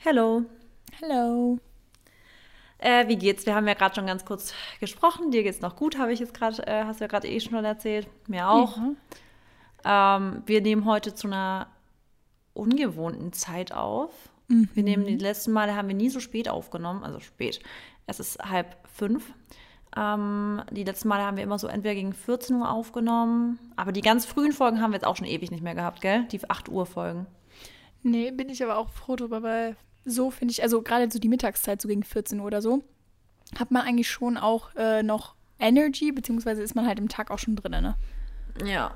Hello. 0.00 0.44
Hello. 1.00 1.58
Äh, 2.78 3.08
wie 3.08 3.16
geht's? 3.16 3.46
Wir 3.46 3.56
haben 3.56 3.66
ja 3.66 3.74
gerade 3.74 3.96
schon 3.96 4.06
ganz 4.06 4.24
kurz 4.24 4.54
gesprochen. 4.78 5.32
Dir 5.32 5.42
geht's 5.42 5.60
noch 5.60 5.74
gut, 5.74 5.98
habe 5.98 6.12
ich 6.12 6.20
jetzt 6.20 6.34
gerade, 6.34 6.64
äh, 6.68 6.84
hast 6.84 7.00
du 7.00 7.04
ja 7.04 7.08
gerade 7.08 7.26
eh 7.26 7.40
schon 7.40 7.64
erzählt. 7.64 8.06
Mir 8.28 8.48
auch. 8.48 8.78
Ja. 9.84 10.16
Ähm, 10.16 10.44
wir 10.46 10.60
nehmen 10.60 10.84
heute 10.84 11.14
zu 11.14 11.26
einer 11.26 11.66
ungewohnten 12.54 13.32
Zeit 13.32 13.72
auf. 13.72 14.12
Mhm. 14.46 14.68
Wir 14.72 14.84
nehmen 14.84 15.04
die 15.04 15.16
letzten 15.16 15.50
Male 15.50 15.74
haben 15.74 15.88
wir 15.88 15.96
nie 15.96 16.10
so 16.10 16.20
spät 16.20 16.48
aufgenommen, 16.48 17.02
also 17.02 17.18
spät. 17.18 17.60
Es 18.06 18.20
ist 18.20 18.38
halb 18.38 18.76
fünf. 18.88 19.32
Ähm, 19.96 20.62
die 20.70 20.84
letzten 20.84 21.08
Male 21.08 21.24
haben 21.24 21.36
wir 21.36 21.44
immer 21.44 21.58
so 21.58 21.66
entweder 21.66 21.96
gegen 21.96 22.12
14 22.12 22.54
Uhr 22.54 22.70
aufgenommen, 22.70 23.58
aber 23.74 23.90
die 23.90 24.02
ganz 24.02 24.26
frühen 24.26 24.52
Folgen 24.52 24.80
haben 24.80 24.92
wir 24.92 24.98
jetzt 24.98 25.06
auch 25.06 25.16
schon 25.16 25.26
ewig 25.26 25.50
nicht 25.50 25.64
mehr 25.64 25.74
gehabt, 25.74 26.00
gell? 26.02 26.24
Die 26.30 26.48
8 26.48 26.68
Uhr 26.68 26.86
Folgen. 26.86 27.26
Nee, 28.04 28.30
bin 28.30 28.48
ich 28.48 28.62
aber 28.62 28.78
auch 28.78 28.90
froh 28.90 29.16
drüber, 29.16 29.42
weil 29.42 29.76
so 30.08 30.30
finde 30.30 30.52
ich, 30.52 30.62
also 30.62 30.82
gerade 30.82 31.10
so 31.10 31.18
die 31.18 31.28
Mittagszeit, 31.28 31.80
so 31.80 31.88
gegen 31.88 32.02
14 32.02 32.40
Uhr 32.40 32.46
oder 32.46 32.62
so, 32.62 32.82
hat 33.58 33.70
man 33.70 33.82
eigentlich 33.82 34.10
schon 34.10 34.36
auch 34.36 34.74
äh, 34.76 35.02
noch 35.02 35.34
Energy, 35.58 36.12
beziehungsweise 36.12 36.62
ist 36.62 36.74
man 36.74 36.86
halt 36.86 36.98
im 36.98 37.08
Tag 37.08 37.30
auch 37.30 37.38
schon 37.38 37.56
drin, 37.56 37.72
ne? 37.72 37.96
Ja. 38.64 38.92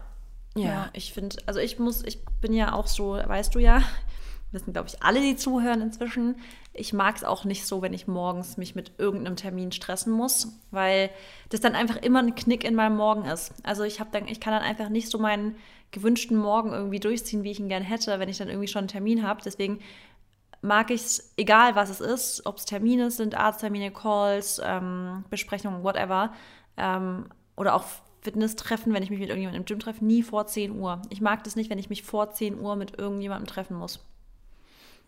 Ja, 0.54 0.64
ja. 0.64 0.90
ich 0.92 1.14
finde, 1.14 1.36
also 1.46 1.60
ich 1.60 1.78
muss, 1.78 2.02
ich 2.04 2.24
bin 2.40 2.52
ja 2.52 2.74
auch 2.74 2.86
so, 2.86 3.12
weißt 3.12 3.54
du 3.54 3.58
ja, 3.58 3.82
wissen, 4.52 4.72
glaube 4.72 4.88
ich, 4.88 5.02
alle, 5.02 5.20
die 5.20 5.36
zuhören 5.36 5.80
inzwischen. 5.80 6.36
Ich 6.74 6.92
mag 6.92 7.16
es 7.16 7.24
auch 7.24 7.44
nicht 7.44 7.66
so, 7.66 7.82
wenn 7.82 7.94
ich 7.94 8.06
morgens 8.06 8.56
mich 8.56 8.74
mit 8.74 8.92
irgendeinem 8.98 9.36
Termin 9.36 9.72
stressen 9.72 10.12
muss, 10.12 10.48
weil 10.70 11.10
das 11.48 11.60
dann 11.60 11.74
einfach 11.74 11.96
immer 11.96 12.20
ein 12.20 12.34
Knick 12.34 12.64
in 12.64 12.74
meinem 12.74 12.96
Morgen 12.96 13.24
ist. 13.24 13.54
Also 13.62 13.82
ich 13.82 13.98
habe 13.98 14.10
dann, 14.12 14.28
ich 14.28 14.40
kann 14.40 14.52
dann 14.52 14.62
einfach 14.62 14.88
nicht 14.88 15.08
so 15.08 15.18
meinen 15.18 15.56
gewünschten 15.90 16.36
Morgen 16.36 16.72
irgendwie 16.72 17.00
durchziehen, 17.00 17.44
wie 17.44 17.50
ich 17.50 17.60
ihn 17.60 17.68
gern 17.68 17.82
hätte, 17.82 18.18
wenn 18.18 18.28
ich 18.28 18.38
dann 18.38 18.48
irgendwie 18.48 18.68
schon 18.68 18.80
einen 18.80 18.88
Termin 18.88 19.26
habe. 19.26 19.42
Deswegen 19.44 19.80
mag 20.62 20.90
ich 20.90 21.02
es, 21.02 21.32
egal 21.36 21.74
was 21.74 21.90
es 21.90 22.00
ist, 22.00 22.46
ob 22.46 22.56
es 22.56 22.64
Termine 22.64 23.10
sind, 23.10 23.34
Arzttermine, 23.34 23.90
Calls, 23.90 24.60
ähm, 24.64 25.24
Besprechungen, 25.28 25.82
whatever, 25.82 26.32
ähm, 26.76 27.26
oder 27.56 27.74
auch 27.74 27.84
Fitnesstreffen, 28.22 28.94
wenn 28.94 29.02
ich 29.02 29.10
mich 29.10 29.18
mit 29.18 29.28
irgendjemandem 29.28 29.62
im 29.62 29.66
Gym 29.66 29.80
treffe, 29.80 30.04
nie 30.04 30.22
vor 30.22 30.46
10 30.46 30.78
Uhr. 30.78 31.02
Ich 31.10 31.20
mag 31.20 31.42
das 31.44 31.56
nicht, 31.56 31.68
wenn 31.68 31.78
ich 31.78 31.90
mich 31.90 32.04
vor 32.04 32.30
10 32.30 32.58
Uhr 32.58 32.76
mit 32.76 32.98
irgendjemandem 32.98 33.48
treffen 33.48 33.76
muss. 33.76 34.00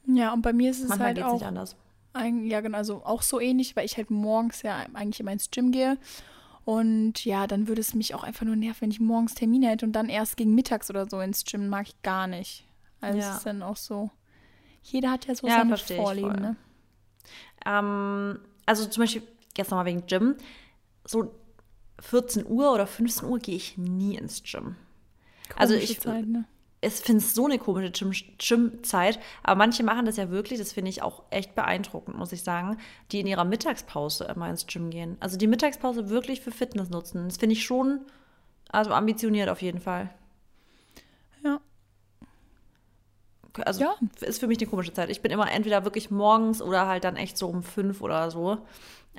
Ja, 0.06 0.32
und 0.32 0.42
bei 0.42 0.52
mir 0.52 0.70
ist 0.70 0.82
es 0.82 0.88
Manchmal 0.88 1.08
halt 1.08 1.16
geht's 1.16 1.28
auch 1.28 1.34
nicht 1.34 1.46
anders. 1.46 1.76
Ein, 2.12 2.44
ja, 2.44 2.60
genau, 2.60 2.76
also 2.76 3.04
auch 3.04 3.22
so 3.22 3.40
ähnlich, 3.40 3.76
weil 3.76 3.86
ich 3.86 3.96
halt 3.96 4.10
morgens 4.10 4.62
ja 4.62 4.84
eigentlich 4.92 5.20
immer 5.20 5.32
ins 5.32 5.50
Gym 5.50 5.70
gehe. 5.70 5.96
Und 6.64 7.24
ja, 7.24 7.46
dann 7.46 7.68
würde 7.68 7.80
es 7.80 7.94
mich 7.94 8.14
auch 8.14 8.24
einfach 8.24 8.46
nur 8.46 8.56
nerven, 8.56 8.82
wenn 8.82 8.90
ich 8.90 9.00
morgens 9.00 9.34
Termine 9.34 9.68
hätte 9.68 9.86
und 9.86 9.92
dann 9.92 10.08
erst 10.08 10.36
gegen 10.36 10.54
mittags 10.54 10.90
oder 10.90 11.08
so 11.08 11.20
ins 11.20 11.44
Gym. 11.44 11.68
Mag 11.68 11.88
ich 11.88 12.02
gar 12.02 12.26
nicht. 12.26 12.64
Also 13.00 13.18
ja. 13.18 13.30
es 13.30 13.36
ist 13.38 13.46
dann 13.46 13.62
auch 13.62 13.76
so. 13.76 14.10
Jeder 14.84 15.10
hat 15.10 15.26
ja 15.26 15.34
so 15.34 15.46
ja, 15.46 15.58
seine 15.58 15.76
Vorlieben, 15.76 16.40
ne? 16.40 16.56
Ähm, 17.66 18.38
also 18.66 18.86
zum 18.86 19.02
Beispiel, 19.02 19.22
jetzt 19.56 19.70
nochmal 19.70 19.86
wegen 19.86 20.06
Gym. 20.06 20.36
So 21.04 21.34
14 22.00 22.46
Uhr 22.46 22.72
oder 22.72 22.86
15 22.86 23.28
Uhr 23.28 23.38
gehe 23.38 23.56
ich 23.56 23.76
nie 23.78 24.16
ins 24.16 24.42
Gym. 24.42 24.76
Komische 25.48 25.58
also 25.58 25.74
ich 25.74 26.00
Zeit, 26.00 26.26
ne? 26.26 26.44
ich 26.84 26.94
finde 26.94 27.22
es 27.22 27.34
so 27.34 27.46
eine 27.46 27.58
komische 27.58 27.90
Gym-Zeit, 28.38 29.18
aber 29.42 29.56
manche 29.56 29.82
machen 29.82 30.06
das 30.06 30.16
ja 30.16 30.30
wirklich, 30.30 30.58
das 30.58 30.72
finde 30.72 30.90
ich 30.90 31.02
auch 31.02 31.22
echt 31.30 31.54
beeindruckend, 31.54 32.16
muss 32.16 32.32
ich 32.32 32.42
sagen, 32.42 32.78
die 33.10 33.20
in 33.20 33.26
ihrer 33.26 33.44
Mittagspause 33.44 34.24
immer 34.24 34.50
ins 34.50 34.66
Gym 34.66 34.90
gehen. 34.90 35.16
Also 35.20 35.36
die 35.36 35.46
Mittagspause 35.46 36.10
wirklich 36.10 36.40
für 36.40 36.50
Fitness 36.50 36.90
nutzen. 36.90 37.24
Das 37.26 37.38
finde 37.38 37.54
ich 37.54 37.64
schon, 37.64 38.00
also 38.70 38.92
ambitioniert 38.92 39.48
auf 39.48 39.62
jeden 39.62 39.80
Fall. 39.80 40.10
Ja. 41.42 41.60
Also 43.62 43.82
ja. 43.82 43.94
ist 44.20 44.40
für 44.40 44.46
mich 44.46 44.58
eine 44.58 44.66
komische 44.68 44.92
Zeit. 44.92 45.10
Ich 45.10 45.20
bin 45.20 45.30
immer 45.30 45.50
entweder 45.50 45.84
wirklich 45.84 46.10
morgens 46.10 46.60
oder 46.60 46.86
halt 46.86 47.04
dann 47.04 47.16
echt 47.16 47.38
so 47.38 47.48
um 47.48 47.62
fünf 47.62 48.00
oder 48.00 48.30
so. 48.30 48.58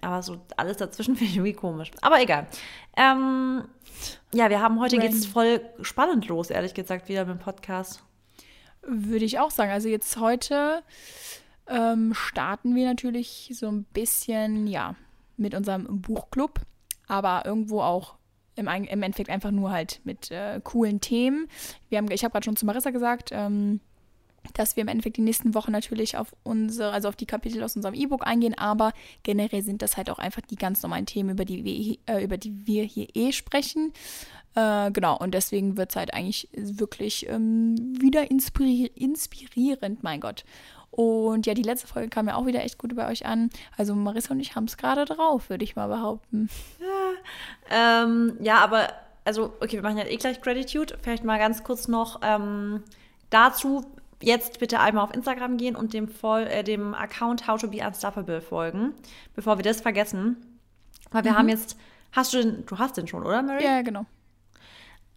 Aber 0.02 0.22
so 0.22 0.38
alles 0.58 0.78
dazwischen 0.78 1.16
finde 1.18 1.32
ich 1.32 1.38
irgendwie 1.38 1.54
komisch. 1.54 1.92
Aber 2.02 2.22
egal. 2.22 2.48
Ähm, 2.98 3.64
ja, 4.34 4.50
wir 4.50 4.62
haben 4.62 4.80
heute 4.80 4.98
geht 4.98 5.14
es 5.14 5.26
voll 5.26 5.62
spannend 5.82 6.28
los, 6.28 6.50
ehrlich 6.50 6.74
gesagt, 6.74 7.08
wieder 7.08 7.26
mit 7.26 7.40
dem 7.40 7.44
Podcast. 7.44 8.04
Würde 8.82 9.26
ich 9.26 9.40
auch 9.40 9.52
sagen. 9.52 9.72
Also 9.72 9.88
jetzt 9.88 10.18
heute 10.18 10.84
ähm, 11.68 12.14
starten 12.14 12.76
wir 12.76 12.86
natürlich 12.86 13.52
so 13.54 13.68
ein 13.68 13.86
bisschen, 13.86 14.68
ja, 14.68 14.96
mit 15.38 15.54
unserem 15.54 16.02
Buchclub, 16.02 16.62
aber 17.08 17.44
irgendwo 17.46 17.82
auch 17.82 18.16
im, 18.56 18.68
im 18.68 19.04
Endeffekt 19.04 19.30
einfach 19.30 19.52
nur 19.52 19.72
halt 19.72 20.00
mit 20.04 20.32
äh, 20.32 20.62
coolen 20.64 21.02
Themen. 21.02 21.48
Wir 21.90 21.98
haben, 21.98 22.10
ich 22.10 22.24
habe 22.24 22.32
gerade 22.32 22.46
schon 22.46 22.56
zu 22.56 22.66
Marissa 22.66 22.92
gesagt, 22.92 23.30
ähm, 23.32 23.82
dass 24.54 24.76
wir 24.76 24.82
im 24.82 24.88
Endeffekt 24.88 25.18
die 25.18 25.22
nächsten 25.22 25.54
Wochen 25.54 25.72
natürlich 25.72 26.18
auf 26.18 26.36
unsere, 26.44 26.92
also 26.92 27.10
auf 27.10 27.16
die 27.16 27.26
Kapitel 27.26 27.64
aus 27.64 27.76
unserem 27.76 27.94
E-Book 27.94 28.26
eingehen, 28.26 28.58
aber 28.58 28.94
generell 29.24 29.64
sind 29.64 29.82
das 29.82 29.98
halt 29.98 30.10
auch 30.10 30.20
einfach 30.20 30.42
die 30.42 30.56
ganz 30.56 30.82
normalen 30.84 31.06
Themen, 31.06 31.32
über 31.32 31.46
die 31.46 31.64
wir, 31.64 31.98
äh, 32.16 32.24
über 32.24 32.38
die 32.38 32.66
wir 32.66 32.84
hier 32.84 33.08
eh 33.16 33.32
sprechen. 33.32 33.94
Äh, 34.56 34.92
genau, 34.92 35.18
und 35.18 35.34
deswegen 35.34 35.78
wird 35.78 35.92
es 35.92 35.96
halt 35.96 36.14
eigentlich 36.14 36.50
wirklich 36.54 37.28
ähm, 37.30 37.76
wieder 38.00 38.32
inspiri 38.32 38.92
inspirierend, 38.96 40.04
mein 40.04 40.22
Gott. 40.22 40.46
Und 40.92 41.46
ja, 41.46 41.54
die 41.54 41.62
letzte 41.62 41.88
Folge 41.88 42.08
kam 42.08 42.30
ja 42.30 42.36
auch 42.36 42.46
wieder 42.46 42.64
echt 42.64 42.78
gut 42.78 42.96
bei 42.96 43.10
euch 43.10 43.26
an. 43.26 43.50
Also 43.76 43.96
Marissa 43.96 44.32
und 44.32 44.40
ich 44.40 44.56
haben 44.56 44.64
es 44.64 44.78
gerade 44.78 45.04
drauf, 45.04 45.50
würde 45.50 45.66
ich 45.66 45.76
mal 45.76 45.88
behaupten. 45.88 46.50
Ja, 46.80 48.04
ähm, 48.04 48.38
ja, 48.40 48.60
aber 48.60 48.88
also, 49.26 49.54
okay, 49.60 49.74
wir 49.74 49.82
machen 49.82 49.98
ja 49.98 50.06
eh 50.06 50.16
gleich 50.18 50.40
Gratitude. 50.40 50.98
Vielleicht 51.02 51.24
mal 51.24 51.40
ganz 51.40 51.64
kurz 51.64 51.88
noch 51.88 52.22
ähm, 52.22 52.84
dazu, 53.30 53.84
jetzt 54.26 54.60
bitte 54.60 54.80
einmal 54.80 55.04
auf 55.04 55.14
Instagram 55.14 55.58
gehen 55.58 55.76
und 55.76 55.94
dem, 55.94 56.08
Voll, 56.08 56.44
äh, 56.44 56.64
dem 56.64 56.94
Account 56.94 57.48
How 57.48 57.60
to 57.60 57.68
Be 57.68 57.86
Unstoppable 57.86 58.42
folgen, 58.42 58.94
bevor 59.36 59.58
wir 59.58 59.64
das 59.64 59.82
vergessen. 59.82 60.38
Weil 61.12 61.24
wir 61.24 61.32
mhm. 61.32 61.38
haben 61.38 61.50
jetzt, 61.50 61.78
hast 62.12 62.34
du 62.34 62.42
den, 62.42 62.66
du 62.66 62.78
hast 62.78 62.98
den 62.98 63.08
schon, 63.08 63.24
oder 63.24 63.42
Mary? 63.42 63.64
Ja, 63.64 63.82
genau. 63.82 64.06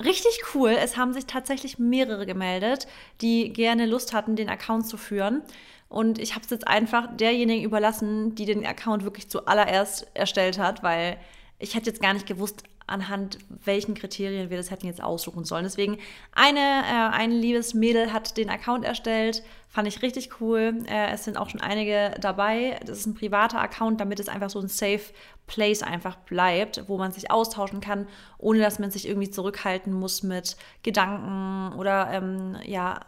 Richtig 0.04 0.40
cool. 0.54 0.70
Es 0.70 0.96
haben 0.96 1.12
sich 1.12 1.26
tatsächlich 1.26 1.78
mehrere 1.78 2.24
gemeldet, 2.24 2.86
die 3.20 3.52
gerne 3.52 3.86
Lust 3.86 4.12
hatten, 4.12 4.36
den 4.36 4.48
Account 4.48 4.86
zu 4.86 4.96
führen. 4.96 5.42
Und 5.88 6.18
ich 6.18 6.34
habe 6.34 6.44
es 6.44 6.50
jetzt 6.50 6.68
einfach 6.68 7.16
derjenigen 7.16 7.64
überlassen, 7.64 8.34
die 8.34 8.44
den 8.44 8.64
Account 8.64 9.04
wirklich 9.04 9.28
zuallererst 9.28 10.06
erstellt 10.14 10.58
hat, 10.58 10.82
weil 10.82 11.16
ich 11.58 11.74
hätte 11.74 11.90
jetzt 11.90 12.02
gar 12.02 12.12
nicht 12.12 12.26
gewusst, 12.26 12.62
anhand 12.88 13.38
welchen 13.64 13.94
Kriterien 13.94 14.50
wir 14.50 14.56
das 14.56 14.70
hätten 14.70 14.86
jetzt 14.86 15.02
aussuchen 15.02 15.44
sollen. 15.44 15.64
Deswegen 15.64 15.98
eine, 16.32 16.58
äh, 16.58 17.16
ein 17.16 17.30
liebes 17.30 17.74
Mädel 17.74 18.12
hat 18.12 18.36
den 18.36 18.50
Account 18.50 18.84
erstellt, 18.84 19.42
fand 19.68 19.86
ich 19.86 20.02
richtig 20.02 20.40
cool. 20.40 20.84
Äh, 20.86 21.12
es 21.12 21.24
sind 21.24 21.36
auch 21.36 21.50
schon 21.50 21.60
einige 21.60 22.14
dabei. 22.20 22.80
Das 22.84 22.98
ist 22.98 23.06
ein 23.06 23.14
privater 23.14 23.60
Account, 23.60 24.00
damit 24.00 24.18
es 24.18 24.28
einfach 24.28 24.50
so 24.50 24.60
ein 24.60 24.68
Safe 24.68 25.02
Place 25.46 25.82
einfach 25.82 26.16
bleibt, 26.16 26.84
wo 26.88 26.98
man 26.98 27.12
sich 27.12 27.30
austauschen 27.30 27.80
kann, 27.80 28.06
ohne 28.38 28.60
dass 28.60 28.78
man 28.78 28.90
sich 28.90 29.08
irgendwie 29.08 29.30
zurückhalten 29.30 29.92
muss 29.92 30.22
mit 30.22 30.56
Gedanken 30.82 31.78
oder 31.78 32.10
ähm, 32.12 32.56
ja 32.64 33.00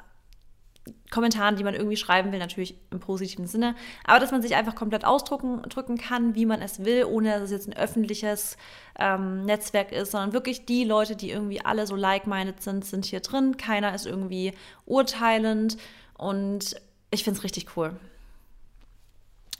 Kommentaren, 1.11 1.57
die 1.57 1.65
man 1.65 1.75
irgendwie 1.75 1.97
schreiben 1.97 2.33
will, 2.33 2.39
natürlich 2.39 2.77
im 2.91 3.01
positiven 3.01 3.47
Sinne, 3.47 3.75
aber 4.05 4.21
dass 4.21 4.31
man 4.31 4.43
sich 4.43 4.55
einfach 4.55 4.75
komplett 4.75 5.05
ausdrücken 5.05 5.63
drücken 5.63 5.99
kann, 5.99 6.35
wie 6.35 6.47
man 6.47 6.63
es 6.63 6.85
will, 6.85 7.05
ohne 7.05 7.31
dass 7.31 7.43
es 7.43 7.51
jetzt 7.51 7.69
ein 7.69 7.77
öffentliches 7.77 8.57
ähm, 8.99 9.45
Netzwerk 9.45 9.93
ist, 9.93 10.13
sondern 10.13 10.33
wirklich 10.33 10.67
die 10.67 10.85
Leute, 10.85 11.17
die 11.17 11.31
irgendwie 11.31 11.65
alle 11.65 11.87
so 11.87 11.97
like-minded 11.97 12.63
sind, 12.63 12.85
sind 12.85 13.05
hier 13.05 13.21
drin. 13.21 13.57
Keiner 13.57 13.95
ist 13.95 14.07
irgendwie 14.07 14.53
urteilend 14.87 15.77
und 16.17 16.77
ich 17.11 17.25
finde 17.25 17.39
es 17.39 17.45
richtig 17.45 17.77
cool. 17.77 17.99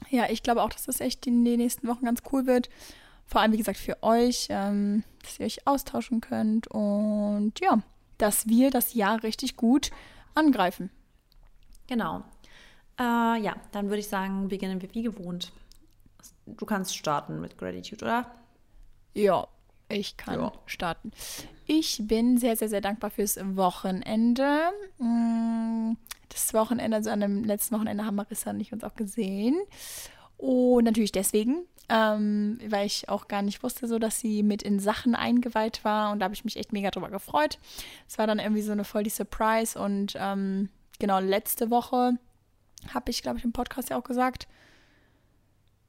Ja, 0.09 0.31
ich 0.31 0.43
glaube 0.43 0.63
auch, 0.63 0.71
dass 0.71 0.85
das 0.85 1.01
echt 1.01 1.27
in 1.27 1.45
den 1.45 1.59
nächsten 1.59 1.87
Wochen 1.87 2.05
ganz 2.05 2.23
cool 2.33 2.47
wird. 2.47 2.71
Vor 3.27 3.41
allem, 3.41 3.53
wie 3.53 3.59
gesagt, 3.59 3.79
für 3.79 4.03
euch, 4.03 4.47
ähm, 4.51 5.05
dass 5.23 5.39
ihr 5.39 5.47
euch 5.47 5.67
austauschen 5.67 6.21
könnt 6.21 6.67
und 6.69 7.53
ja, 7.61 7.83
dass 8.19 8.49
wir 8.49 8.71
das 8.71 8.95
Jahr 8.95 9.23
richtig 9.23 9.57
gut 9.57 9.91
angreifen. 10.35 10.91
Genau. 11.91 12.23
Äh, 12.99 13.43
ja, 13.43 13.57
dann 13.73 13.89
würde 13.89 13.99
ich 13.99 14.07
sagen, 14.07 14.49
beginnen 14.49 14.81
wir 14.81 14.95
wie 14.95 15.03
gewohnt. 15.03 15.53
Du 16.47 16.65
kannst 16.65 16.97
starten 16.97 17.41
mit 17.41 17.59
Gratitude, 17.59 18.05
oder? 18.05 18.31
Ja, 19.13 19.49
ich 19.89 20.17
kann 20.17 20.39
ja. 20.39 20.53
starten. 20.67 21.11
Ich 21.67 22.01
bin 22.05 22.39
sehr, 22.39 22.57
sehr, 22.57 22.69
sehr 22.69 22.81
dankbar 22.81 23.11
fürs 23.11 23.39
Wochenende. 23.43 24.71
Mm, 24.99 25.95
das 26.29 26.55
Wochenende, 26.55 26.97
also 26.97 27.11
an 27.11 27.21
dem 27.21 27.43
letzten 27.43 27.75
Wochenende 27.75 28.07
haben 28.07 28.15
Marissa 28.15 28.51
und 28.51 28.61
ich 28.61 28.73
uns 28.73 28.85
auch 28.85 28.95
gesehen. 28.95 29.59
Und 30.37 30.85
natürlich 30.85 31.11
deswegen, 31.11 31.65
ähm, 31.89 32.61
weil 32.69 32.87
ich 32.87 33.09
auch 33.09 33.27
gar 33.27 33.43
nicht 33.43 33.65
wusste, 33.65 33.89
so 33.89 33.99
dass 33.99 34.21
sie 34.21 34.45
mit 34.45 34.63
in 34.63 34.79
Sachen 34.79 35.17
eingeweiht 35.17 35.85
war. 35.85 36.13
Und 36.13 36.21
da 36.21 36.25
habe 36.25 36.35
ich 36.35 36.45
mich 36.45 36.57
echt 36.57 36.73
mega 36.73 36.93
drüber 36.93 37.11
gefreut. 37.11 37.59
Es 38.07 38.17
war 38.17 38.29
dann 38.29 38.39
irgendwie 38.39 38.63
so 38.63 38.71
eine 38.71 38.85
voll 38.85 39.03
die 39.03 39.11
Surprise. 39.11 39.77
Und 39.77 40.15
ähm, 40.17 40.69
genau, 41.01 41.19
letzte 41.19 41.71
Woche 41.71 42.19
habe 42.95 43.11
ich, 43.11 43.23
glaube 43.23 43.39
ich, 43.39 43.45
im 43.45 43.53
Podcast 43.53 43.91
ja 43.91 43.99
auch 43.99 44.05
gesagt, 44.05 44.47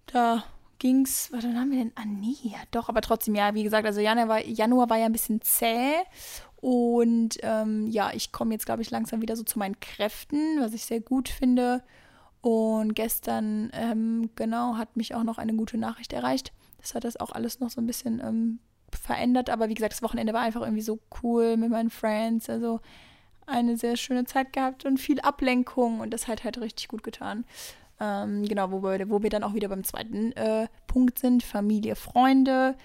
da 0.08 0.44
ging's, 0.80 1.30
was 1.31 1.44
haben 1.46 1.72
wir 1.72 1.78
denn? 1.78 1.92
Ah, 1.96 2.06
nee, 2.06 2.36
ja, 2.42 2.58
doch, 2.72 2.90
aber 2.90 3.02
trotzdem, 3.02 3.36
ja, 3.36 3.54
wie 3.54 3.63
gesagt, 3.63 3.86
also 3.86 4.02
Januar 4.02 4.28
war, 4.28 4.46
Januar 4.46 4.90
war 4.90 4.98
ja 4.98 5.06
ein 5.06 5.12
bisschen 5.12 5.42
zäh. 5.42 5.94
Und 6.56 7.38
ähm, 7.42 7.88
ja, 7.88 8.12
ich 8.13 8.31
komme 8.31 8.54
jetzt, 8.54 8.66
glaube 8.66 8.81
ich, 8.81 8.92
langsam 8.92 9.22
wieder 9.22 9.36
so 9.36 9.44
zu 9.44 9.60
meinen 9.60 9.80
Kräften, 9.80 10.60
was 10.60 10.74
ich 10.74 10.86
sehr 10.86 11.00
gut 11.00 11.30
finde. 11.30 11.84
Und 12.42 12.96
gestern, 12.96 13.72
ähm, 13.74 14.31
genau, 14.36 14.78
hat 14.78 14.98
mich 14.98 15.14
auch 15.14 15.24
noch 15.24 15.38
eine 15.38 15.56
gute 15.56 15.78
Nachricht 15.78 16.14
erreicht. 16.14 16.52
Das 16.80 16.96
hat 16.96 17.04
das 17.04 17.18
auch 17.18 17.31
alles 17.31 17.60
noch 17.60 17.69
so 17.69 17.80
ein 17.80 17.88
bisschen 17.88 18.19
ähm, 18.19 18.60
verändert. 18.92 19.50
Aber 19.50 19.69
wie 19.69 19.75
gesagt, 19.75 19.94
das 19.94 20.02
Wochenende 20.02 20.34
war 20.34 20.42
einfach 20.42 20.62
irgendwie 20.62 20.81
so 20.81 21.00
cool 21.22 21.57
mit 21.57 21.69
meinen 21.69 21.92
Friends. 21.92 22.50
Also 22.50 22.80
eine 23.48 23.78
sehr 23.78 23.98
schöne 23.98 24.26
Zeit 24.26 24.54
gehabt 24.54 24.86
und 24.86 24.98
viel 24.98 25.20
Ablenkung 25.20 26.00
und 26.00 26.12
das 26.12 26.28
hat 26.28 26.44
halt 26.44 26.60
richtig 26.60 26.88
gut 26.88 27.04
getan. 27.04 27.46
Ähm, 28.00 28.46
genau, 28.48 28.72
wo 28.72 28.82
wir, 28.82 29.10
wo 29.10 29.22
wir 29.22 29.30
dann 29.30 29.44
auch 29.44 29.54
wieder 29.54 29.70
beim 29.70 29.84
zweiten 29.84 30.32
äh, 30.34 30.68
Punkt 30.88 31.20
sind, 31.20 31.44
Familie, 31.44 31.96
Freunde, 31.96 32.76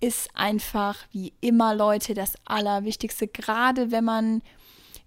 ist 0.00 0.30
einfach 0.34 1.06
wie 1.12 1.32
immer, 1.40 1.74
Leute, 1.74 2.14
das 2.14 2.34
Allerwichtigste. 2.44 3.26
Gerade 3.26 3.90
wenn 3.90 4.04
man, 4.04 4.42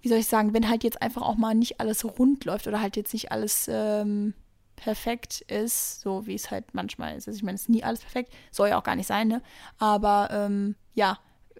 wie 0.02 0.10
soll 0.10 0.20
ich 0.20 0.28
sagen, 0.28 0.54
wenn 0.54 0.70
halt 0.70 0.84
jetzt 0.84 1.02
einfach 1.02 1.22
auch 1.22 1.36
mal 1.36 1.54
nicht 1.54 1.80
alles 1.80 2.06
rund 2.06 2.46
läuft 2.46 2.68
oder 2.68 2.82
halt 2.82 2.96
jetzt 2.96 3.14
nicht 3.14 3.32
alles 3.32 3.70
ähm, 3.70 4.34
perfekt 4.76 5.42
ist, 5.42 6.02
so 6.02 6.26
wie 6.28 6.36
es 6.36 6.50
halt 6.50 6.74
manchmal 6.74 7.16
ist. 7.16 7.28
Also 7.28 7.38
ich 7.38 7.44
meine, 7.44 7.56
es 7.56 7.64
ist 7.64 7.70
nie 7.70 7.84
alles 7.84 8.02
perfekt, 8.02 8.34
soll 8.52 8.70
ja 8.70 8.80
auch 8.80 8.84
gar 8.84 8.96
nicht 8.96 9.08
sein, 9.08 9.28
ne? 9.28 9.42
Aber 9.78 10.30
ähm, 10.32 10.76
ja, 10.94 11.20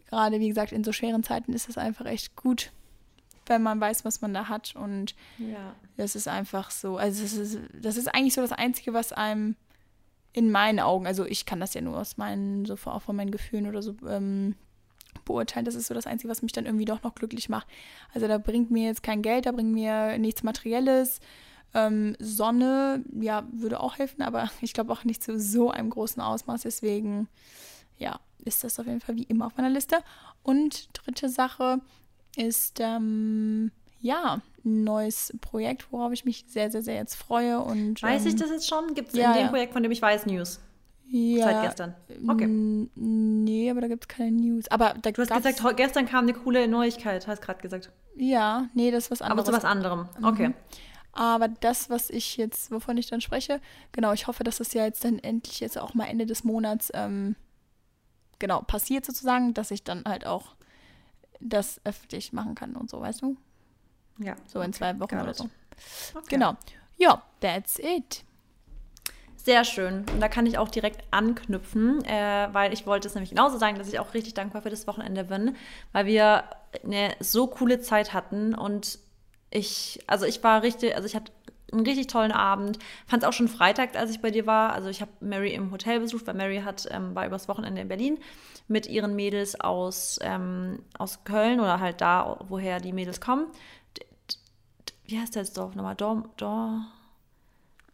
gerade 0.10 0.40
wie 0.40 0.48
gesagt, 0.48 0.72
in 0.72 0.84
so 0.84 0.92
schweren 0.92 1.24
Zeiten 1.24 1.54
ist 1.54 1.70
es 1.70 1.78
einfach 1.78 2.06
echt 2.06 2.36
gut, 2.36 2.72
wenn 3.52 3.64
man 3.64 3.80
weiß, 3.80 4.06
was 4.06 4.22
man 4.22 4.34
da 4.34 4.50
hat. 4.50 4.76
Und 4.76 5.16
ja. 5.38 5.76
das 5.98 6.16
ist 6.16 6.28
einfach 6.28 6.72
so. 6.72 6.98
Also 6.98 7.22
das 7.22 7.34
ist, 7.34 7.60
das 7.74 7.98
ist 7.98 8.08
eigentlich 8.08 8.34
so 8.34 8.42
das 8.42 8.52
Einzige, 8.52 8.94
was 8.94 9.14
einem 9.14 9.56
in 10.34 10.52
meinen 10.52 10.80
Augen, 10.80 11.08
also 11.08 11.26
ich 11.26 11.46
kann 11.46 11.60
das 11.60 11.74
ja 11.74 11.82
nur 11.82 12.00
aus 12.00 12.18
meinen, 12.18 12.66
so 12.66 12.76
auch 12.86 13.02
von 13.02 13.16
meinen 13.16 13.32
Gefühlen 13.32 13.68
oder 13.68 13.82
so 13.82 13.96
ähm, 14.08 14.56
beurteilen. 15.26 15.66
Das 15.66 15.76
ist 15.76 15.88
so 15.88 15.94
das 15.94 16.08
Einzige, 16.08 16.30
was 16.30 16.42
mich 16.42 16.54
dann 16.54 16.66
irgendwie 16.66 16.86
doch 16.86 17.04
noch 17.04 17.16
glücklich 17.16 17.50
macht. 17.50 17.68
Also 18.14 18.28
da 18.28 18.38
bringt 18.38 18.72
mir 18.72 18.86
jetzt 18.86 19.04
kein 19.04 19.22
Geld, 19.22 19.46
da 19.46 19.52
bringt 19.52 19.74
mir 19.74 20.18
nichts 20.18 20.44
Materielles. 20.44 21.20
Ähm, 21.74 22.16
Sonne, 22.20 23.04
ja, 23.20 23.46
würde 23.52 23.80
auch 23.80 23.98
helfen, 23.98 24.22
aber 24.22 24.50
ich 24.62 24.74
glaube 24.74 24.94
auch 24.94 25.04
nicht 25.04 25.24
zu 25.24 25.40
so 25.40 25.70
einem 25.70 25.90
großen 25.90 26.22
Ausmaß. 26.22 26.62
Deswegen, 26.62 27.28
ja, 27.98 28.20
ist 28.46 28.64
das 28.64 28.80
auf 28.80 28.88
jeden 28.88 29.02
Fall 29.02 29.16
wie 29.16 29.24
immer 29.24 29.48
auf 29.48 29.58
meiner 29.58 29.70
Liste. 29.70 29.98
Und 30.44 30.90
dritte 30.94 31.30
Sache, 31.30 31.82
ist 32.36 32.80
ähm, 32.80 33.72
ja 34.00 34.42
ein 34.64 34.84
neues 34.84 35.34
Projekt, 35.42 35.92
worauf 35.92 36.12
ich 36.12 36.26
mich 36.26 36.46
sehr, 36.48 36.72
sehr, 36.72 36.82
sehr 36.82 36.96
jetzt 36.96 37.16
freue. 37.16 37.60
Und, 37.60 38.02
weiß 38.02 38.24
ähm, 38.24 38.28
ich 38.28 38.36
das 38.36 38.50
jetzt 38.50 38.68
schon? 38.68 38.94
Gibt 38.94 39.10
es 39.10 39.16
ja, 39.16 39.34
in 39.34 39.40
dem. 39.40 39.50
Projekt, 39.50 39.74
von 39.74 39.84
dem 39.84 39.92
ich 39.92 40.02
weiß, 40.02 40.26
News? 40.26 40.60
Ja. 41.08 41.46
Seit 41.46 41.64
gestern. 41.64 41.96
Okay. 42.30 42.48
Nee, 42.48 43.70
aber 43.70 43.82
da 43.82 43.88
gibt 43.88 44.06
es 44.06 44.08
keine 44.08 44.32
News. 44.32 44.70
Aber 44.70 44.94
da 45.02 45.12
du 45.12 45.22
hast 45.22 45.30
gesagt, 45.30 45.78
gestern 45.78 46.06
kam 46.06 46.24
eine 46.24 46.34
coole 46.34 46.68
Neuigkeit, 46.70 47.28
hast 47.28 47.42
gerade 47.42 47.62
gesagt. 47.62 47.92
Ja, 48.16 48.70
nee, 48.74 48.92
das 48.92 49.06
ist 49.06 49.12
was 49.12 49.22
anderes. 49.22 49.48
Aber 49.48 49.52
zu 49.52 49.58
was 49.58 49.70
anderem. 49.70 50.08
Mhm. 50.20 50.26
Okay. 50.26 50.48
Mhm. 50.50 50.54
Aber 51.14 51.50
das, 51.50 51.90
was 51.90 52.10
ich 52.10 52.38
jetzt, 52.38 52.72
wovon 52.72 52.96
ich 52.96 53.08
dann 53.08 53.20
spreche, 53.20 53.60
genau, 53.92 54.14
ich 54.14 54.28
hoffe, 54.28 54.46
dass 54.46 54.58
das 54.58 54.74
ja 54.74 54.86
jetzt 54.86 55.04
dann 55.04 55.20
endlich 55.20 55.60
jetzt 55.60 55.78
auch 55.78 55.94
mal 55.94 56.06
Ende 56.06 56.26
des 56.26 56.46
Monats 56.46 56.90
ähm, 56.94 57.36
genau 58.40 58.62
passiert 58.62 59.06
sozusagen, 59.06 59.54
dass 59.54 59.72
ich 59.72 59.84
dann 59.84 60.04
halt 60.06 60.26
auch 60.26 60.56
das 61.42 61.82
öffentlich 61.84 62.34
machen 62.34 62.56
kann 62.56 62.76
und 62.76 62.90
so, 62.90 63.02
weißt 63.02 63.22
du? 63.22 63.38
Ja. 64.20 64.36
So 64.48 64.60
in 64.60 64.70
okay, 64.70 64.78
zwei 64.78 65.00
Wochen 65.00 65.20
oder 65.20 65.34
so. 65.34 65.46
Okay. 66.14 66.26
Genau. 66.30 66.56
Ja, 66.98 67.24
that's 67.40 67.80
it. 67.80 68.24
Sehr 69.36 69.66
schön. 69.66 70.06
Und 70.14 70.20
da 70.20 70.30
kann 70.30 70.46
ich 70.46 70.60
auch 70.60 70.70
direkt 70.70 71.04
anknüpfen, 71.10 72.06
äh, 72.06 72.50
weil 72.52 72.74
ich 72.74 72.86
wollte 72.86 73.08
es 73.08 73.16
nämlich 73.16 73.32
genauso 73.32 73.58
sagen, 73.58 73.78
dass 73.78 73.88
ich 73.88 73.98
auch 73.98 74.14
richtig 74.14 74.36
dankbar 74.36 74.62
für 74.62 74.70
das 74.70 74.86
Wochenende 74.86 75.24
bin, 75.24 75.56
weil 75.94 76.06
wir 76.06 76.44
eine 76.84 77.16
so 77.20 77.48
coole 77.48 77.82
Zeit 77.82 78.14
hatten 78.14 78.54
und 78.54 79.00
ich, 79.50 80.00
also 80.06 80.26
ich 80.26 80.44
war 80.44 80.62
richtig, 80.62 80.96
also 80.96 81.08
ich 81.08 81.16
hatte 81.16 81.32
einen 81.72 81.86
richtig 81.86 82.08
tollen 82.08 82.32
Abend. 82.32 82.80
Fand 83.08 83.24
es 83.24 83.30
auch 83.30 83.34
schon 83.34 83.48
Freitag, 83.48 83.96
als 83.96 84.12
ich 84.12 84.22
bei 84.22 84.32
dir 84.32 84.46
war. 84.46 84.74
Also 84.74 84.90
ich 84.90 85.02
habe 85.02 85.12
Mary 85.20 85.54
im 85.54 85.72
Hotel 85.72 86.00
besucht, 86.00 86.28
weil 86.28 86.36
Mary 86.36 86.62
hat, 86.64 86.88
ähm, 86.92 87.16
war 87.16 87.26
übers 87.26 87.48
Wochenende 87.48 87.82
in 87.82 87.88
Berlin 87.88 88.20
mit 88.68 88.88
ihren 88.88 89.16
Mädels 89.16 89.60
aus, 89.60 90.20
ähm, 90.22 90.84
aus 90.98 91.24
Köln 91.24 91.60
oder 91.60 91.80
halt 91.80 92.02
da, 92.02 92.40
woher 92.48 92.80
die 92.80 92.94
Mädels 92.94 93.22
kommen. 93.22 93.48
Wie 95.06 95.20
heißt 95.20 95.36
das 95.36 95.54
Dorf 95.54 95.76
nochmal? 95.76 95.96
Dorm, 95.96 96.30
Dorm, 96.38 96.88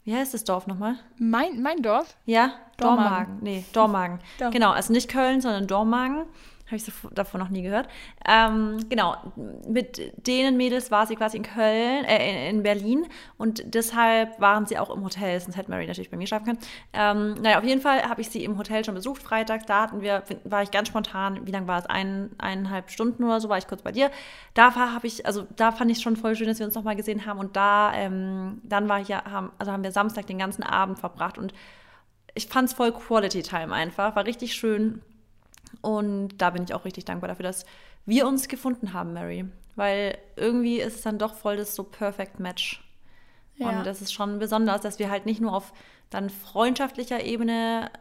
wie 0.07 0.15
heißt 0.15 0.33
das 0.33 0.45
Dorf 0.45 0.68
nochmal? 0.68 0.95
Mein, 1.18 1.62
mein 1.62 1.81
Dorf? 1.81 2.15
Ja, 2.25 2.53
Dormagen. 2.77 3.03
Dormagen. 3.03 3.38
Nee, 3.41 3.65
Dormagen. 3.74 4.19
Genau, 4.51 4.71
also 4.71 4.94
nicht 4.94 5.09
Köln, 5.09 5.41
sondern 5.41 5.68
Dormagen. 5.68 6.24
Habe 6.67 6.75
ich 6.75 6.83
so 6.83 6.91
davon 7.11 7.39
noch 7.39 7.47
nie 7.47 7.61
gehört. 7.61 7.87
Ähm, 8.27 8.77
genau, 8.89 9.15
mit 9.67 10.27
denen 10.27 10.57
Mädels 10.57 10.91
war 10.91 11.07
sie 11.07 11.15
quasi 11.15 11.37
in 11.37 11.43
Köln, 11.43 12.03
äh, 12.03 12.49
in 12.49 12.61
Berlin 12.61 13.07
und 13.37 13.73
deshalb 13.73 14.37
waren 14.41 14.65
sie 14.65 14.77
auch 14.77 14.89
im 14.89 15.01
Hotel, 15.01 15.39
sonst 15.39 15.55
hätte 15.55 15.71
Mary 15.71 15.87
natürlich 15.87 16.11
bei 16.11 16.17
mir 16.17 16.27
schlafen 16.27 16.45
können. 16.45 16.59
Ähm, 16.91 17.35
naja, 17.41 17.59
auf 17.59 17.63
jeden 17.63 17.79
Fall 17.79 18.01
habe 18.03 18.19
ich 18.19 18.29
sie 18.29 18.43
im 18.43 18.57
Hotel 18.57 18.83
schon 18.83 18.95
besucht, 18.95 19.23
freitags. 19.23 19.65
Da 19.65 19.83
hatten 19.83 20.01
wir, 20.01 20.23
war 20.43 20.61
ich 20.61 20.69
ganz 20.69 20.89
spontan, 20.89 21.47
wie 21.47 21.51
lange 21.51 21.67
war 21.67 21.79
es? 21.79 21.85
Ein, 21.85 22.31
eineinhalb 22.37 22.89
Stunden 22.89 23.23
oder 23.23 23.39
so, 23.39 23.47
war 23.47 23.57
ich 23.57 23.67
kurz 23.67 23.81
bei 23.81 23.93
dir. 23.93 24.11
Da 24.53 24.75
habe 24.75 25.07
ich, 25.07 25.25
also 25.25 25.47
da 25.55 25.71
fand 25.71 25.89
ich 25.89 26.01
schon 26.01 26.17
voll 26.17 26.35
schön, 26.35 26.47
dass 26.47 26.59
wir 26.59 26.65
uns 26.65 26.75
nochmal 26.75 26.97
gesehen 26.97 27.25
haben 27.25 27.39
und 27.39 27.55
da, 27.55 27.93
ähm, 27.93 28.61
dann 28.63 28.89
war 28.89 28.99
ich 28.99 29.07
ja, 29.07 29.23
haben, 29.23 29.51
also 29.57 29.71
haben 29.71 29.83
wir 29.83 29.93
Samstag 29.93 30.27
den 30.27 30.37
ganzen 30.37 30.63
Abend 30.63 30.99
verbracht 30.99 31.37
und 31.37 31.53
ich 32.35 32.47
fand 32.47 32.67
es 32.67 32.73
voll 32.73 32.91
Quality 32.91 33.41
Time 33.41 33.73
einfach, 33.73 34.17
war 34.17 34.25
richtig 34.25 34.53
schön 34.53 35.01
und 35.81 36.38
da 36.38 36.50
bin 36.50 36.63
ich 36.63 36.74
auch 36.74 36.85
richtig 36.85 37.06
dankbar 37.06 37.27
dafür, 37.29 37.44
dass 37.44 37.65
wir 38.06 38.27
uns 38.27 38.47
gefunden 38.47 38.94
haben, 38.94 39.13
Mary. 39.13 39.45
Weil 39.75 40.18
irgendwie 40.35 40.79
ist 40.79 40.95
es 40.95 41.01
dann 41.01 41.19
doch 41.19 41.35
voll 41.35 41.57
das 41.57 41.75
so 41.75 41.83
Perfect 41.83 42.39
Match. 42.39 42.83
Ja. 43.57 43.69
Und 43.69 43.85
das 43.85 44.01
ist 44.01 44.13
schon 44.13 44.39
besonders, 44.39 44.81
dass 44.81 45.00
wir 45.00 45.09
halt 45.09 45.25
nicht 45.25 45.41
nur 45.41 45.53
auf 45.53 45.74
dann 46.09 46.29
freundschaftlicher 46.29 47.24
Ebene 47.24 47.91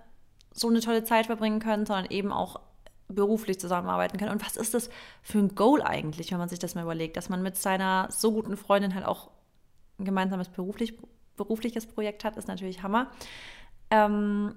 so 0.52 0.68
eine 0.68 0.80
tolle 0.80 1.04
Zeit 1.04 1.26
verbringen 1.26 1.60
können, 1.60 1.86
sondern 1.86 2.06
eben 2.10 2.32
auch 2.32 2.60
beruflich 3.08 3.60
zusammenarbeiten 3.60 4.18
können. 4.18 4.32
Und 4.32 4.44
was 4.44 4.56
ist 4.56 4.74
das 4.74 4.90
für 5.22 5.38
ein 5.38 5.54
Goal 5.54 5.82
eigentlich, 5.82 6.30
wenn 6.32 6.38
man 6.38 6.48
sich 6.48 6.58
das 6.58 6.74
mal 6.74 6.82
überlegt, 6.82 7.16
dass 7.16 7.28
man 7.28 7.42
mit 7.42 7.56
seiner 7.56 8.08
so 8.10 8.32
guten 8.32 8.56
Freundin 8.56 8.94
halt 8.94 9.04
auch 9.04 9.30
ein 9.98 10.04
gemeinsames 10.04 10.48
beruflich, 10.48 10.98
berufliches 11.36 11.86
Projekt 11.86 12.24
hat, 12.24 12.36
ist 12.36 12.48
natürlich 12.48 12.82
Hammer. 12.82 13.10
Ähm, 13.90 14.54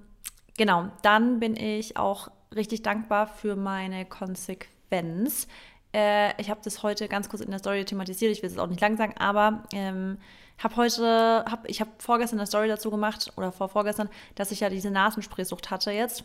genau, 0.56 0.90
dann 1.02 1.38
bin 1.38 1.56
ich 1.56 1.96
auch 1.96 2.30
richtig 2.54 2.82
dankbar 2.82 3.26
für 3.26 3.56
meine 3.56 4.04
Konsequenz. 4.04 5.46
Äh, 5.94 6.40
ich 6.40 6.50
habe 6.50 6.60
das 6.62 6.82
heute 6.82 7.08
ganz 7.08 7.28
kurz 7.28 7.42
in 7.42 7.50
der 7.50 7.58
Story 7.58 7.84
thematisiert, 7.84 8.32
ich 8.32 8.42
will 8.42 8.50
es 8.50 8.58
auch 8.58 8.68
nicht 8.68 8.80
lang 8.80 8.96
sagen, 8.96 9.14
aber 9.18 9.64
ähm, 9.72 10.18
habe 10.62 10.76
heute, 10.76 11.44
hab, 11.50 11.68
ich 11.68 11.80
habe 11.80 11.90
vorgestern 11.98 12.38
eine 12.38 12.46
Story 12.46 12.68
dazu 12.68 12.90
gemacht, 12.90 13.32
oder 13.36 13.50
vor 13.50 13.68
vorgestern, 13.68 14.08
dass 14.34 14.52
ich 14.52 14.60
ja 14.60 14.68
diese 14.70 14.90
Nasenspraysucht 14.90 15.70
hatte 15.70 15.90
jetzt. 15.90 16.24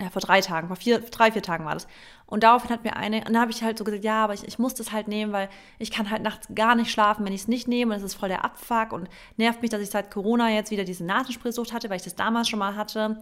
Ja, 0.00 0.10
vor 0.10 0.22
drei 0.22 0.40
Tagen, 0.40 0.68
vor 0.68 0.76
vier, 0.76 1.00
drei, 1.00 1.32
vier 1.32 1.42
Tagen 1.42 1.64
war 1.64 1.74
das. 1.74 1.88
Und 2.26 2.44
daraufhin 2.44 2.70
hat 2.70 2.84
mir 2.84 2.94
eine, 2.94 3.18
und 3.18 3.28
dann 3.28 3.40
habe 3.40 3.50
ich 3.50 3.64
halt 3.64 3.78
so 3.78 3.82
gesagt, 3.82 4.04
ja, 4.04 4.22
aber 4.22 4.34
ich, 4.34 4.46
ich 4.46 4.56
muss 4.56 4.74
das 4.74 4.92
halt 4.92 5.08
nehmen, 5.08 5.32
weil 5.32 5.48
ich 5.80 5.90
kann 5.90 6.08
halt 6.08 6.22
nachts 6.22 6.46
gar 6.54 6.76
nicht 6.76 6.92
schlafen, 6.92 7.24
wenn 7.24 7.32
ich 7.32 7.42
es 7.42 7.48
nicht 7.48 7.66
nehme. 7.66 7.94
Und 7.94 8.00
das 8.00 8.12
ist 8.12 8.18
voll 8.18 8.28
der 8.28 8.44
Abfuck 8.44 8.92
und 8.92 9.08
nervt 9.38 9.60
mich, 9.60 9.72
dass 9.72 9.80
ich 9.80 9.90
seit 9.90 10.12
Corona 10.12 10.50
jetzt 10.50 10.70
wieder 10.70 10.84
diese 10.84 11.04
Nasenspraysucht 11.04 11.72
hatte, 11.72 11.90
weil 11.90 11.96
ich 11.96 12.04
das 12.04 12.14
damals 12.14 12.48
schon 12.48 12.60
mal 12.60 12.76
hatte. 12.76 13.20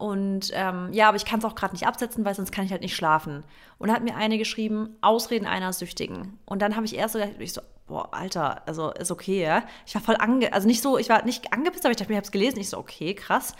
Und 0.00 0.50
ähm, 0.54 0.88
ja, 0.92 1.08
aber 1.08 1.18
ich 1.18 1.26
kann 1.26 1.40
es 1.40 1.44
auch 1.44 1.54
gerade 1.54 1.74
nicht 1.74 1.86
absetzen, 1.86 2.24
weil 2.24 2.34
sonst 2.34 2.52
kann 2.52 2.64
ich 2.64 2.72
halt 2.72 2.80
nicht 2.80 2.96
schlafen. 2.96 3.44
Und 3.78 3.92
hat 3.92 4.02
mir 4.02 4.16
eine 4.16 4.38
geschrieben, 4.38 4.96
Ausreden 5.02 5.46
einer 5.46 5.74
Süchtigen. 5.74 6.38
Und 6.46 6.62
dann 6.62 6.74
habe 6.74 6.86
ich 6.86 6.96
erst 6.96 7.12
so 7.12 7.18
gedacht, 7.18 7.38
ich 7.38 7.52
so, 7.52 7.60
boah, 7.86 8.08
Alter, 8.14 8.66
also 8.66 8.92
ist 8.92 9.10
okay, 9.10 9.42
ja. 9.42 9.62
Ich 9.84 9.94
war 9.94 10.00
voll 10.00 10.16
ange, 10.16 10.54
also 10.54 10.66
nicht 10.66 10.80
so, 10.80 10.96
ich 10.96 11.10
war 11.10 11.22
nicht 11.26 11.52
angepisst, 11.52 11.84
aber 11.84 11.90
ich 11.90 11.98
dachte, 11.98 12.12
ich 12.14 12.16
habe 12.16 12.24
es 12.24 12.32
gelesen, 12.32 12.58
ich 12.58 12.70
so, 12.70 12.78
okay, 12.78 13.12
krass. 13.14 13.54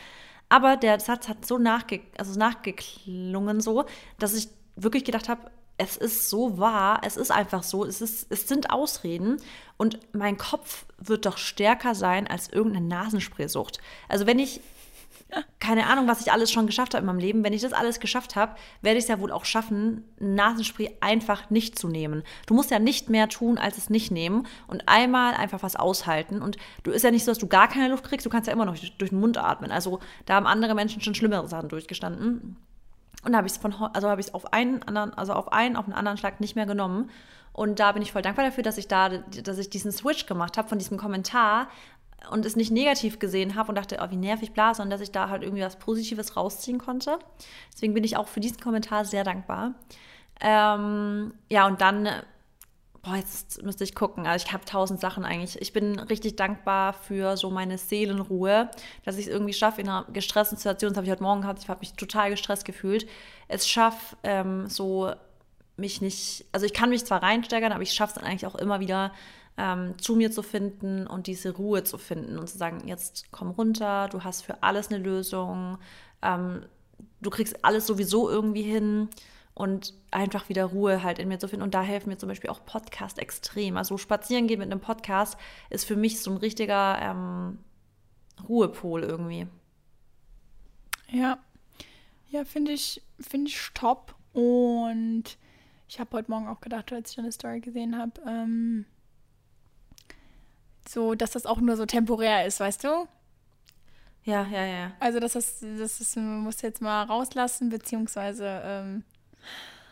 Aber 0.49 0.79
der 0.79 0.99
Satz 0.99 1.29
hat 1.29 1.45
so 1.45 1.59
nachge 1.59 2.01
also 2.17 2.39
nachgeklungen 2.39 3.61
so, 3.61 3.85
dass 4.19 4.33
ich 4.33 4.49
wirklich 4.77 5.05
gedacht 5.05 5.29
habe, 5.29 5.43
es 5.77 5.99
ist 5.99 6.31
so 6.31 6.59
wahr, 6.59 7.03
es 7.05 7.19
ist 7.19 7.31
einfach 7.31 7.65
so, 7.65 7.85
es, 7.85 8.01
ist, 8.01 8.33
es 8.33 8.49
sind 8.49 8.71
Ausreden 8.71 9.37
und 9.77 9.99
mein 10.15 10.39
Kopf 10.39 10.87
wird 10.97 11.27
doch 11.27 11.37
stärker 11.37 11.95
sein 11.95 12.27
als 12.27 12.49
irgendeine 12.49 12.87
Nasenspraysucht. 12.87 13.79
Also 14.09 14.27
wenn 14.27 14.39
ich 14.39 14.63
keine 15.59 15.87
Ahnung, 15.87 16.09
was 16.09 16.21
ich 16.21 16.33
alles 16.33 16.51
schon 16.51 16.67
geschafft 16.67 16.95
habe 16.95 17.03
in 17.03 17.07
meinem 17.07 17.19
Leben. 17.19 17.45
Wenn 17.45 17.53
ich 17.53 17.63
das 17.63 17.73
alles 17.73 18.01
geschafft 18.01 18.37
habe, 18.37 18.57
werde 18.83 18.99
ich 18.99 19.05
es 19.05 19.09
ja 19.09 19.21
wohl 19.21 19.33
auch 19.33 19.45
schaffen, 19.45 20.05
Nasenspray 20.19 20.97
einfach 21.01 21.51
nicht 21.51 21.79
zu 21.79 21.89
nehmen. 21.89 22.23
Du 22.47 22.55
musst 22.55 22.71
ja 22.71 22.79
nicht 22.79 23.09
mehr 23.11 23.29
tun, 23.29 23.59
als 23.59 23.79
es 23.79 23.91
nicht 23.91 24.11
nehmen 24.11 24.47
und 24.67 24.89
einmal 24.89 25.35
einfach 25.35 25.63
was 25.63 25.77
aushalten. 25.77 26.43
Und 26.43 26.57
du 26.83 26.91
ist 26.91 27.03
ja 27.03 27.11
nicht 27.11 27.25
so, 27.25 27.31
dass 27.31 27.39
du 27.39 27.47
gar 27.47 27.69
keine 27.69 27.89
Luft 27.89 28.05
kriegst, 28.05 28.27
du 28.27 28.31
kannst 28.31 28.47
ja 28.47 28.53
immer 28.53 28.65
noch 28.65 28.77
durch, 28.77 28.97
durch 28.97 29.11
den 29.11 29.21
Mund 29.21 29.39
atmen. 29.39 29.71
Also 29.71 30.01
da 30.27 30.35
haben 30.35 30.47
andere 30.47 30.75
Menschen 30.75 31.03
schon 31.03 31.15
schlimmere 31.15 31.49
Sachen 31.49 31.69
durchgestanden. 31.69 32.57
Und 33.23 33.33
da 33.33 33.39
habe 33.39 33.47
ich 33.47 33.53
es 33.53 33.59
von, 33.59 33.75
also 33.75 34.09
habe 34.09 34.21
ich 34.21 34.29
es 34.29 34.35
auf 34.35 34.53
einen 34.53 34.83
anderen, 34.83 35.13
also 35.15 35.35
auf 35.35 35.53
einen, 35.53 35.77
auf 35.77 35.85
einen 35.85 35.95
anderen 35.95 36.17
Schlag 36.17 36.41
nicht 36.41 36.57
mehr 36.57 36.67
genommen. 36.67 37.11
Und 37.53 37.81
da 37.81 37.93
bin 37.93 38.03
ich 38.03 38.13
voll 38.13 38.23
dankbar 38.23 38.45
dafür, 38.45 38.63
dass 38.63 38.79
ich 38.79 38.89
da, 38.89 39.09
dass 39.09 39.59
ich 39.59 39.69
diesen 39.69 39.93
Switch 39.93 40.27
gemacht 40.27 40.57
habe 40.57 40.69
von 40.69 40.79
diesem 40.79 40.97
Kommentar 40.97 41.69
und 42.31 42.45
es 42.45 42.57
nicht 42.57 42.71
negativ 42.71 43.19
gesehen 43.19 43.55
habe 43.55 43.71
und 43.71 43.75
dachte, 43.77 43.99
oh, 44.01 44.11
wie 44.11 44.17
nervig, 44.17 44.53
bla, 44.53 44.75
sondern 44.75 44.91
dass 44.91 45.01
ich 45.01 45.13
da 45.13 45.29
halt 45.29 45.43
irgendwie 45.43 45.63
was 45.63 45.79
Positives 45.79 46.37
rausziehen 46.37 46.79
konnte. 46.79 47.19
Deswegen 47.73 47.95
bin 47.95 48.05
ich 48.05 48.17
auch 48.17 48.29
für 48.29 48.41
diesen 48.41 48.61
Kommentar 48.61 49.05
sehr 49.05 49.25
dankbar. 49.25 49.75
Ähm, 50.41 51.35
ja, 51.49 51.67
und 51.67 51.81
dann 51.81 52.09
boah, 53.03 53.17
jetzt 53.17 53.63
müsste 53.63 53.85
ich 53.85 53.95
gucken. 53.95 54.27
Also 54.27 54.47
ich 54.47 54.53
habe 54.53 54.65
tausend 54.65 55.01
Sachen 55.01 55.25
eigentlich. 55.25 55.61
Ich 55.61 55.73
bin 55.73 55.99
richtig 55.99 56.37
dankbar 56.37 56.93
für 56.93 57.37
so 57.37 57.51
meine 57.51 57.79
Seelenruhe, 57.79 58.71
dass 59.05 59.17
ich 59.17 59.27
es 59.27 59.33
irgendwie 59.33 59.53
schaffe 59.53 59.81
in 59.81 59.89
einer 59.89 60.07
gestressten 60.13 60.57
Situation. 60.59 60.91
Das 60.91 60.99
habe 60.99 61.07
ich 61.07 61.13
heute 61.13 61.23
Morgen 61.23 61.43
gehabt. 61.43 61.63
Ich 61.63 61.69
habe 61.69 61.81
mich 61.81 61.95
total 61.95 62.31
gestresst 62.31 62.65
gefühlt. 62.65 63.07
Es 63.49 63.69
schafft 63.69 64.17
ähm, 64.23 64.69
so 64.69 65.13
mich 65.77 66.03
nicht, 66.03 66.45
also 66.53 66.67
ich 66.67 66.75
kann 66.75 66.91
mich 66.91 67.05
zwar 67.07 67.23
reinsteigern, 67.23 67.73
aber 67.73 67.83
ich 67.83 67.93
schaffe 67.93 68.15
es 68.15 68.21
dann 68.21 68.31
eigentlich 68.31 68.47
auch 68.47 68.55
immer 68.55 68.81
wieder 68.81 69.13
ähm, 69.57 69.99
zu 69.99 70.17
mir 70.17 70.31
zu 70.31 70.43
finden 70.43 71.07
und 71.07 71.27
diese 71.27 71.51
Ruhe 71.55 71.85
zu 71.85 71.99
finden 71.99 72.39
und 72.39 72.49
zu 72.49 72.59
sagen, 72.59 72.87
jetzt 72.87 73.31
komm 73.31 73.51
runter, 73.51 74.09
du 74.09 74.25
hast 74.25 74.43
für 74.43 74.63
alles 74.63 74.89
eine 74.89 74.99
Lösung, 74.99 75.79
ähm, 76.23 76.65
du 77.21 77.31
kriegst 77.31 77.65
alles 77.65 77.87
sowieso 77.87 78.31
irgendwie 78.31 78.63
hin 78.63 79.09
und 79.55 79.95
einfach 80.11 80.49
wieder 80.49 80.65
Ruhe 80.65 81.03
halt 81.03 81.19
in 81.19 81.29
mir 81.29 81.39
zu 81.39 81.49
finden. 81.49 81.63
Und 81.63 81.75
da 81.75 81.83
helfen 81.83 82.09
mir 82.09 82.19
zum 82.19 82.29
Beispiel 82.29 82.51
auch 82.51 82.65
Podcast 82.65 83.19
extrem. 83.19 83.77
Also 83.77 83.99
spazieren 83.99 84.47
gehen 84.47 84.59
mit 84.59 84.71
einem 84.71 84.81
Podcast 84.81 85.37
ist 85.69 85.85
für 85.85 85.97
mich 85.97 86.23
so 86.23 86.31
ein 86.31 86.39
richtiger 86.39 86.99
ähm, 87.01 87.59
Ruhepol 88.49 89.03
irgendwie. 89.03 89.47
Ja, 91.11 91.39
ja, 92.31 92.45
finde 92.45 92.73
ich, 92.73 93.03
finde 93.19 93.51
ich 93.51 93.71
top. 93.75 94.15
Und 94.33 95.37
ich 95.89 95.99
habe 95.99 96.17
heute 96.17 96.31
Morgen 96.31 96.49
auch 96.49 96.61
gedacht, 96.61 96.93
als 96.93 97.11
ich 97.11 97.19
eine 97.19 97.33
Story 97.33 97.61
gesehen 97.61 97.99
habe, 97.99 98.21
ähm, 98.27 98.87
so, 100.93 101.15
dass 101.15 101.31
das 101.31 101.47
auch 101.47 101.59
nur 101.59 101.77
so 101.77 101.87
temporär 101.87 102.47
ist, 102.47 102.61
weißt 102.61 102.85
du? 102.85 103.07
Ja, 104.25 104.47
ja, 104.47 104.65
ja. 104.65 104.93
Also, 105.01 105.19
dass 105.19 105.33
das, 105.33 105.61
das, 105.61 105.99
das 105.99 106.17
musst 106.17 106.63
du 106.63 106.67
jetzt 106.67 106.83
mal 106.83 107.05
rauslassen, 107.05 107.71
beziehungsweise, 107.71 108.61
ähm, 108.65 109.05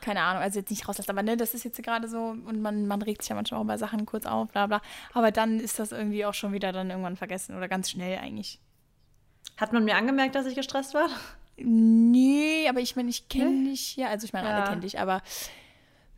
keine 0.00 0.21
Ahnung, 0.23 0.43
also 0.43 0.59
jetzt 0.59 0.71
nicht 0.71 0.87
rauslassen, 0.87 1.11
aber 1.11 1.23
ne, 1.23 1.37
das 1.37 1.55
ist 1.55 1.64
jetzt 1.64 1.83
gerade 1.83 2.09
so 2.09 2.19
und 2.19 2.61
man, 2.61 2.87
man 2.87 3.02
regt 3.02 3.23
sich 3.23 3.31
ja 3.31 3.35
manchmal 3.35 3.61
auch 3.61 3.67
bei 3.67 3.78
Sachen 3.78 4.07
kurz 4.07 4.26
auf, 4.26 4.49
bla 4.49 4.67
bla. 4.67 4.83
Aber 5.12 5.31
dann 5.33 5.61
ist 5.61 5.78
das 5.78 5.93
irgendwie 5.93 6.25
auch 6.25 6.35
schon 6.35 6.52
wieder 6.52 6.73
dann 6.73 6.90
irgendwann 6.90 7.17
vergessen 7.17 7.57
oder 7.57 7.69
ganz 7.69 7.90
schnell 7.90 8.19
eigentlich. 8.19 8.61
Hat 9.57 9.73
man 9.73 9.85
mir 9.85 9.97
angemerkt, 9.97 10.35
dass 10.35 10.47
ich 10.47 10.55
gestresst 10.55 10.95
war? 10.95 11.09
Nee, 11.57 12.69
aber 12.69 12.81
ich 12.81 12.95
meine, 12.95 13.09
ich 13.09 13.28
kenne 13.28 13.64
dich 13.64 13.97
ja, 13.97 14.09
also 14.09 14.25
ich 14.25 14.33
meine, 14.33 14.49
ja. 14.49 14.55
alle 14.55 14.69
kennen 14.69 14.81
dich, 14.83 15.00
aber 15.00 15.23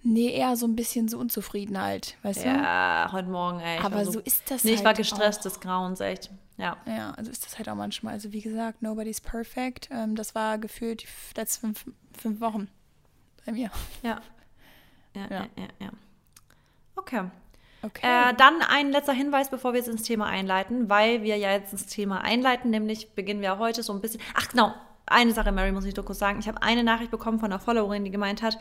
Nee, 0.02 0.30
eher 0.30 0.57
so 0.57 0.66
ein 0.66 0.76
bisschen 0.76 1.09
so 1.09 1.19
unzufrieden 1.19 1.80
halt, 1.80 2.16
weißt 2.23 2.45
ja, 2.45 2.52
du? 2.54 2.59
Ja, 2.59 3.09
heute 3.12 3.28
Morgen, 3.28 3.61
ey. 3.61 3.78
Aber 3.80 4.04
so, 4.04 4.12
so, 4.12 4.21
ist 4.21 4.50
das 4.50 4.64
nee, 4.64 4.71
halt. 4.71 4.80
ich 4.80 4.85
war 4.85 4.95
gestresst 4.95 5.45
des 5.45 5.61
Grauens, 5.61 6.00
echt. 6.00 6.30
Ja. 6.57 6.76
Ja, 6.87 7.12
also 7.12 7.30
ist 7.30 7.45
das 7.45 7.59
halt 7.59 7.69
auch 7.69 7.75
manchmal. 7.75 8.14
Also 8.14 8.33
wie 8.33 8.40
gesagt, 8.40 8.83
nobody's 8.83 9.21
perfect. 9.21 9.88
Ähm, 9.90 10.16
das 10.16 10.35
war 10.35 10.59
gefühlt 10.59 11.02
die 11.02 11.38
letzten 11.38 11.75
fünf, 11.75 11.97
fünf 12.19 12.40
Wochen 12.40 12.69
bei 13.45 13.52
mir. 13.52 13.71
Ja. 14.02 14.21
Ja, 15.14 15.26
ja, 15.30 15.47
ja, 15.57 15.69
ja. 15.80 15.90
Okay. 16.97 17.25
Okay. 17.83 18.07
Äh, 18.07 18.35
dann 18.35 18.61
ein 18.69 18.92
letzter 18.92 19.14
Hinweis, 19.14 19.49
bevor 19.49 19.73
wir 19.73 19.78
jetzt 19.78 19.88
ins 19.88 20.02
Thema 20.02 20.26
einleiten, 20.26 20.90
weil 20.90 21.23
wir 21.23 21.37
ja 21.37 21.50
jetzt 21.50 21.73
ins 21.73 21.87
Thema 21.87 22.21
einleiten, 22.21 22.71
nämlich 22.71 23.14
beginnen 23.14 23.40
wir 23.40 23.59
heute 23.59 23.83
so 23.83 23.92
ein 23.95 24.00
bisschen. 24.02 24.21
Ach 24.35 24.49
genau, 24.49 24.75
eine 25.07 25.33
Sache, 25.33 25.50
Mary, 25.50 25.73
muss 25.73 25.87
ich 25.87 25.95
doch 25.95 26.04
kurz 26.04 26.19
sagen. 26.19 26.40
Ich 26.40 26.49
habe 26.49 26.62
eine 26.62 26.85
Nachricht 26.85 27.11
bekommen 27.11 27.40
von 27.40 27.50
einer 27.50 27.61
Followerin, 27.61 28.04
die 28.04 28.11
gemeint 28.11 28.42
hat, 28.42 28.59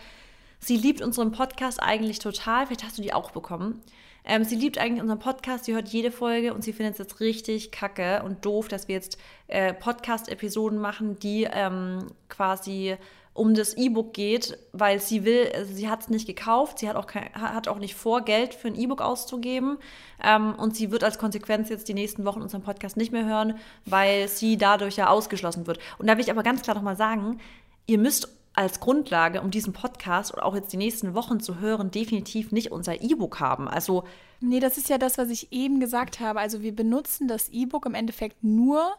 Sie 0.59 0.77
liebt 0.77 1.01
unseren 1.01 1.31
Podcast 1.31 1.81
eigentlich 1.81 2.19
total. 2.19 2.67
Vielleicht 2.67 2.83
hast 2.83 2.97
du 2.97 3.01
die 3.01 3.13
auch 3.13 3.31
bekommen. 3.31 3.81
Ähm, 4.25 4.43
sie 4.43 4.55
liebt 4.55 4.77
eigentlich 4.77 5.01
unseren 5.01 5.19
Podcast, 5.19 5.65
sie 5.65 5.73
hört 5.73 5.87
jede 5.87 6.11
Folge 6.11 6.53
und 6.53 6.63
sie 6.63 6.73
findet 6.73 6.93
es 6.93 6.99
jetzt 6.99 7.19
richtig 7.19 7.71
kacke 7.71 8.21
und 8.23 8.45
doof, 8.45 8.67
dass 8.67 8.87
wir 8.87 8.95
jetzt 8.95 9.17
äh, 9.47 9.73
Podcast-Episoden 9.73 10.77
machen, 10.77 11.17
die 11.19 11.47
ähm, 11.49 12.07
quasi 12.27 12.97
um 13.33 13.53
das 13.53 13.77
E-Book 13.77 14.13
geht, 14.13 14.57
weil 14.73 14.99
sie 14.99 15.23
will, 15.23 15.49
also 15.55 15.73
sie 15.73 15.87
hat 15.87 16.01
es 16.01 16.09
nicht 16.09 16.27
gekauft, 16.27 16.79
sie 16.79 16.89
hat 16.89 16.97
auch, 16.97 17.07
kein, 17.07 17.33
hat 17.33 17.69
auch 17.69 17.79
nicht 17.79 17.95
vor, 17.95 18.21
Geld 18.21 18.53
für 18.53 18.67
ein 18.67 18.75
E-Book 18.75 19.01
auszugeben 19.01 19.77
ähm, 20.21 20.53
und 20.55 20.75
sie 20.75 20.91
wird 20.91 21.05
als 21.05 21.17
Konsequenz 21.17 21.69
jetzt 21.69 21.87
die 21.87 21.93
nächsten 21.93 22.25
Wochen 22.25 22.41
unseren 22.41 22.63
Podcast 22.63 22.97
nicht 22.97 23.13
mehr 23.13 23.25
hören, 23.25 23.55
weil 23.85 24.27
sie 24.27 24.57
dadurch 24.57 24.97
ja 24.97 25.07
ausgeschlossen 25.09 25.67
wird. 25.67 25.79
Und 25.99 26.07
da 26.07 26.17
will 26.17 26.23
ich 26.23 26.31
aber 26.31 26.43
ganz 26.43 26.61
klar 26.63 26.75
nochmal 26.75 26.97
sagen, 26.97 27.39
ihr 27.85 27.97
müsst 27.97 28.38
als 28.53 28.79
Grundlage, 28.79 29.41
um 29.41 29.51
diesen 29.51 29.73
Podcast 29.73 30.33
oder 30.33 30.45
auch 30.45 30.55
jetzt 30.55 30.73
die 30.73 30.77
nächsten 30.77 31.13
Wochen 31.13 31.39
zu 31.39 31.59
hören, 31.59 31.91
definitiv 31.91 32.51
nicht 32.51 32.71
unser 32.71 33.01
E-Book 33.01 33.39
haben. 33.39 33.67
Also. 33.67 34.03
Nee, 34.41 34.59
das 34.59 34.77
ist 34.77 34.89
ja 34.89 34.97
das, 34.97 35.17
was 35.17 35.29
ich 35.29 35.51
eben 35.51 35.79
gesagt 35.79 36.19
habe. 36.19 36.39
Also 36.39 36.61
wir 36.61 36.75
benutzen 36.75 37.27
das 37.27 37.49
E-Book 37.49 37.85
im 37.85 37.93
Endeffekt 37.93 38.43
nur 38.43 38.95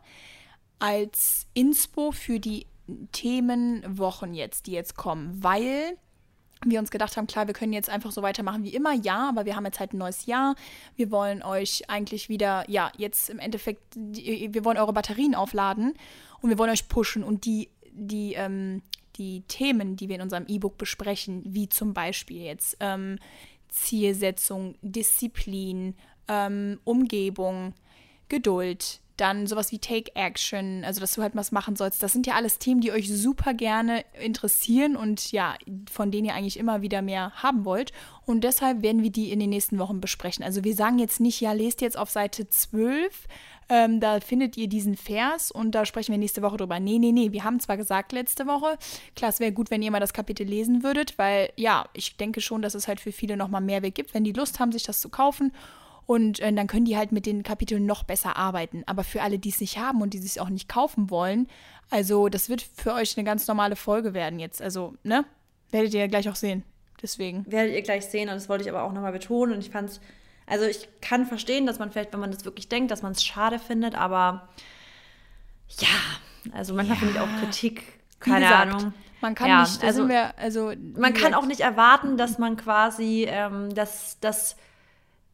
als 0.78 1.46
Inspo 1.54 2.12
für 2.12 2.40
die 2.40 2.66
Themenwochen 3.12 4.34
jetzt, 4.34 4.66
die 4.66 4.72
jetzt 4.72 4.96
kommen, 4.96 5.42
weil 5.42 5.96
wir 6.64 6.78
uns 6.78 6.90
gedacht 6.90 7.16
haben, 7.16 7.26
klar, 7.26 7.46
wir 7.46 7.54
können 7.54 7.72
jetzt 7.72 7.88
einfach 7.88 8.12
so 8.12 8.22
weitermachen 8.22 8.64
wie 8.64 8.74
immer, 8.74 8.92
ja, 8.92 9.28
aber 9.28 9.46
wir 9.46 9.56
haben 9.56 9.64
jetzt 9.64 9.80
halt 9.80 9.94
ein 9.94 9.98
neues 9.98 10.26
Jahr. 10.26 10.56
Wir 10.94 11.10
wollen 11.10 11.42
euch 11.42 11.88
eigentlich 11.88 12.28
wieder, 12.28 12.68
ja, 12.68 12.92
jetzt 12.98 13.30
im 13.30 13.38
Endeffekt, 13.38 13.82
wir 13.94 14.64
wollen 14.64 14.76
eure 14.76 14.92
Batterien 14.92 15.34
aufladen 15.34 15.94
und 16.42 16.50
wir 16.50 16.58
wollen 16.58 16.70
euch 16.70 16.88
pushen 16.88 17.22
und 17.22 17.46
die, 17.46 17.70
die, 17.92 18.34
ähm, 18.34 18.82
die 19.16 19.42
Themen, 19.42 19.96
die 19.96 20.08
wir 20.08 20.16
in 20.16 20.22
unserem 20.22 20.46
E-Book 20.46 20.78
besprechen, 20.78 21.42
wie 21.46 21.68
zum 21.68 21.94
Beispiel 21.94 22.42
jetzt 22.42 22.76
ähm, 22.80 23.18
Zielsetzung, 23.68 24.76
Disziplin, 24.82 25.94
ähm, 26.28 26.80
Umgebung, 26.84 27.74
Geduld, 28.28 29.00
dann 29.20 29.46
sowas 29.46 29.70
wie 29.70 29.78
Take 29.78 30.14
Action, 30.14 30.82
also 30.84 31.00
dass 31.00 31.12
du 31.12 31.22
halt 31.22 31.36
was 31.36 31.52
machen 31.52 31.76
sollst. 31.76 32.02
Das 32.02 32.12
sind 32.12 32.26
ja 32.26 32.34
alles 32.34 32.58
Themen, 32.58 32.80
die 32.80 32.90
euch 32.90 33.12
super 33.12 33.52
gerne 33.52 34.04
interessieren 34.18 34.96
und 34.96 35.30
ja, 35.32 35.56
von 35.90 36.10
denen 36.10 36.26
ihr 36.26 36.34
eigentlich 36.34 36.58
immer 36.58 36.80
wieder 36.80 37.02
mehr 37.02 37.32
haben 37.34 37.66
wollt. 37.66 37.92
Und 38.24 38.44
deshalb 38.44 38.82
werden 38.82 39.02
wir 39.02 39.10
die 39.10 39.30
in 39.30 39.38
den 39.38 39.50
nächsten 39.50 39.78
Wochen 39.78 40.00
besprechen. 40.00 40.42
Also 40.42 40.64
wir 40.64 40.74
sagen 40.74 40.98
jetzt 40.98 41.20
nicht, 41.20 41.40
ja, 41.40 41.52
lest 41.52 41.82
jetzt 41.82 41.98
auf 41.98 42.08
Seite 42.08 42.48
12, 42.48 43.26
ähm, 43.70 44.00
da 44.00 44.18
findet 44.20 44.56
ihr 44.56 44.68
diesen 44.68 44.96
Vers 44.96 45.50
und 45.52 45.76
da 45.76 45.86
sprechen 45.86 46.10
wir 46.10 46.18
nächste 46.18 46.42
Woche 46.42 46.56
drüber. 46.56 46.80
Nee, 46.80 46.98
nee, 46.98 47.12
nee, 47.12 47.30
wir 47.32 47.44
haben 47.44 47.60
zwar 47.60 47.76
gesagt 47.76 48.10
letzte 48.10 48.46
Woche, 48.46 48.76
klar, 49.14 49.30
es 49.30 49.38
wäre 49.38 49.52
gut, 49.52 49.70
wenn 49.70 49.80
ihr 49.80 49.92
mal 49.92 50.00
das 50.00 50.12
Kapitel 50.12 50.44
lesen 50.44 50.82
würdet, 50.82 51.16
weil 51.18 51.50
ja, 51.56 51.86
ich 51.92 52.16
denke 52.16 52.40
schon, 52.40 52.62
dass 52.62 52.74
es 52.74 52.88
halt 52.88 53.00
für 53.00 53.12
viele 53.12 53.36
nochmal 53.36 53.60
Mehrweg 53.60 53.94
gibt, 53.94 54.12
wenn 54.12 54.24
die 54.24 54.32
Lust 54.32 54.58
haben, 54.58 54.72
sich 54.72 54.82
das 54.82 55.00
zu 55.00 55.08
kaufen. 55.08 55.52
Und 56.06 56.40
äh, 56.40 56.52
dann 56.52 56.66
können 56.66 56.86
die 56.86 56.96
halt 56.96 57.12
mit 57.12 57.24
den 57.24 57.44
Kapiteln 57.44 57.86
noch 57.86 58.02
besser 58.02 58.36
arbeiten. 58.36 58.82
Aber 58.86 59.04
für 59.04 59.22
alle, 59.22 59.38
die 59.38 59.50
es 59.50 59.60
nicht 59.60 59.78
haben 59.78 60.02
und 60.02 60.12
die 60.12 60.18
es 60.18 60.38
auch 60.38 60.48
nicht 60.48 60.68
kaufen 60.68 61.08
wollen, 61.08 61.46
also 61.88 62.28
das 62.28 62.48
wird 62.48 62.62
für 62.62 62.94
euch 62.94 63.16
eine 63.16 63.24
ganz 63.24 63.46
normale 63.46 63.76
Folge 63.76 64.12
werden 64.12 64.40
jetzt. 64.40 64.60
Also, 64.60 64.94
ne? 65.04 65.24
Werdet 65.70 65.94
ihr 65.94 66.00
ja 66.00 66.06
gleich 66.08 66.28
auch 66.28 66.34
sehen. 66.34 66.64
Deswegen. 67.00 67.44
Werdet 67.46 67.74
ihr 67.74 67.82
gleich 67.82 68.06
sehen 68.06 68.28
und 68.28 68.34
das 68.34 68.48
wollte 68.48 68.64
ich 68.64 68.70
aber 68.70 68.82
auch 68.82 68.92
nochmal 68.92 69.12
betonen. 69.12 69.54
Und 69.54 69.60
ich 69.60 69.70
fand 69.70 69.90
es 69.90 70.00
also 70.50 70.66
ich 70.66 70.88
kann 71.00 71.26
verstehen, 71.26 71.64
dass 71.66 71.78
man 71.78 71.90
vielleicht, 71.92 72.12
wenn 72.12 72.20
man 72.20 72.32
das 72.32 72.44
wirklich 72.44 72.68
denkt, 72.68 72.90
dass 72.90 73.02
man 73.02 73.12
es 73.12 73.24
schade 73.24 73.58
findet, 73.58 73.94
aber 73.94 74.48
ja, 75.78 75.88
also 76.52 76.74
manchmal 76.74 76.96
ja. 76.96 77.00
finde 77.00 77.14
ich 77.14 77.20
auch 77.20 77.40
Kritik, 77.40 77.84
keine 78.18 78.40
gesagt, 78.40 78.74
Ahnung. 78.74 78.94
Man 79.20 79.34
kann 79.34 79.48
ja, 79.48 79.62
nicht, 79.62 79.84
also, 79.84 80.08
wir, 80.08 80.36
also 80.38 80.72
man 80.96 81.14
kann 81.14 81.34
auch 81.34 81.46
nicht 81.46 81.60
erwarten, 81.60 82.16
dass 82.16 82.38
man 82.38 82.56
quasi, 82.56 83.26
ähm, 83.28 83.72
dass, 83.74 84.18
dass 84.20 84.56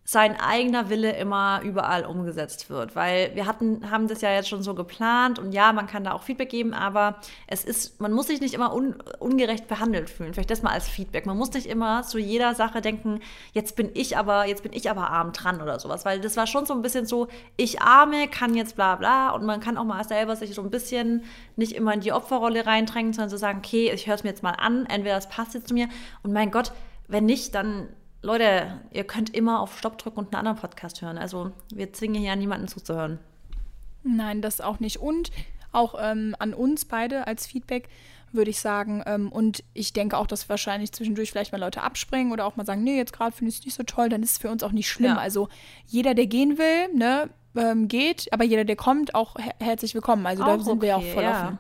sein 0.09 0.39
eigener 0.39 0.89
Wille 0.89 1.17
immer 1.17 1.61
überall 1.65 2.07
umgesetzt 2.07 2.71
wird. 2.71 2.95
Weil 2.95 3.35
wir 3.35 3.45
hatten, 3.45 3.91
haben 3.91 4.07
das 4.07 4.21
ja 4.21 4.33
jetzt 4.33 4.49
schon 4.49 4.63
so 4.63 4.73
geplant 4.73 5.41
und 5.41 5.51
ja, 5.51 5.73
man 5.73 5.89
kann 5.89 6.05
da 6.05 6.13
auch 6.13 6.23
Feedback 6.23 6.49
geben, 6.49 6.75
aber 6.75 7.17
es 7.49 7.65
ist, 7.65 8.01
man 8.01 8.13
muss 8.13 8.29
sich 8.29 8.41
nicht 8.41 8.55
immer 8.55 8.73
un, 8.73 8.95
ungerecht 9.19 9.67
behandelt 9.67 10.09
fühlen. 10.09 10.33
Vielleicht 10.33 10.53
das 10.53 10.63
mal 10.63 10.71
als 10.71 10.87
Feedback. 10.89 11.27
Man 11.27 11.37
muss 11.37 11.53
nicht 11.53 11.67
immer 11.67 12.05
zu 12.05 12.21
jeder 12.21 12.55
Sache 12.55 12.81
denken, 12.81 13.19
jetzt 13.53 13.75
bin 13.75 13.91
ich 13.95 14.17
aber, 14.17 14.47
jetzt 14.47 14.63
bin 14.63 14.73
ich 14.73 14.89
aber 14.89 15.11
arm 15.11 15.33
dran 15.33 15.61
oder 15.61 15.81
sowas. 15.81 16.05
Weil 16.05 16.21
das 16.21 16.37
war 16.37 16.47
schon 16.47 16.67
so 16.67 16.75
ein 16.75 16.83
bisschen 16.83 17.07
so, 17.07 17.27
ich 17.57 17.83
arme, 17.83 18.29
kann 18.29 18.55
jetzt 18.55 18.77
bla 18.77 18.95
bla 18.95 19.31
und 19.31 19.45
man 19.45 19.59
kann 19.59 19.77
auch 19.77 19.85
mal 19.85 20.05
selber 20.05 20.37
sich 20.37 20.55
so 20.55 20.63
ein 20.63 20.71
bisschen 20.71 21.25
nicht 21.57 21.73
immer 21.73 21.93
in 21.93 22.01
die 22.01 22.13
Opferrolle 22.13 22.65
reindrängen, 22.65 23.13
sondern 23.13 23.31
so 23.31 23.39
sagen, 23.39 23.59
okay, 23.59 23.91
ich 23.93 24.07
höre 24.07 24.15
es 24.15 24.23
mir 24.23 24.31
jetzt 24.31 24.45
mal 24.45 24.53
an, 24.53 24.87
entweder 24.87 25.17
das 25.17 25.29
passt 25.29 25.55
jetzt 25.55 25.67
zu 25.67 25.75
mir 25.75 25.89
und 26.23 26.33
mein 26.33 26.53
Gott, 26.53 26.71
wenn 27.09 27.25
nicht, 27.25 27.57
dann 27.57 27.89
Leute, 28.23 28.81
ihr 28.93 29.05
könnt 29.05 29.35
immer 29.35 29.61
auf 29.61 29.79
Stopp 29.79 29.99
drücken 29.99 30.19
und 30.19 30.27
einen 30.27 30.47
anderen 30.47 30.59
Podcast 30.59 31.03
hören. 31.03 31.19
Also 31.19 31.53
wir 31.73 31.93
zwingen 31.93 32.21
hier 32.21 32.35
niemanden 32.37 32.69
zuzuhören. 32.69 33.19
Nein, 34.03 34.43
das 34.43 34.61
auch 34.61 34.81
nicht. 34.81 34.99
Und 34.99 35.31
auch 35.73 35.95
ähm, 36.01 36.35
an 36.39 36.55
uns 36.55 36.85
beide 36.85 37.27
als 37.27 37.47
Feedback 37.47 37.89
würde 38.33 38.51
ich 38.51 38.61
sagen. 38.61 39.03
Ähm, 39.07 39.31
und 39.31 39.63
ich 39.75 39.93
denke 39.93 40.17
auch, 40.17 40.27
dass 40.27 40.49
wahrscheinlich 40.49 40.93
zwischendurch 40.93 41.31
vielleicht 41.31 41.53
mal 41.53 41.61
Leute 41.61 41.83
abspringen 41.83 42.33
oder 42.33 42.47
auch 42.47 42.57
mal 42.57 42.67
sagen, 42.67 42.83
nee, 42.83 42.97
jetzt 42.97 43.13
gerade 43.13 43.33
finde 43.33 43.51
ich 43.51 43.59
es 43.59 43.65
nicht 43.65 43.75
so 43.75 43.83
toll, 43.83 44.09
dann 44.09 44.23
ist 44.23 44.33
es 44.33 44.39
für 44.39 44.51
uns 44.51 44.63
auch 44.63 44.73
nicht 44.73 44.89
schlimm. 44.89 45.13
Ja. 45.13 45.19
Also 45.19 45.49
jeder, 45.87 46.15
der 46.15 46.27
gehen 46.27 46.59
will, 46.59 46.93
ne, 46.95 47.31
ähm, 47.57 47.89
geht, 47.89 48.33
aber 48.33 48.45
jeder, 48.45 48.65
der 48.65 48.77
kommt, 48.77 49.15
auch 49.15 49.37
her 49.37 49.55
herzlich 49.61 49.95
willkommen. 49.95 50.27
Also 50.27 50.43
auch 50.43 50.59
da 50.59 50.59
sind 50.59 50.73
okay, 50.75 50.87
wir 50.87 50.97
auch 50.97 51.05
voll 51.05 51.23
ja. 51.23 51.45
offen. 51.45 51.59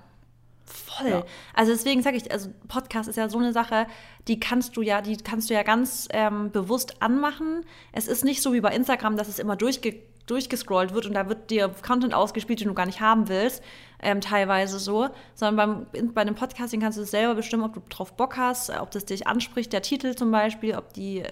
Voll. 0.66 1.08
Ja. 1.08 1.25
Also 1.54 1.73
deswegen 1.73 2.02
sage 2.02 2.16
ich, 2.16 2.30
also 2.30 2.50
Podcast 2.68 3.08
ist 3.08 3.16
ja 3.16 3.28
so 3.28 3.38
eine 3.38 3.52
Sache, 3.52 3.87
die 4.26 4.40
kannst 4.40 4.76
du 4.76 4.82
ja, 4.82 5.00
die 5.00 5.16
kannst 5.16 5.49
du 5.49 5.54
ja 5.54 5.62
ganz 5.62 6.08
ähm, 6.11 6.50
bewusst 6.50 7.00
anmachen. 7.02 7.64
Es 7.92 8.08
ist 8.08 8.25
nicht 8.25 8.42
so 8.42 8.52
wie 8.52 8.61
bei 8.61 8.75
Instagram, 8.75 9.16
dass 9.16 9.28
es 9.28 9.38
immer 9.38 9.56
durchge 9.56 9.96
durchgescrollt 10.26 10.92
wird 10.92 11.06
und 11.06 11.14
da 11.14 11.28
wird 11.28 11.50
dir 11.50 11.73
Content 11.87 12.12
ausgespielt, 12.12 12.61
den 12.61 12.66
du 12.66 12.75
gar 12.75 12.87
nicht 12.87 13.00
haben 13.00 13.28
willst. 13.28 13.62
Ähm, 14.06 14.20
teilweise 14.20 14.78
so, 14.78 15.08
sondern 15.34 15.86
beim, 15.92 16.12
bei 16.14 16.20
einem 16.20 16.36
Podcasting 16.36 16.80
kannst 16.80 16.96
du 16.96 17.02
es 17.02 17.10
selber 17.10 17.34
bestimmen, 17.34 17.64
ob 17.64 17.75
du 17.75 17.82
drauf 17.88 18.16
Bock 18.16 18.36
hast, 18.36 18.70
ob 18.70 18.92
das 18.92 19.04
dich 19.04 19.26
anspricht, 19.26 19.72
der 19.72 19.82
Titel 19.82 20.14
zum 20.14 20.30
Beispiel, 20.30 20.76
ob 20.76 20.92
die 20.92 21.25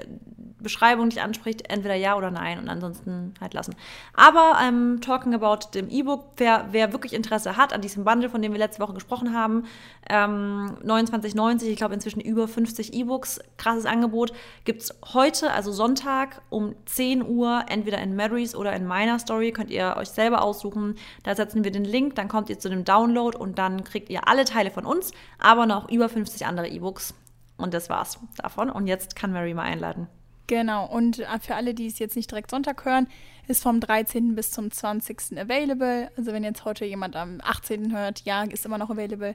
Beschreibung 0.64 1.10
dich 1.10 1.22
anspricht, 1.22 1.70
entweder 1.70 1.94
ja 1.94 2.16
oder 2.16 2.32
nein 2.32 2.58
und 2.58 2.68
ansonsten 2.68 3.34
halt 3.40 3.54
lassen. 3.54 3.76
Aber 4.14 4.58
ähm, 4.60 5.00
talking 5.00 5.34
about 5.34 5.68
dem 5.74 5.88
E-Book, 5.88 6.24
wer, 6.38 6.66
wer 6.72 6.92
wirklich 6.92 7.12
Interesse 7.12 7.56
hat 7.56 7.72
an 7.72 7.80
diesem 7.80 8.02
Bundle, 8.02 8.28
von 8.28 8.42
dem 8.42 8.50
wir 8.50 8.58
letzte 8.58 8.82
Woche 8.82 8.94
gesprochen 8.94 9.32
haben, 9.32 9.66
ähm, 10.10 10.76
29,90, 10.84 11.66
ich 11.66 11.76
glaube 11.76 11.94
inzwischen 11.94 12.20
über 12.20 12.48
50 12.48 12.92
E-Books, 12.92 13.38
krasses 13.56 13.86
Angebot, 13.86 14.32
gibt 14.64 14.82
es 14.82 14.94
heute, 15.12 15.52
also 15.52 15.70
Sonntag 15.70 16.42
um 16.50 16.74
10 16.86 17.24
Uhr, 17.24 17.66
entweder 17.68 17.98
in 17.98 18.16
Marys 18.16 18.56
oder 18.56 18.72
in 18.72 18.86
meiner 18.86 19.20
Story, 19.20 19.52
könnt 19.52 19.70
ihr 19.70 19.94
euch 19.96 20.08
selber 20.08 20.42
aussuchen. 20.42 20.96
Da 21.22 21.36
setzen 21.36 21.62
wir 21.62 21.70
den 21.70 21.84
Link, 21.84 22.16
dann 22.16 22.26
kommt 22.26 22.48
ihr 22.48 22.58
zu 22.64 22.70
dem 22.70 22.84
Download 22.84 23.36
und 23.36 23.58
dann 23.58 23.84
kriegt 23.84 24.08
ihr 24.08 24.26
alle 24.26 24.46
Teile 24.46 24.70
von 24.70 24.86
uns, 24.86 25.12
aber 25.38 25.66
noch 25.66 25.90
über 25.90 26.08
50 26.08 26.46
andere 26.46 26.66
E-Books. 26.68 27.14
Und 27.58 27.74
das 27.74 27.90
war's 27.90 28.18
davon. 28.38 28.70
Und 28.70 28.86
jetzt 28.86 29.14
kann 29.14 29.32
Mary 29.32 29.52
mal 29.52 29.64
einladen. 29.64 30.08
Genau, 30.46 30.86
und 30.86 31.20
äh, 31.20 31.38
für 31.40 31.54
alle, 31.54 31.74
die 31.74 31.86
es 31.86 31.98
jetzt 31.98 32.16
nicht 32.16 32.30
direkt 32.30 32.50
Sonntag 32.50 32.84
hören, 32.86 33.06
ist 33.48 33.62
vom 33.62 33.80
13. 33.80 34.34
bis 34.34 34.50
zum 34.50 34.70
20. 34.70 35.38
available. 35.38 36.10
Also 36.16 36.32
wenn 36.32 36.42
jetzt 36.42 36.64
heute 36.64 36.86
jemand 36.86 37.16
am 37.16 37.38
18. 37.42 37.94
hört, 37.94 38.22
ja, 38.24 38.42
ist 38.44 38.64
immer 38.64 38.78
noch 38.78 38.90
available. 38.90 39.34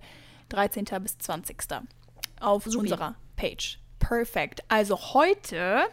13. 0.49 0.85
bis 1.01 1.19
20. 1.19 1.57
auf 2.39 2.63
Supi. 2.63 2.77
unserer 2.77 3.15
Page. 3.35 3.79
Perfekt. 3.99 4.63
Also 4.69 4.97
heute 5.13 5.83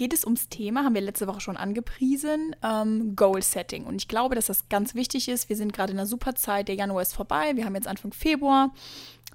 geht 0.00 0.14
es 0.14 0.24
ums 0.24 0.48
Thema, 0.48 0.82
haben 0.82 0.94
wir 0.94 1.02
letzte 1.02 1.26
Woche 1.26 1.42
schon 1.42 1.58
angepriesen, 1.58 2.56
ähm, 2.62 3.14
Goal 3.16 3.42
Setting. 3.42 3.84
Und 3.84 3.96
ich 3.96 4.08
glaube, 4.08 4.34
dass 4.34 4.46
das 4.46 4.66
ganz 4.70 4.94
wichtig 4.94 5.28
ist. 5.28 5.50
Wir 5.50 5.56
sind 5.56 5.74
gerade 5.74 5.92
in 5.92 5.98
einer 5.98 6.06
super 6.06 6.34
Zeit. 6.34 6.68
Der 6.68 6.74
Januar 6.74 7.02
ist 7.02 7.12
vorbei. 7.12 7.54
Wir 7.54 7.66
haben 7.66 7.74
jetzt 7.74 7.86
Anfang 7.86 8.14
Februar. 8.14 8.72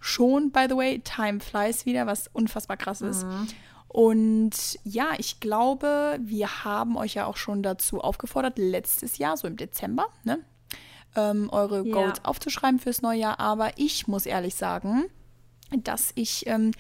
Schon, 0.02 0.52
by 0.52 0.66
the 0.68 0.76
way, 0.76 1.00
Time 1.02 1.40
flies 1.40 1.86
wieder, 1.86 2.08
was 2.08 2.30
unfassbar 2.34 2.78
krass 2.78 3.02
ist. 3.02 3.28
Mhm. 3.28 3.48
Und 3.90 4.80
ja, 4.84 5.10
ich 5.20 5.40
glaube, 5.40 6.18
wir 6.20 6.66
haben 6.66 6.98
euch 6.98 7.14
ja 7.14 7.28
auch 7.28 7.38
schon 7.38 7.62
dazu 7.62 8.02
aufgefordert, 8.02 8.58
letztes 8.58 9.20
Jahr, 9.20 9.38
so 9.38 9.48
im 9.48 9.58
Dezember, 9.58 10.08
ne, 10.24 10.40
ähm, 11.16 11.48
eure 11.52 11.84
Goals 11.84 12.18
ja. 12.18 12.26
aufzuschreiben 12.26 12.80
fürs 12.80 13.04
neue 13.04 13.20
Jahr. 13.20 13.40
Aber 13.40 13.78
ich 13.78 14.08
muss 14.08 14.26
ehrlich 14.26 14.56
sagen, 14.56 15.06
dass 15.84 16.12
ich 16.16 16.48
ähm, 16.48 16.72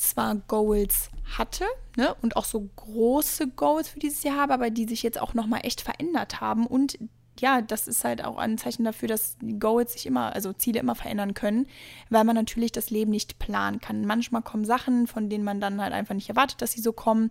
zwar 0.00 0.36
Goals 0.48 1.10
hatte 1.36 1.64
ne, 1.96 2.14
und 2.22 2.36
auch 2.36 2.44
so 2.44 2.68
große 2.76 3.48
Goals 3.48 3.88
für 3.88 3.98
dieses 3.98 4.22
Jahr 4.22 4.36
habe, 4.36 4.54
aber 4.54 4.70
die 4.70 4.86
sich 4.86 5.02
jetzt 5.02 5.20
auch 5.20 5.34
nochmal 5.34 5.60
echt 5.64 5.82
verändert 5.82 6.40
haben 6.40 6.66
und 6.66 6.98
ja, 7.38 7.62
das 7.62 7.88
ist 7.88 8.04
halt 8.04 8.22
auch 8.24 8.36
ein 8.36 8.58
Zeichen 8.58 8.84
dafür, 8.84 9.08
dass 9.08 9.36
Goals 9.58 9.94
sich 9.94 10.06
immer, 10.06 10.34
also 10.34 10.52
Ziele 10.52 10.80
immer 10.80 10.94
verändern 10.94 11.32
können, 11.32 11.66
weil 12.10 12.24
man 12.24 12.34
natürlich 12.34 12.72
das 12.72 12.90
Leben 12.90 13.10
nicht 13.10 13.38
planen 13.38 13.80
kann. 13.80 14.04
Manchmal 14.04 14.42
kommen 14.42 14.66
Sachen, 14.66 15.06
von 15.06 15.30
denen 15.30 15.44
man 15.44 15.58
dann 15.58 15.80
halt 15.80 15.94
einfach 15.94 16.14
nicht 16.14 16.28
erwartet, 16.28 16.60
dass 16.60 16.72
sie 16.72 16.82
so 16.82 16.92
kommen. 16.92 17.30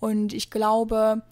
Und 0.00 0.32
ich 0.32 0.50
glaube, 0.50 1.22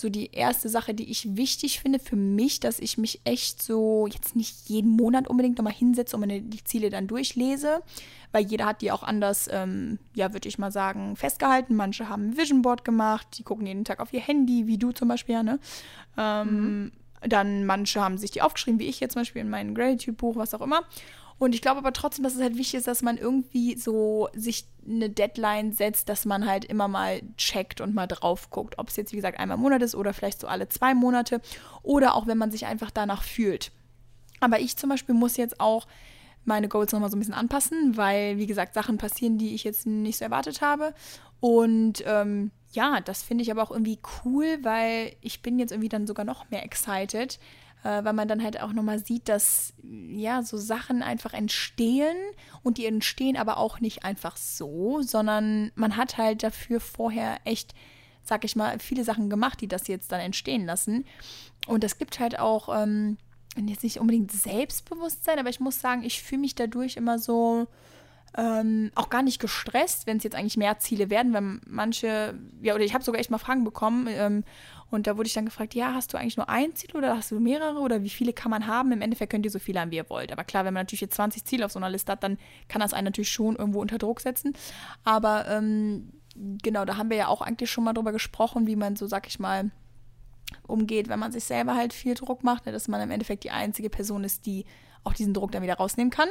so 0.00 0.08
die 0.08 0.30
erste 0.30 0.68
Sache, 0.68 0.94
die 0.94 1.10
ich 1.10 1.36
wichtig 1.36 1.80
finde 1.80 1.98
für 1.98 2.14
mich, 2.14 2.60
dass 2.60 2.78
ich 2.78 2.98
mich 2.98 3.20
echt 3.24 3.60
so 3.60 4.06
jetzt 4.06 4.36
nicht 4.36 4.68
jeden 4.68 4.92
Monat 4.92 5.26
unbedingt 5.26 5.58
nochmal 5.58 5.72
hinsetze 5.72 6.14
und 6.14 6.20
meine 6.20 6.40
die 6.40 6.62
Ziele 6.62 6.88
dann 6.88 7.08
durchlese, 7.08 7.82
weil 8.30 8.44
jeder 8.44 8.66
hat 8.66 8.80
die 8.80 8.92
auch 8.92 9.02
anders, 9.02 9.48
ähm, 9.50 9.98
ja, 10.14 10.32
würde 10.32 10.48
ich 10.48 10.56
mal 10.56 10.70
sagen, 10.70 11.16
festgehalten. 11.16 11.74
Manche 11.74 12.08
haben 12.08 12.30
ein 12.30 12.36
Vision 12.36 12.62
Board 12.62 12.84
gemacht, 12.84 13.26
die 13.38 13.42
gucken 13.42 13.66
jeden 13.66 13.84
Tag 13.84 13.98
auf 13.98 14.12
ihr 14.12 14.20
Handy, 14.20 14.68
wie 14.68 14.78
du 14.78 14.92
zum 14.92 15.08
Beispiel, 15.08 15.34
ja, 15.34 15.42
ne? 15.42 15.58
Ähm, 16.16 16.82
mhm. 16.82 16.92
Dann 17.22 17.66
manche 17.66 18.00
haben 18.00 18.18
sich 18.18 18.30
die 18.30 18.42
aufgeschrieben, 18.42 18.78
wie 18.78 18.86
ich 18.86 19.00
jetzt 19.00 19.14
zum 19.14 19.22
Beispiel 19.22 19.42
in 19.42 19.50
meinem 19.50 19.74
Gratitude-Buch, 19.74 20.36
was 20.36 20.54
auch 20.54 20.60
immer. 20.60 20.84
Und 21.38 21.54
ich 21.54 21.62
glaube 21.62 21.78
aber 21.78 21.92
trotzdem, 21.92 22.24
dass 22.24 22.34
es 22.34 22.42
halt 22.42 22.56
wichtig 22.56 22.74
ist, 22.78 22.88
dass 22.88 23.02
man 23.02 23.16
irgendwie 23.16 23.76
so 23.76 24.28
sich 24.34 24.66
eine 24.84 25.08
Deadline 25.08 25.72
setzt, 25.72 26.08
dass 26.08 26.24
man 26.24 26.46
halt 26.46 26.64
immer 26.64 26.88
mal 26.88 27.20
checkt 27.36 27.80
und 27.80 27.94
mal 27.94 28.08
drauf 28.08 28.50
guckt. 28.50 28.78
Ob 28.78 28.88
es 28.88 28.96
jetzt, 28.96 29.12
wie 29.12 29.16
gesagt, 29.16 29.38
einmal 29.38 29.56
im 29.56 29.62
Monat 29.62 29.82
ist 29.82 29.94
oder 29.94 30.12
vielleicht 30.12 30.40
so 30.40 30.48
alle 30.48 30.68
zwei 30.68 30.94
Monate. 30.94 31.40
Oder 31.82 32.14
auch, 32.14 32.26
wenn 32.26 32.38
man 32.38 32.50
sich 32.50 32.66
einfach 32.66 32.90
danach 32.90 33.22
fühlt. 33.22 33.70
Aber 34.40 34.58
ich 34.60 34.76
zum 34.76 34.90
Beispiel 34.90 35.14
muss 35.14 35.36
jetzt 35.36 35.60
auch 35.60 35.86
meine 36.44 36.68
Goals 36.68 36.92
nochmal 36.92 37.10
so 37.10 37.16
ein 37.16 37.20
bisschen 37.20 37.34
anpassen, 37.34 37.96
weil, 37.96 38.38
wie 38.38 38.46
gesagt, 38.46 38.74
Sachen 38.74 38.98
passieren, 38.98 39.38
die 39.38 39.54
ich 39.54 39.64
jetzt 39.64 39.86
nicht 39.86 40.18
so 40.18 40.24
erwartet 40.24 40.60
habe. 40.60 40.94
Und 41.40 42.02
ähm, 42.06 42.50
ja, 42.72 43.00
das 43.00 43.22
finde 43.22 43.42
ich 43.42 43.50
aber 43.50 43.62
auch 43.62 43.70
irgendwie 43.70 43.98
cool, 44.24 44.58
weil 44.62 45.16
ich 45.20 45.42
bin 45.42 45.58
jetzt 45.58 45.72
irgendwie 45.72 45.88
dann 45.88 46.06
sogar 46.06 46.24
noch 46.24 46.50
mehr 46.50 46.64
excited, 46.64 47.38
äh, 47.82 48.04
weil 48.04 48.12
man 48.12 48.28
dann 48.28 48.42
halt 48.42 48.60
auch 48.60 48.72
nochmal 48.72 48.98
sieht, 48.98 49.28
dass 49.28 49.72
ja 49.82 50.42
so 50.42 50.56
Sachen 50.56 51.02
einfach 51.02 51.32
entstehen 51.32 52.16
und 52.62 52.78
die 52.78 52.86
entstehen 52.86 53.36
aber 53.36 53.56
auch 53.56 53.80
nicht 53.80 54.04
einfach 54.04 54.36
so, 54.36 55.00
sondern 55.02 55.72
man 55.76 55.96
hat 55.96 56.18
halt 56.18 56.42
dafür 56.42 56.80
vorher 56.80 57.38
echt, 57.44 57.74
sag 58.22 58.44
ich 58.44 58.56
mal, 58.56 58.78
viele 58.78 59.04
Sachen 59.04 59.30
gemacht, 59.30 59.60
die 59.60 59.68
das 59.68 59.88
jetzt 59.88 60.12
dann 60.12 60.20
entstehen 60.20 60.66
lassen. 60.66 61.06
Und 61.66 61.84
es 61.84 61.96
gibt 61.96 62.20
halt 62.20 62.38
auch 62.38 62.68
ähm, 62.74 63.16
jetzt 63.56 63.82
nicht 63.82 63.98
unbedingt 63.98 64.30
Selbstbewusstsein, 64.30 65.38
aber 65.38 65.48
ich 65.48 65.60
muss 65.60 65.80
sagen, 65.80 66.02
ich 66.02 66.22
fühle 66.22 66.42
mich 66.42 66.54
dadurch 66.54 66.96
immer 66.96 67.18
so 67.18 67.66
ähm, 68.36 68.90
auch 68.94 69.08
gar 69.08 69.22
nicht 69.22 69.40
gestresst, 69.40 70.06
wenn 70.06 70.18
es 70.18 70.24
jetzt 70.24 70.36
eigentlich 70.36 70.56
mehr 70.56 70.78
Ziele 70.78 71.10
werden, 71.10 71.32
weil 71.32 71.60
manche, 71.66 72.38
ja, 72.60 72.74
oder 72.74 72.84
ich 72.84 72.94
habe 72.94 73.04
sogar 73.04 73.20
echt 73.20 73.30
mal 73.30 73.38
Fragen 73.38 73.64
bekommen 73.64 74.06
ähm, 74.08 74.44
und 74.90 75.06
da 75.06 75.16
wurde 75.16 75.26
ich 75.26 75.34
dann 75.34 75.44
gefragt, 75.44 75.74
ja, 75.74 75.94
hast 75.94 76.12
du 76.12 76.18
eigentlich 76.18 76.36
nur 76.36 76.48
ein 76.48 76.74
Ziel 76.74 76.94
oder 76.96 77.16
hast 77.16 77.30
du 77.30 77.40
mehrere 77.40 77.78
oder 77.78 78.02
wie 78.02 78.10
viele 78.10 78.32
kann 78.32 78.50
man 78.50 78.66
haben? 78.66 78.92
Im 78.92 79.02
Endeffekt 79.02 79.30
könnt 79.30 79.44
ihr 79.44 79.50
so 79.50 79.58
viele 79.58 79.80
haben, 79.80 79.90
wie 79.90 79.96
ihr 79.96 80.08
wollt. 80.08 80.32
Aber 80.32 80.44
klar, 80.44 80.64
wenn 80.64 80.74
man 80.74 80.82
natürlich 80.82 81.02
jetzt 81.02 81.16
20 81.16 81.44
Ziele 81.44 81.64
auf 81.64 81.72
so 81.72 81.78
einer 81.78 81.90
Liste 81.90 82.12
hat, 82.12 82.22
dann 82.22 82.38
kann 82.68 82.80
das 82.80 82.94
einen 82.94 83.04
natürlich 83.04 83.30
schon 83.30 83.56
irgendwo 83.56 83.80
unter 83.80 83.98
Druck 83.98 84.20
setzen. 84.20 84.54
Aber 85.04 85.46
ähm, 85.48 86.12
genau, 86.62 86.84
da 86.84 86.96
haben 86.96 87.10
wir 87.10 87.18
ja 87.18 87.28
auch 87.28 87.42
eigentlich 87.42 87.70
schon 87.70 87.84
mal 87.84 87.92
drüber 87.92 88.12
gesprochen, 88.12 88.66
wie 88.66 88.76
man 88.76 88.96
so, 88.96 89.06
sag 89.06 89.26
ich 89.26 89.38
mal, 89.38 89.70
umgeht, 90.66 91.08
wenn 91.08 91.18
man 91.18 91.32
sich 91.32 91.44
selber 91.44 91.74
halt 91.74 91.92
viel 91.92 92.14
Druck 92.14 92.42
macht, 92.42 92.66
ne, 92.66 92.72
dass 92.72 92.88
man 92.88 93.00
im 93.02 93.10
Endeffekt 93.10 93.44
die 93.44 93.50
einzige 93.50 93.90
Person 93.90 94.24
ist, 94.24 94.46
die 94.46 94.64
auch 95.08 95.14
diesen 95.14 95.34
Druck 95.34 95.52
dann 95.52 95.62
wieder 95.62 95.74
rausnehmen 95.74 96.10
kann, 96.10 96.28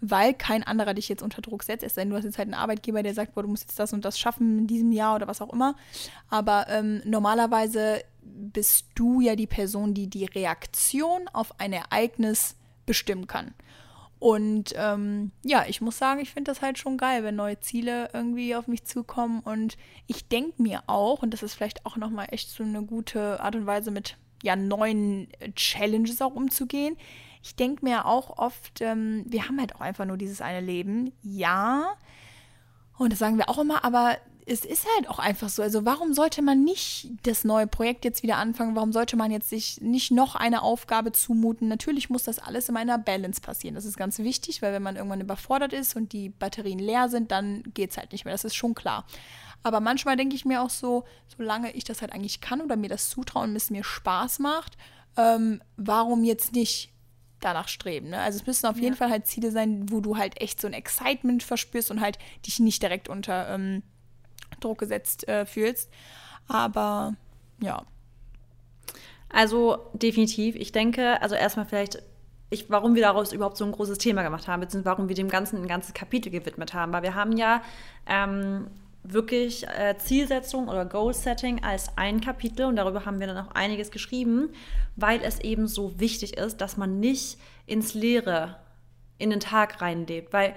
weil 0.00 0.32
kein 0.34 0.62
anderer 0.62 0.94
dich 0.94 1.08
jetzt 1.08 1.22
unter 1.22 1.42
Druck 1.42 1.64
setzt. 1.64 1.84
Es 1.84 1.94
sei 1.94 2.02
denn, 2.02 2.10
du 2.10 2.16
hast 2.16 2.24
jetzt 2.24 2.38
halt 2.38 2.46
einen 2.46 2.54
Arbeitgeber, 2.54 3.02
der 3.02 3.12
sagt, 3.12 3.34
boah, 3.34 3.42
du 3.42 3.48
musst 3.48 3.64
jetzt 3.64 3.78
das 3.78 3.92
und 3.92 4.04
das 4.04 4.18
schaffen 4.18 4.60
in 4.60 4.66
diesem 4.66 4.92
Jahr 4.92 5.16
oder 5.16 5.26
was 5.26 5.42
auch 5.42 5.52
immer. 5.52 5.74
Aber 6.28 6.66
ähm, 6.68 7.02
normalerweise 7.04 8.02
bist 8.22 8.86
du 8.94 9.20
ja 9.20 9.34
die 9.34 9.48
Person, 9.48 9.94
die 9.94 10.08
die 10.08 10.26
Reaktion 10.26 11.28
auf 11.32 11.58
ein 11.58 11.72
Ereignis 11.72 12.56
bestimmen 12.86 13.26
kann. 13.26 13.54
Und 14.20 14.74
ähm, 14.76 15.32
ja, 15.42 15.64
ich 15.66 15.80
muss 15.80 15.98
sagen, 15.98 16.20
ich 16.20 16.30
finde 16.30 16.50
das 16.50 16.60
halt 16.60 16.78
schon 16.78 16.98
geil, 16.98 17.24
wenn 17.24 17.36
neue 17.36 17.58
Ziele 17.58 18.10
irgendwie 18.12 18.54
auf 18.54 18.68
mich 18.68 18.84
zukommen. 18.84 19.40
Und 19.40 19.78
ich 20.06 20.28
denke 20.28 20.62
mir 20.62 20.82
auch, 20.86 21.22
und 21.22 21.32
das 21.32 21.42
ist 21.42 21.54
vielleicht 21.54 21.86
auch 21.86 21.96
nochmal 21.96 22.28
echt 22.30 22.50
so 22.50 22.62
eine 22.62 22.82
gute 22.82 23.40
Art 23.40 23.56
und 23.56 23.66
Weise, 23.66 23.90
mit 23.90 24.18
ja, 24.42 24.56
neuen 24.56 25.28
Challenges 25.54 26.20
auch 26.22 26.34
umzugehen 26.34 26.96
ich 27.42 27.56
denke 27.56 27.84
mir 27.84 28.06
auch 28.06 28.38
oft, 28.38 28.80
ähm, 28.80 29.24
wir 29.26 29.48
haben 29.48 29.58
halt 29.58 29.74
auch 29.74 29.80
einfach 29.80 30.04
nur 30.04 30.16
dieses 30.16 30.40
eine 30.40 30.60
Leben. 30.60 31.12
Ja. 31.22 31.94
Und 32.98 33.12
das 33.12 33.18
sagen 33.18 33.38
wir 33.38 33.48
auch 33.48 33.58
immer, 33.58 33.84
aber 33.84 34.16
es 34.46 34.64
ist 34.64 34.86
halt 34.96 35.08
auch 35.08 35.18
einfach 35.18 35.48
so. 35.48 35.62
Also 35.62 35.84
warum 35.84 36.12
sollte 36.12 36.42
man 36.42 36.64
nicht 36.64 37.10
das 37.22 37.44
neue 37.44 37.66
Projekt 37.66 38.04
jetzt 38.04 38.22
wieder 38.22 38.36
anfangen? 38.36 38.74
Warum 38.74 38.92
sollte 38.92 39.16
man 39.16 39.30
jetzt 39.30 39.48
sich 39.48 39.80
nicht 39.80 40.10
noch 40.10 40.34
eine 40.34 40.62
Aufgabe 40.62 41.12
zumuten? 41.12 41.68
Natürlich 41.68 42.10
muss 42.10 42.24
das 42.24 42.38
alles 42.38 42.68
in 42.68 42.76
einer 42.76 42.98
Balance 42.98 43.40
passieren. 43.40 43.74
Das 43.74 43.84
ist 43.84 43.96
ganz 43.96 44.18
wichtig, 44.18 44.60
weil 44.60 44.72
wenn 44.72 44.82
man 44.82 44.96
irgendwann 44.96 45.20
überfordert 45.20 45.72
ist 45.72 45.94
und 45.96 46.12
die 46.12 46.30
Batterien 46.30 46.78
leer 46.78 47.08
sind, 47.08 47.30
dann 47.30 47.62
geht 47.74 47.92
es 47.92 47.96
halt 47.96 48.12
nicht 48.12 48.24
mehr. 48.24 48.34
Das 48.34 48.44
ist 48.44 48.56
schon 48.56 48.74
klar. 48.74 49.06
Aber 49.62 49.80
manchmal 49.80 50.16
denke 50.16 50.34
ich 50.34 50.44
mir 50.44 50.62
auch 50.62 50.70
so, 50.70 51.04
solange 51.36 51.72
ich 51.72 51.84
das 51.84 52.00
halt 52.00 52.12
eigentlich 52.12 52.40
kann 52.40 52.60
oder 52.60 52.76
mir 52.76 52.88
das 52.88 53.08
zutrauen 53.10 53.50
und 53.50 53.56
es 53.56 53.70
mir 53.70 53.84
Spaß 53.84 54.38
macht, 54.40 54.76
ähm, 55.16 55.62
warum 55.76 56.24
jetzt 56.24 56.54
nicht? 56.54 56.90
Danach 57.40 57.68
streben. 57.68 58.10
Ne? 58.10 58.20
Also 58.20 58.38
es 58.38 58.46
müssen 58.46 58.66
auf 58.66 58.78
jeden 58.78 58.96
Fall 58.96 59.10
halt 59.10 59.26
Ziele 59.26 59.50
sein, 59.50 59.90
wo 59.90 60.00
du 60.00 60.16
halt 60.16 60.40
echt 60.40 60.60
so 60.60 60.66
ein 60.66 60.72
Excitement 60.72 61.42
verspürst 61.42 61.90
und 61.90 62.00
halt 62.00 62.18
dich 62.46 62.60
nicht 62.60 62.82
direkt 62.82 63.08
unter 63.08 63.48
ähm, 63.48 63.82
Druck 64.60 64.78
gesetzt 64.78 65.26
äh, 65.28 65.46
fühlst. 65.46 65.90
Aber 66.48 67.14
ja. 67.60 67.84
Also 69.28 69.90
definitiv. 69.92 70.56
Ich 70.56 70.72
denke, 70.72 71.22
also 71.22 71.34
erstmal 71.34 71.66
vielleicht, 71.66 72.02
ich, 72.50 72.68
warum 72.68 72.94
wir 72.94 73.02
daraus 73.02 73.32
überhaupt 73.32 73.56
so 73.56 73.64
ein 73.64 73.72
großes 73.72 73.98
Thema 73.98 74.22
gemacht 74.22 74.48
haben, 74.48 74.60
beziehungsweise 74.60 74.96
warum 74.96 75.08
wir 75.08 75.14
dem 75.14 75.28
Ganzen 75.28 75.62
ein 75.62 75.68
ganzes 75.68 75.94
Kapitel 75.94 76.30
gewidmet 76.30 76.74
haben. 76.74 76.92
Weil 76.92 77.02
wir 77.02 77.14
haben 77.14 77.36
ja 77.36 77.62
ähm, 78.06 78.66
wirklich 79.02 79.66
äh, 79.66 79.96
Zielsetzung 79.98 80.68
oder 80.68 80.84
Goal-Setting 80.84 81.64
als 81.64 81.96
ein 81.96 82.20
Kapitel 82.20 82.66
und 82.66 82.76
darüber 82.76 83.06
haben 83.06 83.18
wir 83.18 83.26
dann 83.26 83.38
auch 83.38 83.52
einiges 83.52 83.90
geschrieben, 83.90 84.50
weil 84.96 85.22
es 85.22 85.40
eben 85.40 85.66
so 85.66 85.98
wichtig 85.98 86.36
ist, 86.36 86.60
dass 86.60 86.76
man 86.76 87.00
nicht 87.00 87.38
ins 87.66 87.94
Leere 87.94 88.56
in 89.18 89.30
den 89.30 89.40
Tag 89.40 89.80
reinlebt, 89.80 90.32
weil 90.32 90.54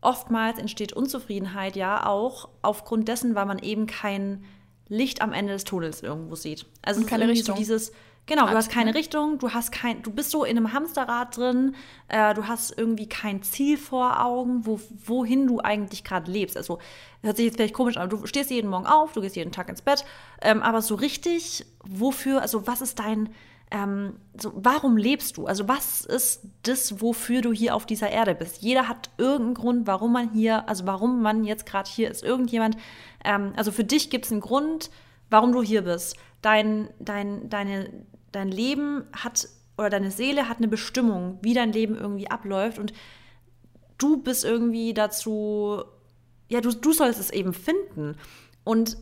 oftmals 0.00 0.58
entsteht 0.58 0.92
Unzufriedenheit 0.92 1.76
ja 1.76 2.06
auch 2.06 2.48
aufgrund 2.62 3.08
dessen, 3.08 3.34
weil 3.34 3.46
man 3.46 3.58
eben 3.58 3.86
kein 3.86 4.44
Licht 4.88 5.22
am 5.22 5.32
Ende 5.32 5.52
des 5.52 5.64
Tunnels 5.64 6.02
irgendwo 6.02 6.34
sieht. 6.34 6.66
Also 6.82 7.04
keine 7.04 7.28
Richtung. 7.28 7.54
So 7.54 7.58
dieses 7.58 7.92
Genau, 8.30 8.46
du 8.46 8.52
hast 8.52 8.70
keine 8.70 8.94
Richtung, 8.94 9.40
du 9.40 9.50
hast 9.50 9.72
kein, 9.72 10.02
du 10.02 10.12
bist 10.12 10.30
so 10.30 10.44
in 10.44 10.56
einem 10.56 10.72
Hamsterrad 10.72 11.36
drin, 11.36 11.74
äh, 12.06 12.32
du 12.32 12.46
hast 12.46 12.78
irgendwie 12.78 13.08
kein 13.08 13.42
Ziel 13.42 13.76
vor 13.76 14.24
Augen, 14.24 14.64
wo, 14.66 14.80
wohin 15.04 15.48
du 15.48 15.58
eigentlich 15.58 16.04
gerade 16.04 16.30
lebst. 16.30 16.56
Also 16.56 16.78
hört 17.22 17.38
sich 17.38 17.46
jetzt 17.46 17.56
vielleicht 17.56 17.74
komisch 17.74 17.96
an, 17.96 18.08
du 18.08 18.24
stehst 18.28 18.52
jeden 18.52 18.70
Morgen 18.70 18.86
auf, 18.86 19.10
du 19.14 19.20
gehst 19.20 19.34
jeden 19.34 19.50
Tag 19.50 19.68
ins 19.68 19.82
Bett, 19.82 20.04
ähm, 20.42 20.62
aber 20.62 20.80
so 20.80 20.94
richtig, 20.94 21.66
wofür, 21.82 22.40
also 22.40 22.68
was 22.68 22.82
ist 22.82 23.00
dein, 23.00 23.30
ähm, 23.72 24.14
so, 24.40 24.52
warum 24.54 24.96
lebst 24.96 25.36
du? 25.36 25.46
Also 25.46 25.66
was 25.66 26.04
ist 26.04 26.42
das, 26.62 27.00
wofür 27.02 27.40
du 27.40 27.52
hier 27.52 27.74
auf 27.74 27.84
dieser 27.84 28.10
Erde 28.10 28.36
bist? 28.36 28.62
Jeder 28.62 28.86
hat 28.86 29.10
irgendeinen 29.18 29.54
Grund, 29.54 29.86
warum 29.88 30.12
man 30.12 30.30
hier, 30.32 30.68
also 30.68 30.86
warum 30.86 31.20
man 31.20 31.42
jetzt 31.42 31.66
gerade 31.66 31.90
hier 31.90 32.08
ist. 32.08 32.22
Irgendjemand, 32.22 32.76
ähm, 33.24 33.54
also 33.56 33.72
für 33.72 33.82
dich 33.82 34.08
gibt 34.08 34.26
es 34.26 34.30
einen 34.30 34.40
Grund, 34.40 34.88
warum 35.30 35.50
du 35.50 35.62
hier 35.62 35.82
bist. 35.82 36.16
Dein, 36.42 36.88
dein, 36.98 37.50
deine, 37.50 37.90
dein 38.32 38.48
Leben 38.48 39.04
hat 39.12 39.48
oder 39.76 39.90
deine 39.90 40.10
Seele 40.10 40.48
hat 40.48 40.58
eine 40.58 40.68
Bestimmung, 40.68 41.38
wie 41.42 41.54
dein 41.54 41.72
Leben 41.72 41.96
irgendwie 41.96 42.30
abläuft 42.30 42.78
und 42.78 42.92
du 43.98 44.18
bist 44.18 44.44
irgendwie 44.44 44.94
dazu, 44.94 45.82
ja, 46.48 46.60
du, 46.60 46.72
du 46.72 46.92
sollst 46.92 47.20
es 47.20 47.30
eben 47.30 47.52
finden. 47.52 48.16
Und 48.64 48.96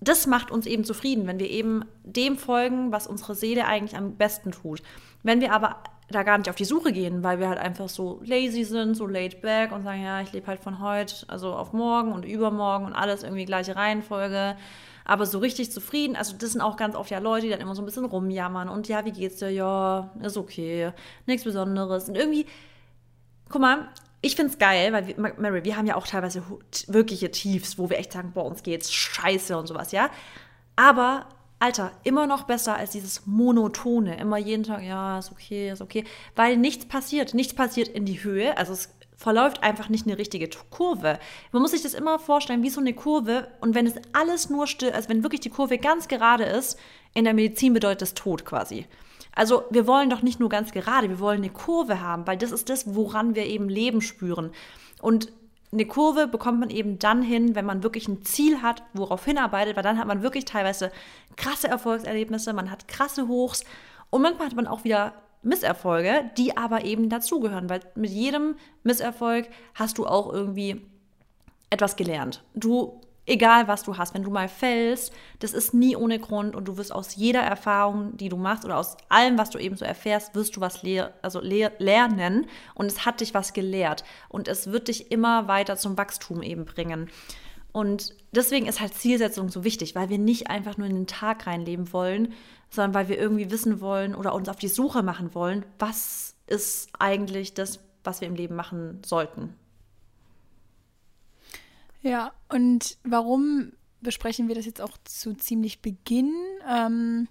das 0.00 0.26
macht 0.26 0.50
uns 0.50 0.66
eben 0.66 0.84
zufrieden, 0.84 1.26
wenn 1.26 1.38
wir 1.38 1.50
eben 1.50 1.84
dem 2.02 2.36
folgen, 2.36 2.92
was 2.92 3.06
unsere 3.06 3.34
Seele 3.34 3.66
eigentlich 3.66 3.96
am 3.96 4.16
besten 4.16 4.52
tut. 4.52 4.82
Wenn 5.22 5.40
wir 5.40 5.52
aber 5.52 5.82
da 6.10 6.22
gar 6.22 6.36
nicht 6.36 6.50
auf 6.50 6.56
die 6.56 6.66
Suche 6.66 6.92
gehen, 6.92 7.22
weil 7.22 7.40
wir 7.40 7.48
halt 7.48 7.58
einfach 7.58 7.88
so 7.88 8.20
lazy 8.24 8.64
sind, 8.64 8.94
so 8.94 9.06
laid 9.06 9.40
back 9.40 9.72
und 9.72 9.82
sagen, 9.82 10.02
ja, 10.02 10.20
ich 10.20 10.32
lebe 10.32 10.46
halt 10.46 10.60
von 10.60 10.80
heute, 10.80 11.26
also 11.28 11.54
auf 11.54 11.72
morgen 11.72 12.12
und 12.12 12.24
übermorgen 12.24 12.84
und 12.84 12.92
alles 12.92 13.22
irgendwie 13.22 13.46
gleiche 13.46 13.76
Reihenfolge 13.76 14.56
aber 15.04 15.26
so 15.26 15.38
richtig 15.38 15.70
zufrieden, 15.70 16.16
also 16.16 16.34
das 16.36 16.52
sind 16.52 16.60
auch 16.60 16.76
ganz 16.76 16.96
oft 16.96 17.10
ja 17.10 17.18
Leute, 17.18 17.46
die 17.46 17.50
dann 17.50 17.60
immer 17.60 17.74
so 17.74 17.82
ein 17.82 17.84
bisschen 17.84 18.06
rumjammern 18.06 18.68
und 18.68 18.88
ja, 18.88 19.04
wie 19.04 19.12
geht's 19.12 19.36
dir? 19.36 19.50
Ja, 19.50 20.10
ist 20.22 20.36
okay, 20.36 20.92
nichts 21.26 21.44
Besonderes. 21.44 22.08
Und 22.08 22.16
irgendwie, 22.16 22.46
guck 23.50 23.60
mal, 23.60 23.88
ich 24.22 24.36
find's 24.36 24.58
geil, 24.58 24.92
weil 24.94 25.06
wir, 25.06 25.34
Mary, 25.38 25.64
wir 25.64 25.76
haben 25.76 25.86
ja 25.86 25.96
auch 25.96 26.06
teilweise 26.06 26.42
wirkliche 26.86 27.30
Tiefs, 27.30 27.78
wo 27.78 27.90
wir 27.90 27.98
echt 27.98 28.12
sagen, 28.12 28.32
boah, 28.32 28.46
uns 28.46 28.62
geht's 28.62 28.90
scheiße 28.92 29.56
und 29.56 29.66
sowas, 29.66 29.92
ja. 29.92 30.08
Aber 30.76 31.26
Alter, 31.58 31.92
immer 32.02 32.26
noch 32.26 32.44
besser 32.44 32.76
als 32.76 32.90
dieses 32.90 33.26
monotone, 33.26 34.18
immer 34.18 34.38
jeden 34.38 34.64
Tag, 34.64 34.82
ja, 34.82 35.18
ist 35.18 35.30
okay, 35.30 35.70
ist 35.70 35.82
okay, 35.82 36.04
weil 36.36 36.56
nichts 36.56 36.86
passiert, 36.86 37.32
nichts 37.32 37.54
passiert 37.54 37.88
in 37.88 38.04
die 38.06 38.24
Höhe, 38.24 38.56
also 38.56 38.72
es 38.72 38.93
verläuft 39.24 39.62
einfach 39.62 39.88
nicht 39.88 40.06
eine 40.06 40.18
richtige 40.18 40.50
Kurve. 40.68 41.18
Man 41.50 41.62
muss 41.62 41.70
sich 41.70 41.80
das 41.80 41.94
immer 41.94 42.18
vorstellen 42.18 42.62
wie 42.62 42.68
so 42.68 42.82
eine 42.82 42.92
Kurve 42.92 43.48
und 43.62 43.74
wenn 43.74 43.86
es 43.86 43.94
alles 44.12 44.50
nur 44.50 44.66
still, 44.66 44.90
also 44.90 45.08
wenn 45.08 45.22
wirklich 45.22 45.40
die 45.40 45.48
Kurve 45.48 45.78
ganz 45.78 46.08
gerade 46.08 46.44
ist, 46.44 46.78
in 47.14 47.24
der 47.24 47.32
Medizin 47.32 47.72
bedeutet 47.72 48.02
das 48.02 48.12
Tod 48.12 48.44
quasi. 48.44 48.84
Also 49.34 49.64
wir 49.70 49.86
wollen 49.86 50.10
doch 50.10 50.20
nicht 50.20 50.40
nur 50.40 50.50
ganz 50.50 50.72
gerade, 50.72 51.08
wir 51.08 51.20
wollen 51.20 51.38
eine 51.38 51.48
Kurve 51.48 52.02
haben, 52.02 52.26
weil 52.26 52.36
das 52.36 52.52
ist 52.52 52.68
das, 52.68 52.94
woran 52.94 53.34
wir 53.34 53.46
eben 53.46 53.70
Leben 53.70 54.02
spüren. 54.02 54.50
Und 55.00 55.32
eine 55.72 55.86
Kurve 55.86 56.28
bekommt 56.28 56.60
man 56.60 56.68
eben 56.68 56.98
dann 56.98 57.22
hin, 57.22 57.54
wenn 57.54 57.64
man 57.64 57.82
wirklich 57.82 58.06
ein 58.08 58.26
Ziel 58.26 58.60
hat, 58.60 58.82
worauf 58.92 59.24
hinarbeitet, 59.24 59.74
weil 59.74 59.82
dann 59.82 59.98
hat 59.98 60.06
man 60.06 60.22
wirklich 60.22 60.44
teilweise 60.44 60.92
krasse 61.38 61.68
Erfolgserlebnisse, 61.68 62.52
man 62.52 62.70
hat 62.70 62.88
krasse 62.88 63.26
Hochs 63.26 63.64
und 64.10 64.20
manchmal 64.20 64.48
hat 64.48 64.54
man 64.54 64.66
auch 64.66 64.84
wieder 64.84 65.14
Misserfolge, 65.44 66.30
die 66.36 66.56
aber 66.56 66.84
eben 66.84 67.08
dazugehören, 67.08 67.68
weil 67.68 67.80
mit 67.94 68.10
jedem 68.10 68.56
Misserfolg 68.82 69.48
hast 69.74 69.98
du 69.98 70.06
auch 70.06 70.32
irgendwie 70.32 70.80
etwas 71.70 71.96
gelernt. 71.96 72.42
Du, 72.54 73.00
egal 73.26 73.68
was 73.68 73.82
du 73.82 73.96
hast, 73.96 74.14
wenn 74.14 74.22
du 74.22 74.30
mal 74.30 74.48
fällst, 74.48 75.12
das 75.40 75.52
ist 75.52 75.74
nie 75.74 75.96
ohne 75.96 76.18
Grund 76.18 76.54
und 76.54 76.66
du 76.66 76.76
wirst 76.76 76.92
aus 76.92 77.16
jeder 77.16 77.40
Erfahrung, 77.40 78.16
die 78.16 78.28
du 78.28 78.36
machst 78.36 78.64
oder 78.64 78.78
aus 78.78 78.96
allem, 79.08 79.38
was 79.38 79.50
du 79.50 79.58
eben 79.58 79.76
so 79.76 79.84
erfährst, 79.84 80.34
wirst 80.34 80.56
du 80.56 80.60
was 80.60 80.82
lehr 80.82 81.14
also 81.22 81.40
lehr 81.40 81.72
lernen 81.78 82.46
und 82.74 82.86
es 82.86 83.04
hat 83.04 83.20
dich 83.20 83.34
was 83.34 83.52
gelehrt 83.52 84.04
und 84.28 84.48
es 84.48 84.70
wird 84.70 84.88
dich 84.88 85.10
immer 85.10 85.48
weiter 85.48 85.76
zum 85.76 85.96
Wachstum 85.98 86.42
eben 86.42 86.64
bringen. 86.64 87.10
Und 87.72 88.14
deswegen 88.30 88.66
ist 88.66 88.80
halt 88.80 88.94
Zielsetzung 88.94 89.48
so 89.48 89.64
wichtig, 89.64 89.96
weil 89.96 90.08
wir 90.08 90.18
nicht 90.18 90.48
einfach 90.48 90.76
nur 90.76 90.86
in 90.86 90.94
den 90.94 91.06
Tag 91.08 91.48
reinleben 91.48 91.92
wollen, 91.92 92.32
sondern 92.74 92.94
weil 92.94 93.08
wir 93.08 93.18
irgendwie 93.18 93.50
wissen 93.50 93.80
wollen 93.80 94.14
oder 94.14 94.34
uns 94.34 94.48
auf 94.48 94.56
die 94.56 94.68
Suche 94.68 95.02
machen 95.02 95.34
wollen, 95.34 95.64
was 95.78 96.34
ist 96.46 96.90
eigentlich 96.98 97.54
das, 97.54 97.80
was 98.02 98.20
wir 98.20 98.28
im 98.28 98.34
Leben 98.34 98.54
machen 98.54 99.02
sollten. 99.04 99.54
Ja, 102.02 102.32
und 102.50 102.98
warum 103.02 103.72
besprechen 104.00 104.48
wir 104.48 104.54
das 104.54 104.66
jetzt 104.66 104.82
auch 104.82 104.98
zu 105.04 105.34
ziemlich 105.34 105.80
Beginn? 105.80 106.34
Ähm, 106.68 107.28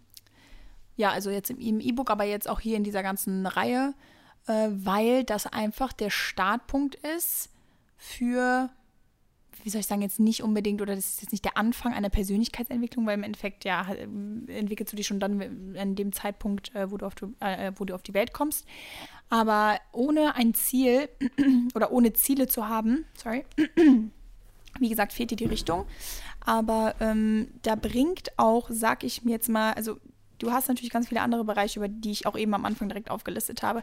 ja, 0.96 1.12
also 1.12 1.30
jetzt 1.30 1.52
im 1.52 1.80
E-Book, 1.80 2.10
aber 2.10 2.24
jetzt 2.24 2.50
auch 2.50 2.60
hier 2.60 2.78
in 2.78 2.84
dieser 2.84 3.04
ganzen 3.04 3.46
Reihe, 3.46 3.94
äh, 4.48 4.70
weil 4.72 5.24
das 5.24 5.46
einfach 5.46 5.94
der 5.94 6.10
Startpunkt 6.10 6.96
ist 6.96 7.50
für 7.98 8.72
wie 9.64 9.70
soll 9.70 9.80
ich 9.80 9.88
sagen, 9.88 10.02
jetzt 10.02 10.20
nicht 10.20 10.44
unbedingt, 10.44 10.82
oder 10.82 10.94
das 10.96 11.06
ist 11.06 11.22
jetzt 11.22 11.32
nicht 11.32 11.46
der 11.46 11.58
Anfang 11.58 11.94
einer 11.94 12.10
Persönlichkeitsentwicklung, 12.10 13.06
weil 13.06 13.18
im 13.18 13.24
Endeffekt, 13.24 13.64
ja, 13.64 13.88
entwickelst 13.94 14.92
du 14.92 14.98
dich 14.98 15.08
schon 15.08 15.22
dann 15.22 15.76
an 15.78 15.96
dem 15.96 16.12
Zeitpunkt, 16.12 16.76
äh, 16.76 16.92
wo 16.92 16.98
du 16.98 17.06
auf 17.06 17.16
die, 17.16 17.26
äh, 17.40 17.72
wo 17.78 17.86
du 17.86 17.96
auf 17.96 18.04
die 18.04 18.14
Welt 18.14 18.34
kommst. 18.34 18.66
Aber 19.30 19.80
ohne 19.94 20.36
ein 20.36 20.54
Ziel 20.54 21.08
oder 21.76 21.92
ohne 21.92 22.12
Ziele 22.12 22.48
zu 22.48 22.68
haben, 22.68 23.06
sorry, 23.16 23.46
wie 24.80 24.90
gesagt, 24.90 25.14
fehlt 25.14 25.32
dir 25.32 25.38
die 25.38 25.46
Richtung. 25.46 25.86
Aber 26.42 26.96
ähm, 27.00 27.48
da 27.62 27.76
bringt 27.76 28.38
auch, 28.38 28.70
sag 28.70 29.06
ich 29.06 29.24
mir 29.24 29.32
jetzt 29.32 29.48
mal, 29.48 29.74
also 29.74 29.98
du 30.40 30.52
hast 30.52 30.68
natürlich 30.68 30.92
ganz 30.92 31.08
viele 31.08 31.22
andere 31.22 31.46
Bereiche, 31.46 31.80
über 31.80 31.88
die 31.88 32.12
ich 32.12 32.26
auch 32.28 32.38
eben 32.38 32.54
am 32.54 32.66
Anfang 32.66 32.90
direkt 32.90 33.10
aufgelistet 33.10 33.64
habe. 33.64 33.82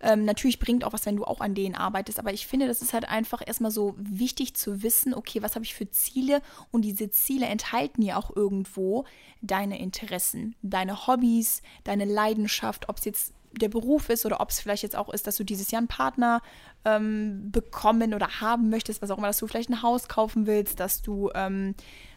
Ähm, 0.00 0.24
natürlich 0.24 0.58
bringt 0.60 0.84
auch 0.84 0.92
was, 0.92 1.06
wenn 1.06 1.16
du 1.16 1.24
auch 1.24 1.40
an 1.40 1.54
denen 1.54 1.74
arbeitest, 1.74 2.18
aber 2.18 2.32
ich 2.32 2.46
finde, 2.46 2.66
das 2.66 2.82
ist 2.82 2.92
halt 2.92 3.08
einfach 3.08 3.42
erstmal 3.44 3.72
so 3.72 3.94
wichtig 3.98 4.54
zu 4.54 4.82
wissen, 4.82 5.12
okay, 5.12 5.42
was 5.42 5.56
habe 5.56 5.64
ich 5.64 5.74
für 5.74 5.90
Ziele 5.90 6.40
und 6.70 6.82
diese 6.82 7.10
Ziele 7.10 7.46
enthalten 7.46 8.02
ja 8.02 8.16
auch 8.16 8.34
irgendwo 8.34 9.04
deine 9.42 9.80
Interessen, 9.80 10.54
deine 10.62 11.06
Hobbys, 11.06 11.62
deine 11.84 12.04
Leidenschaft, 12.04 12.88
ob 12.88 12.98
es 12.98 13.04
jetzt 13.06 13.34
der 13.52 13.68
Beruf 13.68 14.08
ist 14.08 14.26
oder 14.26 14.40
ob 14.40 14.50
es 14.50 14.60
vielleicht 14.60 14.82
jetzt 14.82 14.96
auch 14.96 15.08
ist, 15.08 15.26
dass 15.26 15.36
du 15.36 15.44
dieses 15.44 15.70
Jahr 15.70 15.80
einen 15.80 15.88
Partner 15.88 16.42
ähm, 16.84 17.50
bekommen 17.50 18.14
oder 18.14 18.40
haben 18.40 18.70
möchtest, 18.70 19.02
was 19.02 19.10
auch 19.10 19.18
immer, 19.18 19.26
dass 19.26 19.38
du 19.38 19.46
vielleicht 19.46 19.70
ein 19.70 19.82
Haus 19.82 20.08
kaufen 20.08 20.46
willst, 20.46 20.80
dass 20.80 21.02
du, 21.02 21.30
ähm, 21.34 21.74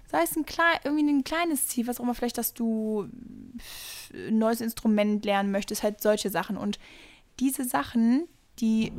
sei 0.08 0.24
es 0.24 0.36
ein 0.36 0.46
irgendwie 0.84 1.10
ein 1.10 1.24
kleines 1.24 1.68
Ziel, 1.68 1.88
was 1.88 2.00
auch 2.00 2.04
immer, 2.04 2.16
vielleicht, 2.16 2.38
dass 2.38 2.54
du 2.54 3.08
ein 4.14 4.38
neues 4.38 4.62
Instrument 4.62 5.26
lernen 5.26 5.52
möchtest, 5.52 5.84
halt 5.84 6.02
solche 6.02 6.30
Sachen. 6.30 6.58
Und 6.58 6.80
diese 7.40 7.64
Sachen, 7.64 8.28
die 8.60 8.92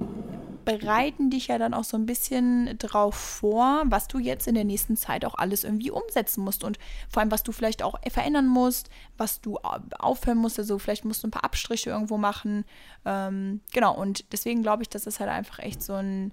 bereiten 0.65 1.31
dich 1.31 1.49
ja 1.49 1.59
dann 1.59 1.75
auch 1.75 1.85
so 1.85 1.97
ein 1.97 2.07
bisschen 2.07 2.77
drauf 2.79 3.15
vor, 3.15 3.83
was 3.87 4.09
du 4.09 4.19
jetzt 4.19 4.47
in 4.47 4.55
der 4.55 4.65
nächsten 4.65 4.97
Zeit 4.97 5.25
auch 5.25 5.35
alles 5.35 5.65
irgendwie 5.65 5.91
umsetzen 5.91 6.45
musst 6.45 6.65
und 6.65 6.79
vor 7.09 7.21
allem, 7.21 7.31
was 7.31 7.43
du 7.43 7.53
vielleicht 7.53 7.83
auch 7.83 7.99
verändern 8.11 8.47
musst, 8.47 8.89
was 9.17 9.41
du 9.41 9.59
aufhören 9.59 10.39
musst. 10.39 10.59
Also 10.59 10.79
vielleicht 10.79 11.05
musst 11.05 11.23
du 11.23 11.29
ein 11.29 11.33
paar 11.33 11.45
Abstriche 11.45 11.91
irgendwo 11.91 12.17
machen. 12.17 12.65
Ähm, 13.05 13.61
genau, 13.73 13.97
und 13.97 14.33
deswegen 14.33 14.63
glaube 14.63 14.83
ich, 14.83 14.89
dass 14.89 15.05
das 15.05 15.21
halt 15.21 15.31
einfach 15.31 15.59
echt 15.59 15.83
so 15.83 15.95
ein 15.95 16.33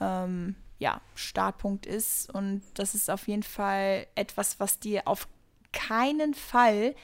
ähm, 0.00 0.54
ja, 0.78 1.00
Startpunkt 1.14 1.86
ist 1.86 2.32
und 2.32 2.62
das 2.74 2.94
ist 2.94 3.10
auf 3.10 3.26
jeden 3.28 3.42
Fall 3.42 4.06
etwas, 4.14 4.60
was 4.60 4.78
dir 4.78 5.06
auf 5.06 5.28
keinen 5.72 6.34
Fall 6.34 6.94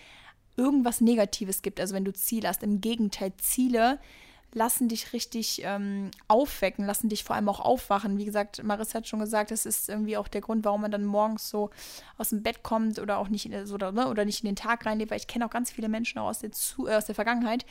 irgendwas 0.57 1.01
Negatives 1.01 1.63
gibt. 1.63 1.81
Also 1.81 1.95
wenn 1.95 2.05
du 2.05 2.13
Ziele 2.13 2.49
hast, 2.49 2.63
im 2.63 2.81
Gegenteil, 2.81 3.33
Ziele 3.39 3.99
lassen 4.53 4.89
dich 4.89 5.13
richtig 5.13 5.63
ähm, 5.65 6.11
aufwecken, 6.27 6.85
lassen 6.85 7.09
dich 7.09 7.23
vor 7.23 7.37
allem 7.37 7.49
auch 7.49 7.61
aufwachen. 7.61 8.19
Wie 8.19 8.25
gesagt, 8.25 8.63
Marissa 8.65 8.99
hat 8.99 9.07
schon 9.07 9.21
gesagt, 9.21 9.51
das 9.51 9.65
ist 9.65 9.89
irgendwie 9.89 10.17
auch 10.17 10.29
der 10.29 10.41
Grund, 10.41 10.65
warum 10.65 10.81
man 10.81 10.91
dann 10.91 11.05
morgens 11.05 11.49
so 11.49 11.71
aus 12.19 12.31
dem 12.31 12.43
Bett 12.43 12.63
kommt 12.63 12.99
oder 12.99 13.19
auch 13.19 13.29
nicht, 13.29 13.51
so, 13.65 13.75
oder, 13.75 13.93
ne, 13.93 14.09
oder 14.09 14.25
nicht 14.25 14.43
in 14.43 14.49
den 14.49 14.57
Tag 14.57 14.87
reinlebt, 14.87 15.11
weil 15.11 15.19
ich 15.19 15.29
kenne 15.29 15.47
auch 15.47 15.51
ganz 15.51 15.71
viele 15.71 15.89
Menschen 15.89 16.19
auch 16.19 16.29
aus 16.29 16.41
der, 16.41 16.53
Zu 16.53 16.89
äh, 16.89 16.97
aus 16.97 17.07
der 17.07 17.15
Vergangenheit, 17.15 17.65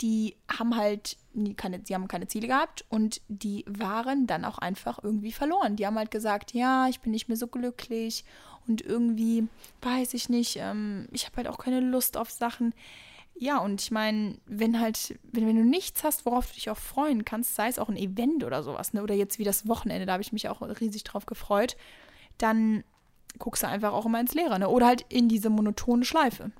die 0.00 0.36
haben 0.58 0.76
halt 0.76 1.16
keine, 1.56 1.80
sie 1.84 1.94
haben 1.94 2.08
keine 2.08 2.28
Ziele 2.28 2.48
gehabt 2.48 2.84
und 2.88 3.20
die 3.28 3.64
waren 3.68 4.26
dann 4.26 4.44
auch 4.44 4.58
einfach 4.58 5.02
irgendwie 5.02 5.32
verloren. 5.32 5.76
Die 5.76 5.86
haben 5.86 5.98
halt 5.98 6.10
gesagt, 6.10 6.52
ja, 6.52 6.88
ich 6.88 7.00
bin 7.00 7.12
nicht 7.12 7.28
mehr 7.28 7.36
so 7.36 7.46
glücklich 7.46 8.24
und 8.66 8.80
irgendwie 8.80 9.48
weiß 9.82 10.14
ich 10.14 10.28
nicht, 10.28 10.56
ähm, 10.56 11.08
ich 11.12 11.26
habe 11.26 11.36
halt 11.36 11.48
auch 11.48 11.58
keine 11.58 11.80
Lust 11.80 12.16
auf 12.16 12.30
Sachen 12.30 12.74
ja, 13.34 13.58
und 13.58 13.80
ich 13.82 13.90
meine, 13.90 14.38
wenn 14.46 14.80
halt, 14.80 15.18
wenn, 15.24 15.46
wenn 15.46 15.56
du 15.56 15.64
nichts 15.64 16.04
hast, 16.04 16.26
worauf 16.26 16.46
du 16.48 16.54
dich 16.54 16.70
auch 16.70 16.76
freuen 16.78 17.24
kannst, 17.24 17.54
sei 17.54 17.68
es 17.68 17.78
auch 17.78 17.88
ein 17.88 17.96
Event 17.96 18.44
oder 18.44 18.62
sowas, 18.62 18.92
ne? 18.92 19.02
Oder 19.02 19.14
jetzt 19.14 19.38
wie 19.38 19.44
das 19.44 19.66
Wochenende, 19.66 20.06
da 20.06 20.12
habe 20.12 20.22
ich 20.22 20.32
mich 20.32 20.48
auch 20.48 20.60
riesig 20.80 21.04
drauf 21.04 21.26
gefreut, 21.26 21.76
dann 22.38 22.84
guckst 23.38 23.62
du 23.62 23.68
einfach 23.68 23.92
auch 23.92 24.06
immer 24.06 24.20
ins 24.20 24.34
Leere, 24.34 24.58
ne? 24.58 24.68
Oder 24.68 24.86
halt 24.86 25.04
in 25.08 25.28
diese 25.28 25.50
monotone 25.50 26.04
Schleife. 26.04 26.52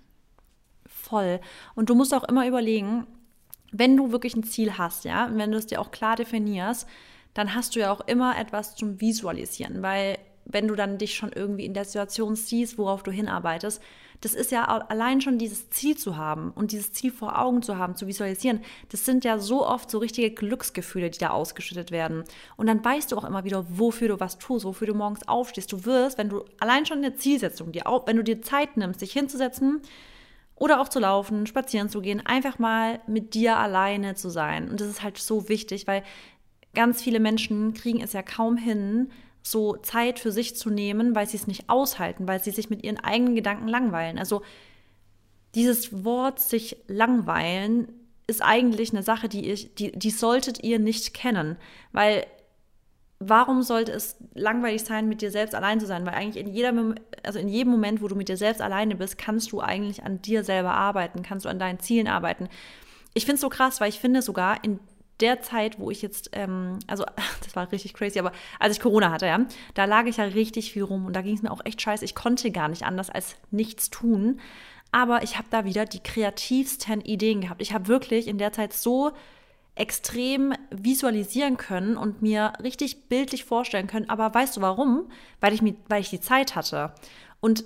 Voll. 0.86 1.40
Und 1.74 1.90
du 1.90 1.94
musst 1.94 2.14
auch 2.14 2.24
immer 2.24 2.46
überlegen, 2.46 3.06
wenn 3.70 3.96
du 3.96 4.12
wirklich 4.12 4.36
ein 4.36 4.44
Ziel 4.44 4.76
hast, 4.76 5.04
ja, 5.04 5.26
und 5.26 5.38
wenn 5.38 5.50
du 5.50 5.58
es 5.58 5.66
dir 5.66 5.80
auch 5.80 5.90
klar 5.90 6.16
definierst, 6.16 6.86
dann 7.34 7.54
hast 7.54 7.74
du 7.74 7.80
ja 7.80 7.90
auch 7.90 8.02
immer 8.06 8.38
etwas 8.38 8.76
zum 8.76 9.00
Visualisieren, 9.00 9.82
weil 9.82 10.18
wenn 10.44 10.68
du 10.68 10.74
dann 10.74 10.98
dich 10.98 11.14
schon 11.14 11.32
irgendwie 11.32 11.64
in 11.64 11.74
der 11.74 11.84
Situation 11.84 12.36
siehst, 12.36 12.76
worauf 12.76 13.02
du 13.02 13.10
hinarbeitest, 13.10 13.80
das 14.22 14.34
ist 14.34 14.52
ja 14.52 14.64
allein 14.64 15.20
schon 15.20 15.36
dieses 15.36 15.68
Ziel 15.70 15.96
zu 15.96 16.16
haben 16.16 16.52
und 16.52 16.70
dieses 16.70 16.92
Ziel 16.92 17.10
vor 17.10 17.40
Augen 17.40 17.60
zu 17.60 17.76
haben, 17.76 17.96
zu 17.96 18.06
visualisieren. 18.06 18.60
Das 18.88 19.04
sind 19.04 19.24
ja 19.24 19.38
so 19.38 19.66
oft 19.66 19.90
so 19.90 19.98
richtige 19.98 20.30
Glücksgefühle, 20.30 21.10
die 21.10 21.18
da 21.18 21.30
ausgeschüttet 21.30 21.90
werden. 21.90 22.22
Und 22.56 22.68
dann 22.68 22.84
weißt 22.84 23.10
du 23.10 23.16
auch 23.16 23.24
immer 23.24 23.42
wieder, 23.42 23.66
wofür 23.68 24.08
du 24.08 24.20
was 24.20 24.38
tust, 24.38 24.64
wofür 24.64 24.86
du 24.86 24.94
morgens 24.94 25.26
aufstehst. 25.26 25.72
Du 25.72 25.84
wirst, 25.84 26.18
wenn 26.18 26.28
du 26.28 26.44
allein 26.60 26.86
schon 26.86 26.98
eine 26.98 27.16
Zielsetzung, 27.16 27.72
die, 27.72 27.80
wenn 27.80 28.16
du 28.16 28.22
dir 28.22 28.40
Zeit 28.40 28.76
nimmst, 28.76 29.02
dich 29.02 29.12
hinzusetzen, 29.12 29.82
oder 30.54 30.80
auch 30.80 30.88
zu 30.88 31.00
laufen, 31.00 31.46
spazieren 31.48 31.88
zu 31.88 32.00
gehen, 32.00 32.24
einfach 32.24 32.60
mal 32.60 33.00
mit 33.08 33.34
dir 33.34 33.56
alleine 33.56 34.14
zu 34.14 34.30
sein. 34.30 34.70
Und 34.70 34.80
das 34.80 34.86
ist 34.86 35.02
halt 35.02 35.18
so 35.18 35.48
wichtig, 35.48 35.88
weil 35.88 36.04
ganz 36.72 37.02
viele 37.02 37.18
Menschen 37.18 37.74
kriegen 37.74 38.00
es 38.00 38.12
ja 38.12 38.22
kaum 38.22 38.56
hin, 38.56 39.10
so 39.42 39.76
Zeit 39.76 40.18
für 40.18 40.32
sich 40.32 40.56
zu 40.56 40.70
nehmen, 40.70 41.14
weil 41.14 41.26
sie 41.26 41.36
es 41.36 41.46
nicht 41.46 41.68
aushalten, 41.68 42.28
weil 42.28 42.42
sie 42.42 42.52
sich 42.52 42.70
mit 42.70 42.84
ihren 42.84 42.98
eigenen 42.98 43.34
Gedanken 43.34 43.68
langweilen. 43.68 44.18
Also 44.18 44.42
dieses 45.54 46.04
Wort 46.04 46.40
sich 46.40 46.76
langweilen 46.86 47.88
ist 48.26 48.42
eigentlich 48.42 48.92
eine 48.92 49.02
Sache, 49.02 49.28
die, 49.28 49.50
ich, 49.50 49.74
die, 49.74 49.92
die 49.92 50.10
solltet 50.10 50.62
ihr 50.62 50.78
nicht 50.78 51.12
kennen, 51.12 51.56
weil 51.90 52.24
warum 53.18 53.62
sollte 53.62 53.92
es 53.92 54.16
langweilig 54.34 54.82
sein, 54.84 55.08
mit 55.08 55.22
dir 55.22 55.30
selbst 55.30 55.54
allein 55.54 55.80
zu 55.80 55.86
sein? 55.86 56.04
Weil 56.06 56.14
eigentlich 56.14 56.44
in, 56.44 56.52
jeder, 56.52 56.72
also 57.22 57.38
in 57.38 57.48
jedem 57.48 57.72
Moment, 57.72 58.02
wo 58.02 58.08
du 58.08 58.14
mit 58.14 58.28
dir 58.28 58.36
selbst 58.36 58.60
alleine 58.60 58.96
bist, 58.96 59.18
kannst 59.18 59.52
du 59.52 59.60
eigentlich 59.60 60.02
an 60.02 60.22
dir 60.22 60.44
selber 60.44 60.72
arbeiten, 60.72 61.22
kannst 61.22 61.44
du 61.44 61.48
an 61.48 61.58
deinen 61.58 61.80
Zielen 61.80 62.08
arbeiten. 62.08 62.48
Ich 63.14 63.24
finde 63.24 63.36
es 63.36 63.40
so 63.42 63.48
krass, 63.48 63.80
weil 63.80 63.90
ich 63.90 64.00
finde 64.00 64.22
sogar 64.22 64.64
in 64.64 64.80
der 65.22 65.40
Zeit, 65.40 65.78
wo 65.78 65.90
ich 65.90 66.02
jetzt, 66.02 66.30
ähm, 66.32 66.78
also 66.86 67.04
das 67.44 67.56
war 67.56 67.70
richtig 67.72 67.94
crazy, 67.94 68.18
aber 68.18 68.32
als 68.58 68.76
ich 68.76 68.82
Corona 68.82 69.10
hatte, 69.10 69.26
ja, 69.26 69.40
da 69.74 69.86
lag 69.86 70.04
ich 70.04 70.18
ja 70.18 70.24
richtig 70.24 70.72
viel 70.72 70.82
rum 70.82 71.06
und 71.06 71.14
da 71.14 71.22
ging 71.22 71.34
es 71.34 71.42
mir 71.42 71.50
auch 71.50 71.64
echt 71.64 71.80
scheiße. 71.80 72.04
Ich 72.04 72.14
konnte 72.14 72.50
gar 72.50 72.68
nicht 72.68 72.84
anders 72.84 73.08
als 73.08 73.36
nichts 73.50 73.88
tun. 73.88 74.40
Aber 74.94 75.22
ich 75.22 75.38
habe 75.38 75.48
da 75.48 75.64
wieder 75.64 75.86
die 75.86 76.00
kreativsten 76.00 77.00
Ideen 77.00 77.40
gehabt. 77.40 77.62
Ich 77.62 77.72
habe 77.72 77.88
wirklich 77.88 78.28
in 78.28 78.36
der 78.36 78.52
Zeit 78.52 78.74
so 78.74 79.12
extrem 79.74 80.52
visualisieren 80.70 81.56
können 81.56 81.96
und 81.96 82.20
mir 82.20 82.52
richtig 82.62 83.08
bildlich 83.08 83.44
vorstellen 83.44 83.86
können. 83.86 84.10
Aber 84.10 84.34
weißt 84.34 84.58
du 84.58 84.60
warum? 84.60 85.08
Weil 85.40 85.54
ich, 85.54 85.62
mir, 85.62 85.74
weil 85.88 86.02
ich 86.02 86.10
die 86.10 86.20
Zeit 86.20 86.54
hatte. 86.54 86.92
Und 87.40 87.64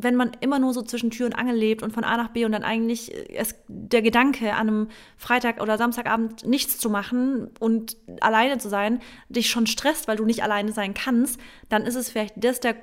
wenn 0.00 0.14
man 0.14 0.30
immer 0.40 0.60
nur 0.60 0.72
so 0.72 0.82
zwischen 0.82 1.10
Tür 1.10 1.26
und 1.26 1.34
Angel 1.34 1.56
lebt 1.56 1.82
und 1.82 1.92
von 1.92 2.04
A 2.04 2.16
nach 2.16 2.28
B 2.28 2.44
und 2.44 2.52
dann 2.52 2.62
eigentlich 2.62 3.12
es, 3.34 3.56
der 3.66 4.00
Gedanke, 4.00 4.54
an 4.54 4.68
einem 4.68 4.88
Freitag 5.16 5.60
oder 5.60 5.76
Samstagabend 5.76 6.46
nichts 6.46 6.78
zu 6.78 6.88
machen 6.88 7.50
und 7.58 7.96
alleine 8.20 8.58
zu 8.58 8.68
sein, 8.68 9.00
dich 9.28 9.50
schon 9.50 9.66
stresst, 9.66 10.06
weil 10.06 10.16
du 10.16 10.24
nicht 10.24 10.44
alleine 10.44 10.72
sein 10.72 10.94
kannst, 10.94 11.40
dann 11.68 11.82
ist 11.82 11.96
es 11.96 12.10
vielleicht 12.10 12.34
das 12.36 12.60
der 12.60 12.76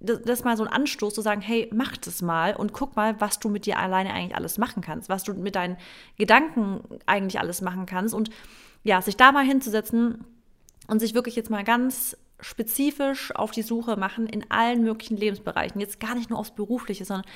das, 0.00 0.20
das 0.22 0.44
mal 0.44 0.56
so 0.56 0.64
ein 0.64 0.72
Anstoß 0.72 1.14
zu 1.14 1.20
sagen, 1.20 1.40
hey, 1.40 1.70
mach 1.72 1.96
das 1.96 2.22
mal 2.22 2.56
und 2.56 2.72
guck 2.72 2.96
mal, 2.96 3.20
was 3.20 3.38
du 3.38 3.48
mit 3.48 3.66
dir 3.66 3.78
alleine 3.78 4.12
eigentlich 4.12 4.34
alles 4.34 4.58
machen 4.58 4.82
kannst, 4.82 5.08
was 5.08 5.22
du 5.22 5.32
mit 5.34 5.54
deinen 5.54 5.76
Gedanken 6.18 6.80
eigentlich 7.06 7.38
alles 7.38 7.60
machen 7.60 7.86
kannst. 7.86 8.12
Und 8.12 8.30
ja, 8.82 9.00
sich 9.00 9.16
da 9.16 9.30
mal 9.30 9.44
hinzusetzen 9.44 10.24
und 10.88 10.98
sich 10.98 11.14
wirklich 11.14 11.36
jetzt 11.36 11.50
mal 11.50 11.62
ganz 11.62 12.16
spezifisch 12.42 13.34
auf 13.34 13.50
die 13.50 13.62
Suche 13.62 13.96
machen 13.96 14.26
in 14.26 14.50
allen 14.50 14.82
möglichen 14.82 15.16
Lebensbereichen. 15.16 15.80
Jetzt 15.80 16.00
gar 16.00 16.14
nicht 16.14 16.28
nur 16.28 16.38
aufs 16.38 16.54
Berufliche, 16.54 17.04
sondern 17.04 17.26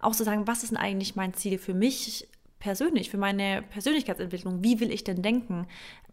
auch 0.00 0.14
zu 0.14 0.24
sagen, 0.24 0.46
was 0.46 0.62
ist 0.62 0.70
denn 0.70 0.78
eigentlich 0.78 1.16
mein 1.16 1.32
Ziel 1.32 1.58
für 1.58 1.72
mich 1.72 2.28
persönlich, 2.58 3.10
für 3.10 3.18
meine 3.18 3.62
Persönlichkeitsentwicklung? 3.62 4.62
Wie 4.62 4.80
will 4.80 4.90
ich 4.90 5.04
denn 5.04 5.22
denken? 5.22 5.66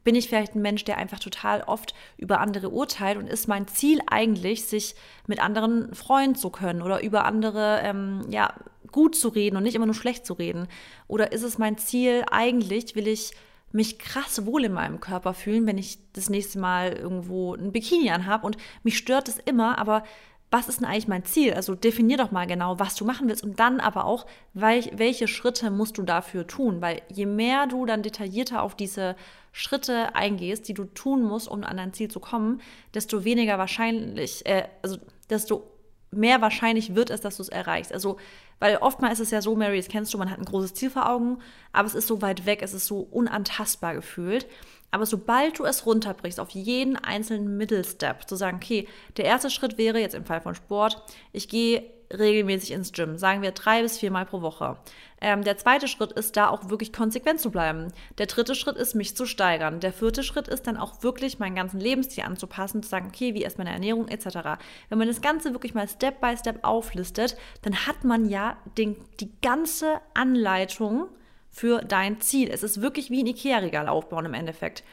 bin 0.03 0.15
ich 0.15 0.27
vielleicht 0.27 0.55
ein 0.55 0.61
Mensch, 0.61 0.83
der 0.83 0.97
einfach 0.97 1.19
total 1.19 1.61
oft 1.61 1.93
über 2.17 2.39
andere 2.39 2.69
urteilt 2.69 3.17
und 3.17 3.27
ist 3.27 3.47
mein 3.47 3.67
Ziel 3.67 3.99
eigentlich, 4.07 4.65
sich 4.65 4.95
mit 5.27 5.41
anderen 5.41 5.93
freuen 5.93 6.35
zu 6.35 6.49
können 6.49 6.81
oder 6.81 7.01
über 7.01 7.25
andere 7.25 7.81
ähm, 7.83 8.21
ja, 8.29 8.53
gut 8.91 9.15
zu 9.15 9.29
reden 9.29 9.57
und 9.57 9.63
nicht 9.63 9.75
immer 9.75 9.85
nur 9.85 9.95
schlecht 9.95 10.25
zu 10.25 10.33
reden? 10.33 10.67
Oder 11.07 11.31
ist 11.31 11.43
es 11.43 11.57
mein 11.57 11.77
Ziel 11.77 12.23
eigentlich, 12.29 12.95
will 12.95 13.07
ich 13.07 13.31
mich 13.73 13.99
krass 13.99 14.45
wohl 14.45 14.65
in 14.65 14.73
meinem 14.73 14.99
Körper 14.99 15.33
fühlen, 15.33 15.65
wenn 15.65 15.77
ich 15.77 15.97
das 16.13 16.29
nächste 16.29 16.59
Mal 16.59 16.93
irgendwo 16.93 17.55
ein 17.55 17.71
Bikini 17.71 18.11
anhabe 18.11 18.45
und 18.45 18.57
mich 18.83 18.97
stört 18.97 19.27
es 19.27 19.39
immer, 19.39 19.77
aber 19.77 20.03
was 20.51 20.69
ist 20.69 20.81
denn 20.81 20.87
eigentlich 20.87 21.07
mein 21.07 21.25
Ziel? 21.25 21.55
Also 21.55 21.73
definier 21.73 22.17
doch 22.17 22.29
mal 22.29 22.45
genau, 22.45 22.79
was 22.79 22.93
du 22.93 23.05
machen 23.05 23.27
willst 23.27 23.43
und 23.43 23.59
dann 23.59 23.79
aber 23.79 24.05
auch, 24.05 24.27
welche 24.53 25.27
Schritte 25.27 25.71
musst 25.71 25.97
du 25.97 26.03
dafür 26.03 26.45
tun, 26.45 26.79
weil 26.79 27.01
je 27.11 27.25
mehr 27.25 27.65
du 27.65 27.87
dann 27.87 28.03
detaillierter 28.03 28.61
auf 28.61 28.75
diese 28.75 29.15
Schritte 29.51 30.15
eingehst, 30.15 30.67
die 30.67 30.75
du 30.75 30.85
tun 30.85 31.23
musst, 31.23 31.47
um 31.47 31.63
an 31.63 31.77
dein 31.77 31.93
Ziel 31.93 32.09
zu 32.09 32.19
kommen, 32.19 32.61
desto 32.93 33.23
weniger 33.23 33.57
wahrscheinlich, 33.57 34.45
äh, 34.45 34.67
also 34.83 34.97
desto 35.31 35.63
mehr 36.11 36.41
wahrscheinlich 36.41 36.93
wird 36.93 37.09
es, 37.09 37.21
dass 37.21 37.37
du 37.37 37.41
es 37.41 37.49
erreichst. 37.49 37.91
Also, 37.91 38.17
weil 38.59 38.77
oftmals 38.77 39.19
ist 39.19 39.27
es 39.27 39.31
ja 39.31 39.41
so, 39.41 39.55
Mary, 39.55 39.77
das 39.77 39.87
kennst 39.87 40.13
du, 40.13 40.17
man 40.17 40.29
hat 40.29 40.39
ein 40.39 40.45
großes 40.45 40.73
Ziel 40.73 40.89
vor 40.89 41.09
Augen, 41.09 41.39
aber 41.71 41.87
es 41.87 41.95
ist 41.95 42.07
so 42.07 42.21
weit 42.21 42.45
weg, 42.45 42.61
es 42.61 42.73
ist 42.73 42.85
so 42.85 42.99
unantastbar 42.99 43.95
gefühlt. 43.95 44.47
Aber 44.91 45.07
sobald 45.07 45.57
du 45.57 45.65
es 45.65 45.87
runterbrichst 45.87 46.39
auf 46.39 46.51
jeden 46.51 46.97
einzelnen 46.97 47.57
Mittelstep, 47.57 48.27
zu 48.27 48.35
sagen, 48.35 48.57
okay, 48.61 48.87
der 49.17 49.25
erste 49.25 49.49
Schritt 49.49 49.79
wäre 49.79 49.99
jetzt 49.99 50.13
im 50.13 50.25
Fall 50.25 50.39
von 50.39 50.53
Sport, 50.53 51.01
ich 51.31 51.49
gehe 51.49 51.83
regelmäßig 52.11 52.71
ins 52.71 52.91
Gym, 52.91 53.17
sagen 53.17 53.41
wir 53.41 53.51
drei 53.51 53.81
bis 53.81 53.97
viermal 53.97 54.25
pro 54.25 54.41
Woche. 54.41 54.77
Ähm, 55.21 55.43
der 55.43 55.57
zweite 55.57 55.87
Schritt 55.87 56.11
ist, 56.11 56.35
da 56.35 56.49
auch 56.49 56.69
wirklich 56.69 56.91
konsequent 56.91 57.39
zu 57.39 57.49
bleiben. 57.49 57.93
Der 58.17 58.25
dritte 58.25 58.55
Schritt 58.55 58.75
ist, 58.75 58.93
mich 58.93 59.15
zu 59.15 59.25
steigern. 59.25 59.79
Der 59.79 59.93
vierte 59.93 60.21
Schritt 60.21 60.47
ist 60.49 60.67
dann 60.67 60.75
auch 60.75 61.01
wirklich 61.01 61.39
meinen 61.39 61.55
ganzen 61.55 61.79
Lebensstil 61.79 62.25
anzupassen, 62.25 62.83
zu 62.83 62.89
sagen, 62.89 63.07
okay, 63.07 63.33
wie 63.33 63.45
ist 63.45 63.57
meine 63.57 63.71
Ernährung 63.71 64.09
etc. 64.09 64.59
Wenn 64.89 64.97
man 64.97 65.07
das 65.07 65.21
Ganze 65.21 65.53
wirklich 65.53 65.73
mal 65.73 65.87
Step 65.87 66.19
by 66.19 66.35
Step 66.37 66.59
auflistet, 66.63 67.37
dann 67.61 67.87
hat 67.87 68.03
man 68.03 68.27
ja 68.27 68.57
den, 68.77 68.97
die 69.19 69.31
ganze 69.41 70.01
Anleitung 70.13 71.07
für 71.49 71.79
dein 71.79 72.19
Ziel. 72.19 72.49
Es 72.51 72.63
ist 72.63 72.81
wirklich 72.81 73.09
wie 73.09 73.23
ein 73.23 73.27
Ikea-Regal 73.27 73.87
aufbauen 73.87 74.25
im 74.25 74.33
Endeffekt. 74.33 74.83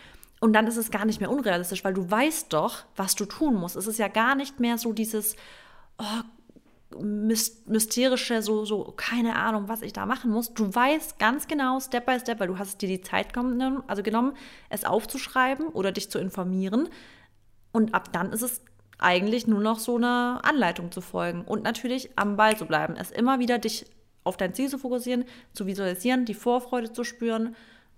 Und 0.40 0.54
dann 0.54 0.66
ist 0.66 0.76
es 0.76 0.90
gar 0.90 1.04
nicht 1.04 1.20
mehr 1.20 1.30
unrealistisch, 1.30 1.84
weil 1.84 1.94
du 1.94 2.10
weißt 2.10 2.52
doch, 2.52 2.84
was 2.96 3.14
du 3.14 3.26
tun 3.26 3.54
musst. 3.54 3.76
Es 3.76 3.86
ist 3.86 3.98
ja 3.98 4.08
gar 4.08 4.34
nicht 4.34 4.60
mehr 4.60 4.78
so 4.78 4.92
dieses, 4.92 5.36
oh, 5.98 6.22
mysterische, 6.98 8.42
so, 8.42 8.64
so, 8.64 8.92
keine 8.96 9.36
Ahnung, 9.36 9.68
was 9.68 9.82
ich 9.82 9.92
da 9.92 10.06
machen 10.06 10.30
muss. 10.30 10.52
Du 10.54 10.74
weißt 10.74 11.18
ganz 11.18 11.46
genau, 11.46 11.78
Step 11.80 12.06
by 12.06 12.18
Step, 12.18 12.40
weil 12.40 12.48
du 12.48 12.58
hast 12.58 12.82
dir 12.82 12.88
die 12.88 13.00
Zeit 13.00 13.32
genommen, 13.32 13.82
also 13.86 14.02
genommen, 14.02 14.34
es 14.68 14.84
aufzuschreiben 14.84 15.68
oder 15.68 15.92
dich 15.92 16.10
zu 16.10 16.18
informieren. 16.18 16.88
Und 17.72 17.94
ab 17.94 18.12
dann 18.12 18.32
ist 18.32 18.42
es 18.42 18.62
eigentlich 18.98 19.46
nur 19.46 19.60
noch 19.60 19.78
so 19.78 19.96
eine 19.96 20.40
Anleitung 20.42 20.90
zu 20.92 21.00
folgen 21.00 21.42
und 21.42 21.62
natürlich 21.62 22.10
am 22.16 22.36
Ball 22.36 22.56
zu 22.56 22.66
bleiben. 22.66 22.96
Es 22.96 23.10
immer 23.10 23.38
wieder 23.38 23.58
dich 23.58 23.86
auf 24.24 24.36
dein 24.36 24.52
Ziel 24.52 24.68
zu 24.68 24.78
fokussieren, 24.78 25.24
zu 25.52 25.66
visualisieren, 25.66 26.24
die 26.24 26.34
Vorfreude 26.34 26.92
zu 26.92 27.04
spüren 27.04 27.54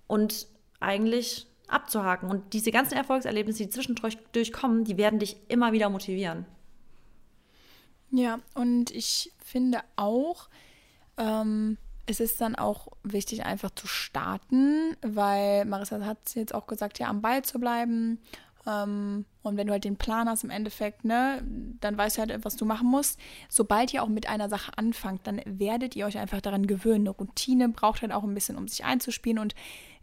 und 0.07 0.47
eigentlich 0.81 1.47
abzuhaken. 1.67 2.31
Und 2.31 2.53
diese 2.53 2.71
ganzen 2.71 2.95
Erfolgserlebnisse, 2.95 3.65
die 3.65 3.71
zwischendurch 3.71 4.53
kommen, 4.53 4.85
die 4.85 4.97
werden 4.97 5.19
dich 5.19 5.37
immer 5.49 5.73
wieder 5.73 5.89
motivieren. 5.89 6.47
Ja, 8.13 8.41
und 8.55 8.91
ich 8.91 9.33
finde 9.43 9.81
auch, 9.97 10.49
ähm, 11.17 11.79
es 12.07 12.21
ist 12.21 12.41
dann 12.41 12.57
auch 12.57 12.89
wichtig, 13.03 13.45
einfach 13.45 13.71
zu 13.71 13.87
starten, 13.87 14.97
weil 15.01 15.65
Marissa 15.65 16.05
hat 16.05 16.19
jetzt 16.35 16.55
auch 16.55 16.67
gesagt, 16.67 16.99
ja, 16.99 17.09
am 17.09 17.23
Ball 17.23 17.43
zu 17.43 17.59
bleiben. 17.59 18.21
Ähm, 18.67 19.25
und 19.43 19.57
wenn 19.57 19.67
du 19.67 19.73
halt 19.73 19.85
den 19.85 19.97
Plan 19.97 20.29
hast 20.29 20.45
im 20.45 20.51
Endeffekt, 20.51 21.05
ne, 21.07 21.43
dann 21.81 21.97
weißt 21.97 22.19
du 22.19 22.21
halt, 22.21 22.45
was 22.45 22.57
du 22.57 22.67
machen 22.67 22.89
musst. 22.89 23.19
Sobald 23.49 23.95
ihr 23.95 24.03
auch 24.03 24.09
mit 24.09 24.29
einer 24.29 24.51
Sache 24.51 24.73
anfangt, 24.77 25.27
dann 25.27 25.41
werdet 25.47 25.97
ihr 25.97 26.05
euch 26.05 26.19
einfach 26.19 26.43
daran 26.43 26.67
gewöhnen. 26.67 27.07
Eine 27.09 27.17
Routine 27.17 27.71
braucht 27.71 28.03
halt 28.03 28.13
auch 28.13 28.25
ein 28.25 28.35
bisschen, 28.35 28.57
um 28.59 28.69
sich 28.69 28.85
einzuspielen 28.85 29.39
und 29.39 29.55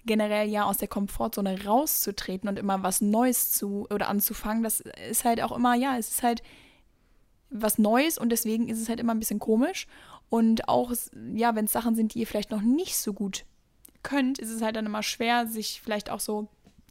generell 0.05 0.49
ja 0.49 0.63
aus 0.63 0.77
der 0.77 0.87
Komfortzone 0.87 1.65
rauszutreten 1.65 2.49
und 2.49 2.57
immer 2.57 2.81
was 2.81 3.01
Neues 3.01 3.51
zu 3.51 3.85
oder 3.91 4.07
anzufangen. 4.09 4.63
Das 4.63 4.79
ist 5.09 5.25
halt 5.25 5.43
auch 5.43 5.51
immer, 5.51 5.75
ja, 5.75 5.97
es 5.97 6.09
ist 6.09 6.23
halt 6.23 6.41
was 7.49 7.77
Neues 7.77 8.17
und 8.17 8.29
deswegen 8.29 8.69
ist 8.69 8.79
es 8.79 8.89
halt 8.89 8.99
immer 8.99 9.13
ein 9.13 9.19
bisschen 9.19 9.39
komisch. 9.39 9.87
Und 10.29 10.67
auch, 10.67 10.91
ja, 11.33 11.55
wenn 11.55 11.65
es 11.65 11.71
Sachen 11.71 11.95
sind, 11.95 12.13
die 12.13 12.19
ihr 12.19 12.27
vielleicht 12.27 12.51
noch 12.51 12.61
nicht 12.61 12.97
so 12.97 13.13
gut 13.13 13.45
könnt, 14.03 14.39
ist 14.39 14.49
es 14.49 14.61
halt 14.61 14.75
dann 14.75 14.85
immer 14.85 15.03
schwer, 15.03 15.47
sich 15.47 15.81
vielleicht 15.83 16.09
auch 16.09 16.19
so 16.19 16.47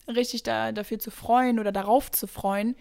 richtig 0.09 0.43
da, 0.43 0.73
dafür 0.73 0.99
zu 0.99 1.11
freuen 1.11 1.59
oder 1.59 1.71
darauf 1.71 2.11
zu 2.11 2.27
freuen, 2.27 2.75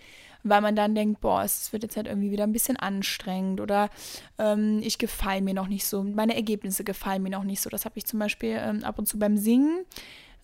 weil 0.44 0.62
man 0.62 0.76
dann 0.76 0.96
denkt, 0.96 1.22
boah, 1.22 1.44
es 1.44 1.72
wird 1.74 1.84
jetzt 1.84 1.98
halt 1.98 2.08
irgendwie 2.08 2.32
wieder 2.32 2.44
ein 2.44 2.54
bisschen 2.54 2.78
anstrengend 2.78 3.60
oder 3.62 3.90
ähm, 4.38 4.80
ich 4.82 4.98
gefalle 4.98 5.42
mir 5.42 5.54
noch 5.54 5.68
nicht 5.68 5.86
so, 5.86 6.04
meine 6.04 6.36
Ergebnisse 6.36 6.84
gefallen 6.84 7.24
mir 7.24 7.30
noch 7.30 7.44
nicht 7.44 7.62
so. 7.62 7.70
Das 7.70 7.86
habe 7.86 7.98
ich 7.98 8.06
zum 8.06 8.20
Beispiel 8.20 8.58
ähm, 8.60 8.84
ab 8.84 8.98
und 8.98 9.08
zu 9.08 9.20
beim 9.20 9.38
Singen, 9.38 9.86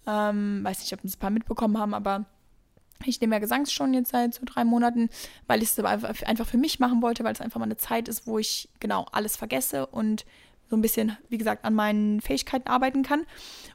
ähm, 0.06 0.64
weiß 0.64 0.80
nicht, 0.80 0.94
ob 0.94 1.04
ein 1.04 1.20
paar 1.20 1.30
mitbekommen 1.30 1.78
haben, 1.78 1.94
aber 1.94 2.26
ich 3.10 3.22
nehme 3.22 3.36
ja 3.36 3.40
Gesangs 3.40 3.72
schon 3.72 3.94
jetzt 3.94 4.12
seit 4.12 4.34
so 4.34 4.42
drei 4.46 4.64
Monaten, 4.64 5.10
weil 5.48 5.62
ich 5.62 5.70
es 5.70 5.80
einfach 5.80 6.48
für 6.48 6.58
mich 6.58 6.80
machen 6.80 7.02
wollte, 7.02 7.24
weil 7.24 7.34
es 7.34 7.42
einfach 7.42 7.60
mal 7.60 7.66
eine 7.66 7.78
Zeit 7.78 8.08
ist, 8.08 8.28
wo 8.28 8.40
ich 8.40 8.70
genau 8.80 9.06
alles 9.12 9.36
vergesse 9.36 9.86
und 9.88 10.26
so 10.70 10.78
ein 10.78 10.82
bisschen, 10.82 11.18
wie 11.30 11.38
gesagt, 11.38 11.66
an 11.66 11.76
meinen 11.76 12.22
Fähigkeiten 12.22 12.68
arbeiten 12.68 13.04
kann. 13.04 13.26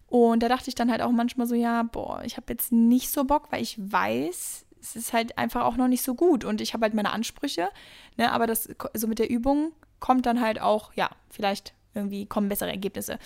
Und 0.08 0.42
da 0.42 0.48
dachte 0.48 0.68
ich 0.68 0.74
dann 0.74 0.90
halt 0.90 1.02
auch 1.02 1.12
manchmal 1.12 1.46
so, 1.46 1.54
ja, 1.54 1.82
boah, 1.82 2.22
ich 2.24 2.36
habe 2.36 2.46
jetzt 2.52 2.72
nicht 2.72 3.10
so 3.10 3.24
Bock, 3.24 3.52
weil 3.52 3.62
ich 3.62 3.78
weiß, 3.78 4.66
es 4.80 4.96
ist 4.96 5.12
halt 5.12 5.38
einfach 5.38 5.64
auch 5.64 5.76
noch 5.76 5.88
nicht 5.88 6.02
so 6.02 6.14
gut 6.14 6.44
und 6.44 6.60
ich 6.60 6.72
habe 6.74 6.82
halt 6.84 6.94
meine 6.94 7.10
Ansprüche, 7.10 7.68
ne, 8.16 8.32
aber 8.32 8.46
das 8.46 8.68
so 8.94 9.06
mit 9.06 9.18
der 9.18 9.30
Übung 9.30 9.72
kommt 10.00 10.26
dann 10.26 10.40
halt 10.40 10.60
auch, 10.60 10.92
ja, 10.94 11.10
vielleicht 11.28 11.74
irgendwie 11.94 12.26
kommen 12.26 12.48
bessere 12.48 12.70
Ergebnisse. 12.70 13.18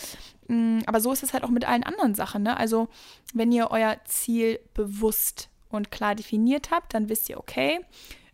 Mm, 0.48 0.80
aber 0.86 1.00
so 1.00 1.12
ist 1.12 1.22
es 1.22 1.32
halt 1.32 1.44
auch 1.44 1.50
mit 1.50 1.66
allen 1.66 1.84
anderen 1.84 2.14
Sachen. 2.14 2.42
Ne? 2.42 2.56
Also 2.56 2.88
wenn 3.34 3.52
ihr 3.52 3.70
euer 3.70 3.96
Ziel 4.04 4.60
bewusst 4.74 5.48
und 5.76 5.90
klar 5.90 6.14
definiert 6.14 6.70
habt, 6.70 6.94
dann 6.94 7.08
wisst 7.08 7.28
ihr, 7.28 7.38
okay, 7.38 7.80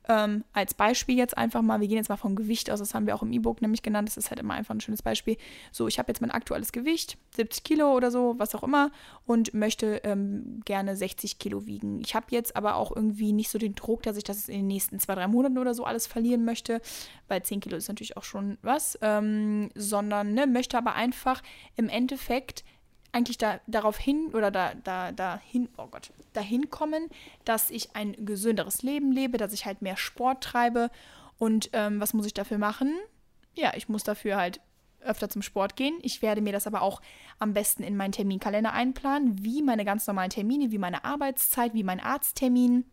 ähm, 0.08 0.44
als 0.54 0.72
Beispiel 0.72 1.18
jetzt 1.18 1.36
einfach 1.36 1.60
mal, 1.60 1.80
wir 1.80 1.88
gehen 1.88 1.98
jetzt 1.98 2.08
mal 2.08 2.16
vom 2.16 2.34
Gewicht 2.34 2.70
aus, 2.70 2.78
das 2.78 2.94
haben 2.94 3.06
wir 3.06 3.14
auch 3.14 3.22
im 3.22 3.30
E-Book 3.30 3.60
nämlich 3.60 3.82
genannt, 3.82 4.08
das 4.08 4.16
ist 4.16 4.30
halt 4.30 4.40
immer 4.40 4.54
einfach 4.54 4.74
ein 4.74 4.80
schönes 4.80 5.02
Beispiel. 5.02 5.36
So, 5.70 5.86
ich 5.86 5.98
habe 5.98 6.10
jetzt 6.10 6.20
mein 6.20 6.30
aktuelles 6.30 6.72
Gewicht, 6.72 7.18
70 7.36 7.62
Kilo 7.62 7.94
oder 7.94 8.10
so, 8.10 8.34
was 8.38 8.54
auch 8.54 8.62
immer, 8.62 8.90
und 9.26 9.52
möchte 9.52 10.00
ähm, 10.04 10.62
gerne 10.64 10.96
60 10.96 11.38
Kilo 11.38 11.66
wiegen. 11.66 12.00
Ich 12.00 12.14
habe 12.14 12.26
jetzt 12.30 12.56
aber 12.56 12.76
auch 12.76 12.94
irgendwie 12.94 13.32
nicht 13.32 13.50
so 13.50 13.58
den 13.58 13.74
Druck, 13.74 14.02
dass 14.02 14.16
ich 14.16 14.24
das 14.24 14.48
in 14.48 14.60
den 14.60 14.66
nächsten 14.66 14.98
zwei, 14.98 15.14
drei 15.14 15.28
Monaten 15.28 15.58
oder 15.58 15.74
so 15.74 15.84
alles 15.84 16.06
verlieren 16.06 16.44
möchte, 16.46 16.80
weil 17.28 17.42
10 17.42 17.60
Kilo 17.60 17.76
ist 17.76 17.88
natürlich 17.88 18.16
auch 18.16 18.24
schon 18.24 18.56
was, 18.62 18.98
ähm, 19.02 19.68
sondern 19.74 20.32
ne, 20.32 20.46
möchte 20.46 20.78
aber 20.78 20.94
einfach 20.94 21.42
im 21.76 21.90
Endeffekt 21.90 22.64
eigentlich 23.12 23.38
da, 23.38 23.60
darauf 23.66 23.96
hin 23.96 24.30
oder 24.34 24.50
da, 24.50 24.74
da, 24.74 25.12
dahin, 25.12 25.68
oh 25.76 25.86
Gott, 25.86 26.10
dahin 26.32 26.70
kommen, 26.70 27.08
dass 27.44 27.70
ich 27.70 27.94
ein 27.96 28.24
gesünderes 28.24 28.82
Leben 28.82 29.12
lebe, 29.12 29.38
dass 29.38 29.52
ich 29.52 29.66
halt 29.66 29.82
mehr 29.82 29.96
Sport 29.96 30.44
treibe. 30.44 30.90
Und 31.38 31.70
ähm, 31.72 32.00
was 32.00 32.14
muss 32.14 32.26
ich 32.26 32.34
dafür 32.34 32.58
machen? 32.58 32.94
Ja, 33.54 33.72
ich 33.74 33.88
muss 33.88 34.04
dafür 34.04 34.36
halt 34.36 34.60
öfter 35.00 35.28
zum 35.28 35.42
Sport 35.42 35.76
gehen. 35.76 35.98
Ich 36.02 36.22
werde 36.22 36.40
mir 36.40 36.52
das 36.52 36.66
aber 36.66 36.82
auch 36.82 37.00
am 37.38 37.54
besten 37.54 37.82
in 37.82 37.96
meinen 37.96 38.12
Terminkalender 38.12 38.72
einplanen, 38.72 39.44
wie 39.44 39.62
meine 39.62 39.84
ganz 39.84 40.06
normalen 40.06 40.30
Termine, 40.30 40.70
wie 40.70 40.78
meine 40.78 41.04
Arbeitszeit, 41.04 41.74
wie 41.74 41.84
mein 41.84 42.00
Arzttermin. 42.00 42.84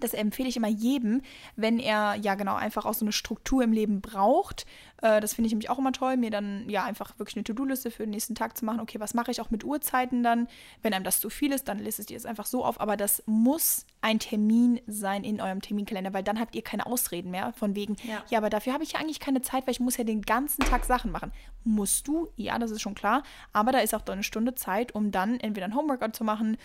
Das 0.00 0.14
empfehle 0.14 0.48
ich 0.48 0.56
immer 0.56 0.68
jedem, 0.68 1.20
wenn 1.54 1.78
er 1.78 2.14
ja 2.14 2.34
genau 2.34 2.54
einfach 2.54 2.86
auch 2.86 2.94
so 2.94 3.04
eine 3.04 3.12
Struktur 3.12 3.62
im 3.62 3.72
Leben 3.72 4.00
braucht. 4.00 4.66
Äh, 5.02 5.20
das 5.20 5.34
finde 5.34 5.46
ich 5.46 5.52
nämlich 5.52 5.68
auch 5.68 5.78
immer 5.78 5.92
toll, 5.92 6.16
mir 6.16 6.30
dann 6.30 6.68
ja 6.70 6.84
einfach 6.84 7.18
wirklich 7.18 7.36
eine 7.36 7.44
To-Do-Liste 7.44 7.90
für 7.90 8.04
den 8.04 8.10
nächsten 8.10 8.34
Tag 8.34 8.56
zu 8.56 8.64
machen. 8.64 8.80
Okay, 8.80 8.98
was 9.00 9.12
mache 9.14 9.30
ich 9.30 9.40
auch 9.40 9.50
mit 9.50 9.64
Uhrzeiten 9.64 10.22
dann? 10.22 10.48
Wenn 10.80 10.94
einem 10.94 11.04
das 11.04 11.20
zu 11.20 11.28
viel 11.28 11.52
ist, 11.52 11.68
dann 11.68 11.78
listet 11.78 12.10
ihr 12.10 12.16
es 12.16 12.24
einfach 12.24 12.46
so 12.46 12.64
auf. 12.64 12.80
Aber 12.80 12.96
das 12.96 13.22
muss 13.26 13.84
ein 14.00 14.18
Termin 14.18 14.80
sein 14.86 15.24
in 15.24 15.40
eurem 15.40 15.60
Terminkalender, 15.60 16.14
weil 16.14 16.22
dann 16.22 16.40
habt 16.40 16.54
ihr 16.54 16.62
keine 16.62 16.86
Ausreden 16.86 17.30
mehr 17.30 17.52
von 17.52 17.74
wegen, 17.74 17.96
ja, 18.04 18.22
ja 18.30 18.38
aber 18.38 18.50
dafür 18.50 18.72
habe 18.72 18.84
ich 18.84 18.92
ja 18.92 19.00
eigentlich 19.00 19.20
keine 19.20 19.42
Zeit, 19.42 19.66
weil 19.66 19.72
ich 19.72 19.80
muss 19.80 19.96
ja 19.96 20.04
den 20.04 20.22
ganzen 20.22 20.64
Tag 20.64 20.84
Sachen 20.84 21.10
machen. 21.10 21.32
Musst 21.64 22.08
du? 22.08 22.28
Ja, 22.36 22.58
das 22.58 22.70
ist 22.70 22.80
schon 22.80 22.94
klar. 22.94 23.22
Aber 23.52 23.72
da 23.72 23.78
ist 23.80 23.94
auch 23.94 24.06
eine 24.06 24.22
Stunde 24.22 24.54
Zeit, 24.54 24.94
um 24.94 25.10
dann 25.10 25.38
entweder 25.40 25.66
ein 25.66 25.74
Homeworkout 25.74 26.14
zu 26.14 26.24
machen, 26.24 26.56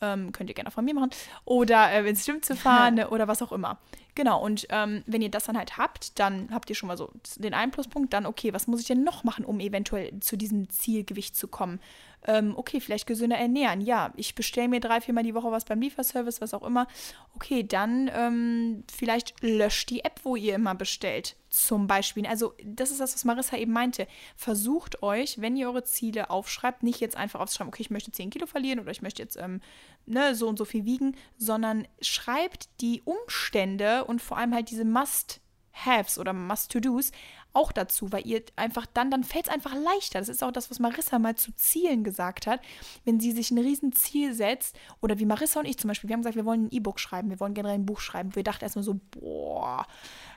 ähm, 0.00 0.32
könnt 0.32 0.50
ihr 0.50 0.54
gerne 0.54 0.70
von 0.70 0.84
mir 0.84 0.94
machen, 0.94 1.10
oder 1.44 1.90
äh, 1.90 2.08
ins 2.08 2.24
Gym 2.26 2.42
zu 2.42 2.56
fahren 2.56 3.02
oder 3.04 3.28
was 3.28 3.42
auch 3.42 3.52
immer. 3.52 3.78
Genau, 4.16 4.40
und 4.40 4.66
ähm, 4.70 5.02
wenn 5.06 5.22
ihr 5.22 5.30
das 5.30 5.44
dann 5.44 5.58
halt 5.58 5.76
habt, 5.76 6.18
dann 6.20 6.48
habt 6.52 6.70
ihr 6.70 6.76
schon 6.76 6.86
mal 6.86 6.96
so 6.96 7.10
den 7.36 7.52
einen 7.52 7.72
Pluspunkt. 7.72 8.12
Dann, 8.12 8.26
okay, 8.26 8.52
was 8.52 8.68
muss 8.68 8.80
ich 8.80 8.86
denn 8.86 9.02
noch 9.02 9.24
machen, 9.24 9.44
um 9.44 9.58
eventuell 9.58 10.20
zu 10.20 10.36
diesem 10.36 10.68
Zielgewicht 10.68 11.34
zu 11.36 11.48
kommen? 11.48 11.80
Ähm, 12.26 12.54
okay, 12.56 12.80
vielleicht 12.80 13.06
gesünder 13.06 13.36
ernähren. 13.36 13.80
Ja, 13.80 14.12
ich 14.16 14.34
bestelle 14.34 14.68
mir 14.68 14.80
drei, 14.80 15.00
viermal 15.00 15.24
die 15.24 15.34
Woche 15.34 15.50
was 15.50 15.64
beim 15.64 15.80
Lieferservice, 15.80 16.40
was 16.40 16.54
auch 16.54 16.62
immer. 16.62 16.86
Okay, 17.34 17.62
dann 17.62 18.10
ähm, 18.14 18.84
vielleicht 18.92 19.42
löscht 19.42 19.90
die 19.90 20.04
App, 20.04 20.20
wo 20.22 20.36
ihr 20.36 20.54
immer 20.54 20.74
bestellt. 20.74 21.36
Zum 21.50 21.86
Beispiel. 21.86 22.26
Also, 22.26 22.54
das 22.64 22.90
ist 22.90 23.00
das, 23.00 23.14
was 23.14 23.24
Marissa 23.24 23.56
eben 23.56 23.72
meinte. 23.72 24.08
Versucht 24.36 25.02
euch, 25.02 25.40
wenn 25.40 25.56
ihr 25.56 25.68
eure 25.68 25.84
Ziele 25.84 26.30
aufschreibt, 26.30 26.82
nicht 26.82 27.00
jetzt 27.00 27.16
einfach 27.16 27.40
aufzuschreiben, 27.40 27.72
okay, 27.72 27.82
ich 27.82 27.90
möchte 27.90 28.10
10 28.10 28.30
Kilo 28.30 28.46
verlieren 28.46 28.80
oder 28.80 28.90
ich 28.90 29.02
möchte 29.02 29.22
jetzt 29.22 29.36
ähm, 29.36 29.60
ne, 30.06 30.34
so 30.34 30.48
und 30.48 30.58
so 30.58 30.64
viel 30.64 30.84
wiegen, 30.84 31.16
sondern 31.36 31.86
schreibt 32.00 32.68
die 32.80 33.02
Umstände 33.04 34.04
und 34.04 34.20
vor 34.20 34.38
allem 34.38 34.54
halt 34.54 34.70
diese 34.70 34.84
Must-Haves 34.84 36.18
oder 36.18 36.32
Must-To-Dos 36.32 37.12
auch 37.54 37.72
dazu, 37.72 38.12
weil 38.12 38.26
ihr 38.26 38.42
einfach 38.56 38.86
dann, 38.86 39.10
dann 39.10 39.24
fällt 39.24 39.46
es 39.46 39.52
einfach 39.52 39.74
leichter. 39.74 40.18
Das 40.18 40.28
ist 40.28 40.42
auch 40.42 40.52
das, 40.52 40.70
was 40.70 40.78
Marissa 40.80 41.18
mal 41.18 41.36
zu 41.36 41.54
Zielen 41.54 42.04
gesagt 42.04 42.46
hat. 42.46 42.60
Wenn 43.04 43.20
sie 43.20 43.32
sich 43.32 43.50
ein 43.50 43.58
Riesenziel 43.58 44.34
setzt, 44.34 44.76
oder 45.00 45.18
wie 45.18 45.24
Marissa 45.24 45.60
und 45.60 45.66
ich 45.66 45.78
zum 45.78 45.88
Beispiel, 45.88 46.08
wir 46.08 46.14
haben 46.14 46.20
gesagt, 46.20 46.36
wir 46.36 46.44
wollen 46.44 46.66
ein 46.66 46.70
E-Book 46.70 47.00
schreiben, 47.00 47.30
wir 47.30 47.40
wollen 47.40 47.54
generell 47.54 47.76
ein 47.76 47.86
Buch 47.86 48.00
schreiben. 48.00 48.34
Wir 48.34 48.42
dachten 48.42 48.64
erstmal 48.64 48.84
so, 48.84 49.00
boah. 49.12 49.86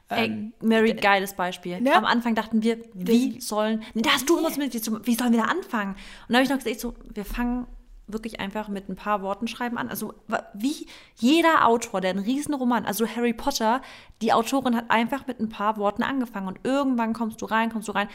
Ähm, 0.09 0.53
Ey, 0.61 0.67
Mary, 0.67 0.93
geiles 0.93 1.33
Beispiel. 1.33 1.81
Ne? 1.81 1.93
Am 1.93 2.05
Anfang 2.05 2.33
dachten 2.33 2.63
wir, 2.63 2.79
wie 2.93 3.41
sollen, 3.41 3.83
da 3.93 4.11
hast 4.11 4.29
du 4.29 4.37
uns 4.37 4.57
mit, 4.57 4.73
wie 4.73 5.15
sollen 5.15 5.33
wir 5.33 5.41
da 5.41 5.47
anfangen? 5.47 5.91
Und 5.91 5.97
dann 6.29 6.35
habe 6.37 6.43
ich 6.43 6.49
noch 6.49 6.59
gesagt, 6.59 6.79
so, 6.79 6.95
wir 7.13 7.25
fangen 7.25 7.67
wirklich 8.07 8.39
einfach 8.39 8.69
mit 8.69 8.89
ein 8.89 8.95
paar 8.95 9.21
Worten 9.21 9.47
schreiben 9.47 9.77
an. 9.77 9.89
Also 9.89 10.13
wie 10.53 10.87
jeder 11.15 11.67
Autor, 11.67 12.01
der 12.01 12.11
einen 12.11 12.23
Riesenroman, 12.23 12.85
also 12.85 13.05
Harry 13.07 13.33
Potter, 13.33 13.81
die 14.21 14.33
Autorin 14.33 14.75
hat 14.75 14.89
einfach 14.89 15.27
mit 15.27 15.39
ein 15.39 15.49
paar 15.49 15.77
Worten 15.77 16.03
angefangen 16.03 16.47
und 16.47 16.59
irgendwann 16.63 17.13
kommst 17.13 17.41
du 17.41 17.45
rein, 17.45 17.71
kommst 17.71 17.87
du 17.87 17.91
rein. 17.91 18.07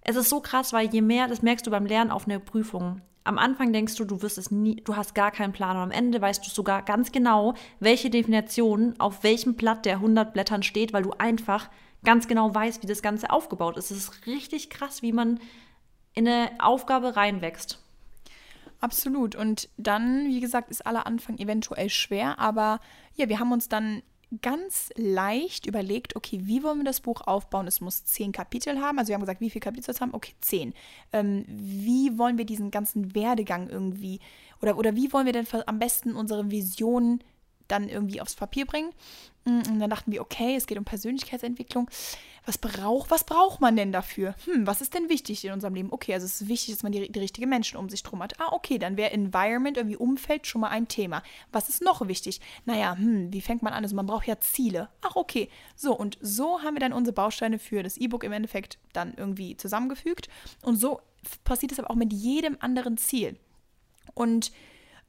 Es 0.00 0.16
ist 0.16 0.28
so 0.28 0.40
krass, 0.40 0.72
weil 0.72 0.88
je 0.88 1.02
mehr, 1.02 1.28
das 1.28 1.42
merkst 1.42 1.66
du 1.66 1.70
beim 1.70 1.86
Lernen 1.86 2.10
auf 2.10 2.26
einer 2.26 2.38
Prüfung. 2.38 3.02
Am 3.24 3.38
Anfang 3.38 3.72
denkst 3.72 3.96
du, 3.96 4.04
du 4.04 4.22
wirst 4.22 4.38
es 4.38 4.52
nie, 4.52 4.76
du 4.76 4.94
hast 4.94 5.14
gar 5.14 5.32
keinen 5.32 5.52
Plan 5.52 5.76
und 5.76 5.82
am 5.82 5.90
Ende 5.90 6.20
weißt 6.20 6.46
du 6.46 6.50
sogar 6.50 6.82
ganz 6.82 7.10
genau, 7.10 7.54
welche 7.80 8.08
Definition 8.08 8.94
auf 8.98 9.24
welchem 9.24 9.54
Blatt 9.54 9.84
der 9.84 9.94
100 9.94 10.32
Blättern 10.32 10.62
steht, 10.62 10.92
weil 10.92 11.02
du 11.02 11.10
einfach 11.18 11.68
ganz 12.04 12.28
genau 12.28 12.54
weißt, 12.54 12.82
wie 12.82 12.86
das 12.86 13.02
Ganze 13.02 13.30
aufgebaut 13.30 13.76
ist. 13.76 13.90
Es 13.90 13.98
ist 13.98 14.26
richtig 14.26 14.70
krass, 14.70 15.02
wie 15.02 15.12
man 15.12 15.40
in 16.14 16.28
eine 16.28 16.50
Aufgabe 16.60 17.16
reinwächst. 17.16 17.82
Absolut. 18.80 19.34
Und 19.34 19.68
dann, 19.76 20.28
wie 20.28 20.40
gesagt, 20.40 20.70
ist 20.70 20.86
aller 20.86 21.06
Anfang 21.06 21.38
eventuell 21.38 21.88
schwer, 21.88 22.38
aber 22.38 22.80
ja, 23.14 23.28
wir 23.28 23.38
haben 23.38 23.52
uns 23.52 23.68
dann 23.68 24.02
ganz 24.42 24.90
leicht 24.96 25.66
überlegt, 25.66 26.16
okay, 26.16 26.40
wie 26.42 26.62
wollen 26.62 26.78
wir 26.78 26.84
das 26.84 27.00
Buch 27.00 27.20
aufbauen? 27.22 27.66
Es 27.66 27.80
muss 27.80 28.04
zehn 28.04 28.32
Kapitel 28.32 28.80
haben. 28.80 28.98
Also 28.98 29.08
wir 29.08 29.14
haben 29.14 29.20
gesagt, 29.20 29.40
wie 29.40 29.50
viele 29.50 29.62
Kapitel 29.62 29.84
soll 29.84 29.94
es 29.94 30.00
haben? 30.00 30.14
Okay, 30.14 30.34
zehn. 30.40 30.74
Ähm, 31.12 31.44
wie 31.48 32.18
wollen 32.18 32.36
wir 32.36 32.44
diesen 32.44 32.70
ganzen 32.70 33.14
Werdegang 33.14 33.68
irgendwie 33.68 34.20
oder, 34.60 34.78
oder 34.78 34.96
wie 34.96 35.12
wollen 35.12 35.26
wir 35.26 35.32
denn 35.32 35.46
am 35.66 35.78
besten 35.78 36.16
unsere 36.16 36.50
Vision 36.50 37.20
dann 37.68 37.88
irgendwie 37.88 38.20
aufs 38.20 38.34
Papier 38.34 38.66
bringen? 38.66 38.92
Mm, 39.44 39.62
und 39.68 39.78
dann 39.78 39.90
dachten 39.90 40.12
wir, 40.12 40.20
okay, 40.20 40.56
es 40.56 40.66
geht 40.66 40.78
um 40.78 40.84
Persönlichkeitsentwicklung. 40.84 41.88
Was, 42.44 42.58
brauch, 42.58 43.10
was 43.10 43.24
braucht 43.24 43.60
man 43.60 43.74
denn 43.74 43.90
dafür? 43.90 44.34
Hm, 44.44 44.66
was 44.66 44.80
ist 44.80 44.94
denn 44.94 45.08
wichtig 45.08 45.44
in 45.44 45.52
unserem 45.52 45.74
Leben? 45.74 45.92
Okay, 45.92 46.14
also 46.14 46.26
es 46.26 46.40
ist 46.40 46.48
wichtig, 46.48 46.74
dass 46.74 46.82
man 46.82 46.92
die, 46.92 47.10
die 47.10 47.18
richtigen 47.18 47.48
Menschen 47.48 47.76
um 47.76 47.88
sich 47.88 48.02
drum 48.02 48.22
hat. 48.22 48.38
Ah, 48.40 48.52
okay, 48.52 48.78
dann 48.78 48.96
wäre 48.96 49.10
Environment, 49.10 49.76
irgendwie 49.76 49.96
Umfeld 49.96 50.46
schon 50.46 50.60
mal 50.60 50.68
ein 50.68 50.86
Thema. 50.86 51.22
Was 51.50 51.68
ist 51.68 51.82
noch 51.82 52.06
wichtig? 52.06 52.40
Naja, 52.64 52.96
hm, 52.96 53.32
wie 53.32 53.40
fängt 53.40 53.62
man 53.62 53.72
an? 53.72 53.82
Also 53.82 53.96
man 53.96 54.06
braucht 54.06 54.26
ja 54.26 54.38
Ziele. 54.38 54.88
Ach, 55.02 55.16
okay. 55.16 55.48
So, 55.74 55.96
und 55.96 56.18
so 56.20 56.62
haben 56.62 56.76
wir 56.76 56.80
dann 56.80 56.92
unsere 56.92 57.14
Bausteine 57.14 57.58
für 57.58 57.82
das 57.82 57.96
E-Book 57.96 58.22
im 58.22 58.32
Endeffekt 58.32 58.78
dann 58.92 59.14
irgendwie 59.16 59.56
zusammengefügt. 59.56 60.28
Und 60.62 60.76
so 60.76 61.00
passiert 61.44 61.72
es 61.72 61.80
aber 61.80 61.90
auch 61.90 61.96
mit 61.96 62.12
jedem 62.12 62.56
anderen 62.60 62.96
Ziel. 62.96 63.36
Und 64.14 64.52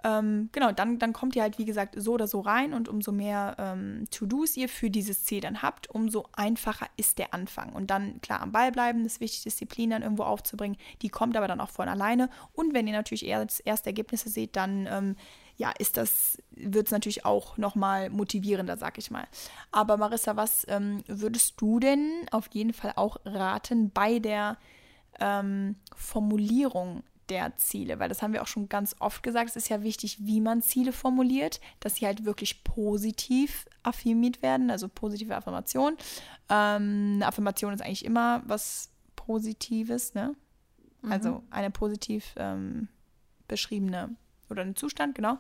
ähm, 0.08 0.48
genau, 0.54 0.72
dann, 0.72 1.00
dann 1.00 1.12
kommt 1.12 1.36
ihr 1.36 1.42
halt, 1.42 1.58
wie 1.58 1.66
gesagt, 1.66 1.96
so 1.98 2.14
oder 2.14 2.28
so 2.28 2.40
rein 2.40 2.74
und 2.74 2.88
umso 2.88 3.12
mehr 3.12 3.56
ähm, 3.58 4.06
To-Dos 4.10 4.56
ihr 4.56 4.70
für 4.70 4.90
dieses 4.90 5.26
Ziel 5.26 5.42
dann 5.42 5.62
habt, 5.62 5.90
umso 5.90 6.26
einfacher 6.32 6.88
ist 6.96 7.18
der 7.18 7.34
Anfang. 7.34 7.74
Und 7.74 7.92
dann, 7.92 8.22
klar, 8.22 8.42
am 8.42 8.54
Ball 8.54 8.72
bleiben, 8.72 9.06
ist 9.06 9.20
wichtig, 9.20 9.44
Disziplin 9.44 9.90
dann 9.90 10.04
irgendwo 10.04 10.24
aufzubringen. 10.24 10.78
Die 11.02 11.10
kommt 11.10 11.36
aber 11.36 11.50
dann 11.50 11.60
auch 11.60 11.72
von 11.72 11.90
alleine. 11.90 12.30
Und 12.54 12.74
wenn 12.74 12.88
ihr 12.88 12.94
natürlich 12.94 13.26
erst 13.26 13.62
erste 13.66 13.90
Ergebnisse 13.90 14.30
seht, 14.30 14.56
dann 14.56 14.88
ähm, 14.90 15.16
ja, 15.58 15.72
ist 15.78 15.98
das, 15.98 16.38
wird 16.52 16.86
es 16.86 16.92
natürlich 16.92 17.26
auch 17.26 17.58
nochmal 17.58 18.10
motivierender, 18.10 18.78
sag 18.78 18.98
ich 18.98 19.12
mal. 19.12 19.28
Aber 19.72 19.98
Marissa, 19.98 20.38
was 20.38 20.66
ähm, 20.70 21.04
würdest 21.08 21.60
du 21.60 21.80
denn 21.80 22.12
auf 22.32 22.48
jeden 22.54 22.74
Fall 22.74 22.94
auch 22.96 23.18
raten 23.26 23.90
bei 23.90 24.20
der 24.20 24.58
ähm, 25.20 25.76
Formulierung 25.96 27.04
der 27.30 27.56
Ziele, 27.58 28.00
weil 28.00 28.10
das 28.10 28.22
haben 28.22 28.34
wir 28.34 28.42
auch 28.42 28.48
schon 28.48 28.70
ganz 28.70 28.96
oft 29.00 29.24
gesagt. 29.24 29.50
Es 29.50 29.56
ist 29.56 29.70
ja 29.70 29.84
wichtig, 29.84 30.18
wie 30.22 30.42
man 30.42 30.62
Ziele 30.62 30.92
formuliert, 30.92 31.60
dass 31.80 31.96
sie 31.96 32.06
halt 32.06 32.26
wirklich 32.26 32.64
positiv 32.64 33.66
affirmiert 33.84 34.42
werden, 34.42 34.72
also 34.72 34.88
positive 34.88 35.36
Affirmation. 35.36 35.98
Ähm, 36.50 37.14
eine 37.16 37.28
Affirmation 37.28 37.74
ist 37.74 37.82
eigentlich 37.82 38.06
immer 38.06 38.44
was 38.46 38.92
Positives, 39.16 40.14
ne? 40.14 40.36
Mhm. 41.02 41.12
Also 41.12 41.44
eine 41.50 41.72
positiv 41.72 42.34
ähm, 42.38 42.88
beschriebene 43.48 44.16
oder 44.50 44.62
ein 44.62 44.76
Zustand, 44.76 45.16
genau. 45.16 45.38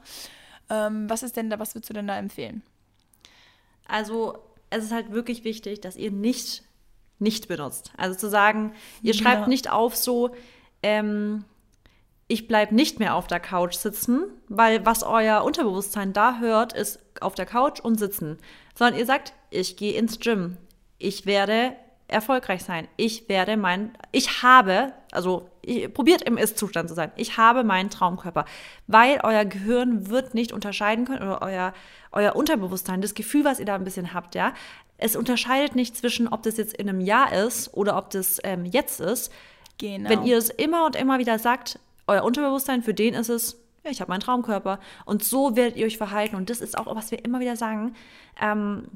Ähm, 0.69 1.10
was 1.10 1.23
ist 1.23 1.38
denn 1.38 1.50
da, 1.50 1.60
was 1.60 1.76
würdest 1.76 1.89
du 1.89 1.93
denn 1.93 2.08
da 2.08 2.17
empfehlen? 2.17 2.62
Also 3.88 4.39
es 4.69 4.84
ist 4.84 4.91
halt 4.91 5.12
wirklich 5.12 5.43
wichtig, 5.43 5.80
dass 5.80 5.95
ihr 5.95 6.12
nicht 6.12 6.63
nicht 7.19 7.48
benutzt. 7.48 7.92
Also 7.98 8.17
zu 8.17 8.29
sagen, 8.29 8.73
ihr 9.02 9.13
schreibt 9.15 9.42
ja. 9.42 9.48
nicht 9.48 9.71
auf 9.71 9.96
so, 9.96 10.35
ähm, 10.83 11.46
ich 12.28 12.48
bleibe 12.48 12.75
nicht 12.75 13.00
mehr 13.00 13.15
auf 13.15 13.28
der 13.28 13.40
Couch 13.40 13.75
sitzen, 13.75 14.23
weil 14.50 14.86
was 14.86 15.04
euer 15.04 15.44
Unterbewusstsein 15.44 16.13
da 16.13 16.40
hört, 16.40 16.73
ist 16.73 17.00
auf 17.21 17.36
der 17.36 17.46
Couch 17.46 17.80
und 17.80 17.98
sitzen. 17.98 18.38
Sondern 18.75 19.00
ihr 19.00 19.06
sagt, 19.06 19.34
ich 19.50 19.78
gehe 19.78 19.98
ins 19.98 20.19
Gym. 20.19 20.58
Ich 20.98 21.25
werde 21.25 21.73
erfolgreich 22.10 22.63
sein. 22.63 22.88
Ich 22.98 23.30
werde 23.30 23.58
mein, 23.58 23.92
ich 24.12 24.44
habe, 24.44 24.94
also 25.12 25.50
ich, 25.62 25.94
probiert 25.94 26.21
im 26.21 26.38
Ist-Zustand 26.38 26.90
zu 26.90 26.96
sein. 26.96 27.12
Ich 27.15 27.38
habe 27.38 27.63
meinen 27.63 27.90
Traumkörper, 27.90 28.46
weil 28.88 29.19
euer 29.23 29.46
Gehirn 29.46 30.10
wird 30.10 30.34
nicht 30.34 30.52
unterscheiden 30.52 31.06
können 31.06 31.21
oder 31.21 31.42
euer, 31.42 31.73
euer 32.12 32.36
Unterbewusstsein, 32.36 33.02
das 33.02 33.13
Gefühl, 33.13 33.46
was 33.46 33.60
ihr 33.60 33.65
da 33.65 33.75
ein 33.75 33.84
bisschen 33.84 34.13
habt, 34.13 34.36
ja, 34.36 34.54
es 34.98 35.15
unterscheidet 35.15 35.75
nicht 35.75 35.96
zwischen, 35.96 36.28
ob 36.28 36.44
das 36.44 36.58
jetzt 36.58 36.73
in 36.73 36.90
einem 36.90 37.02
Jahr 37.02 37.32
ist 37.32 37.73
oder 37.73 37.98
ob 37.98 38.10
das 38.10 38.40
ähm, 38.44 38.65
jetzt 38.65 39.00
ist 39.00 39.32
Genau. 39.78 40.10
Wenn 40.10 40.23
ihr 40.23 40.38
es 40.38 40.50
immer 40.50 40.86
und 40.86 40.96
immer 40.96 41.19
wieder 41.19 41.38
sagt, 41.40 41.80
euer 42.08 42.24
Unterbewusstsein, 42.24 42.84
für 42.84 42.94
den 42.94 43.14
ist 43.14 43.30
es, 43.30 43.62
ja, 43.84 43.92
ich 43.92 44.02
habe 44.02 44.10
meinen 44.10 44.22
Traumkörper. 44.22 44.80
Und 45.06 45.24
so 45.24 45.56
werdet 45.56 45.78
ihr 45.78 45.86
euch 45.86 45.98
verhalten. 45.98 46.36
Und 46.36 46.50
das 46.50 46.62
ist 46.62 46.78
auch, 46.78 46.94
was 46.96 47.12
wir 47.12 47.24
immer 47.24 47.40
wieder 47.40 47.56
sagen. 47.56 47.96
Ähm, 48.42 48.88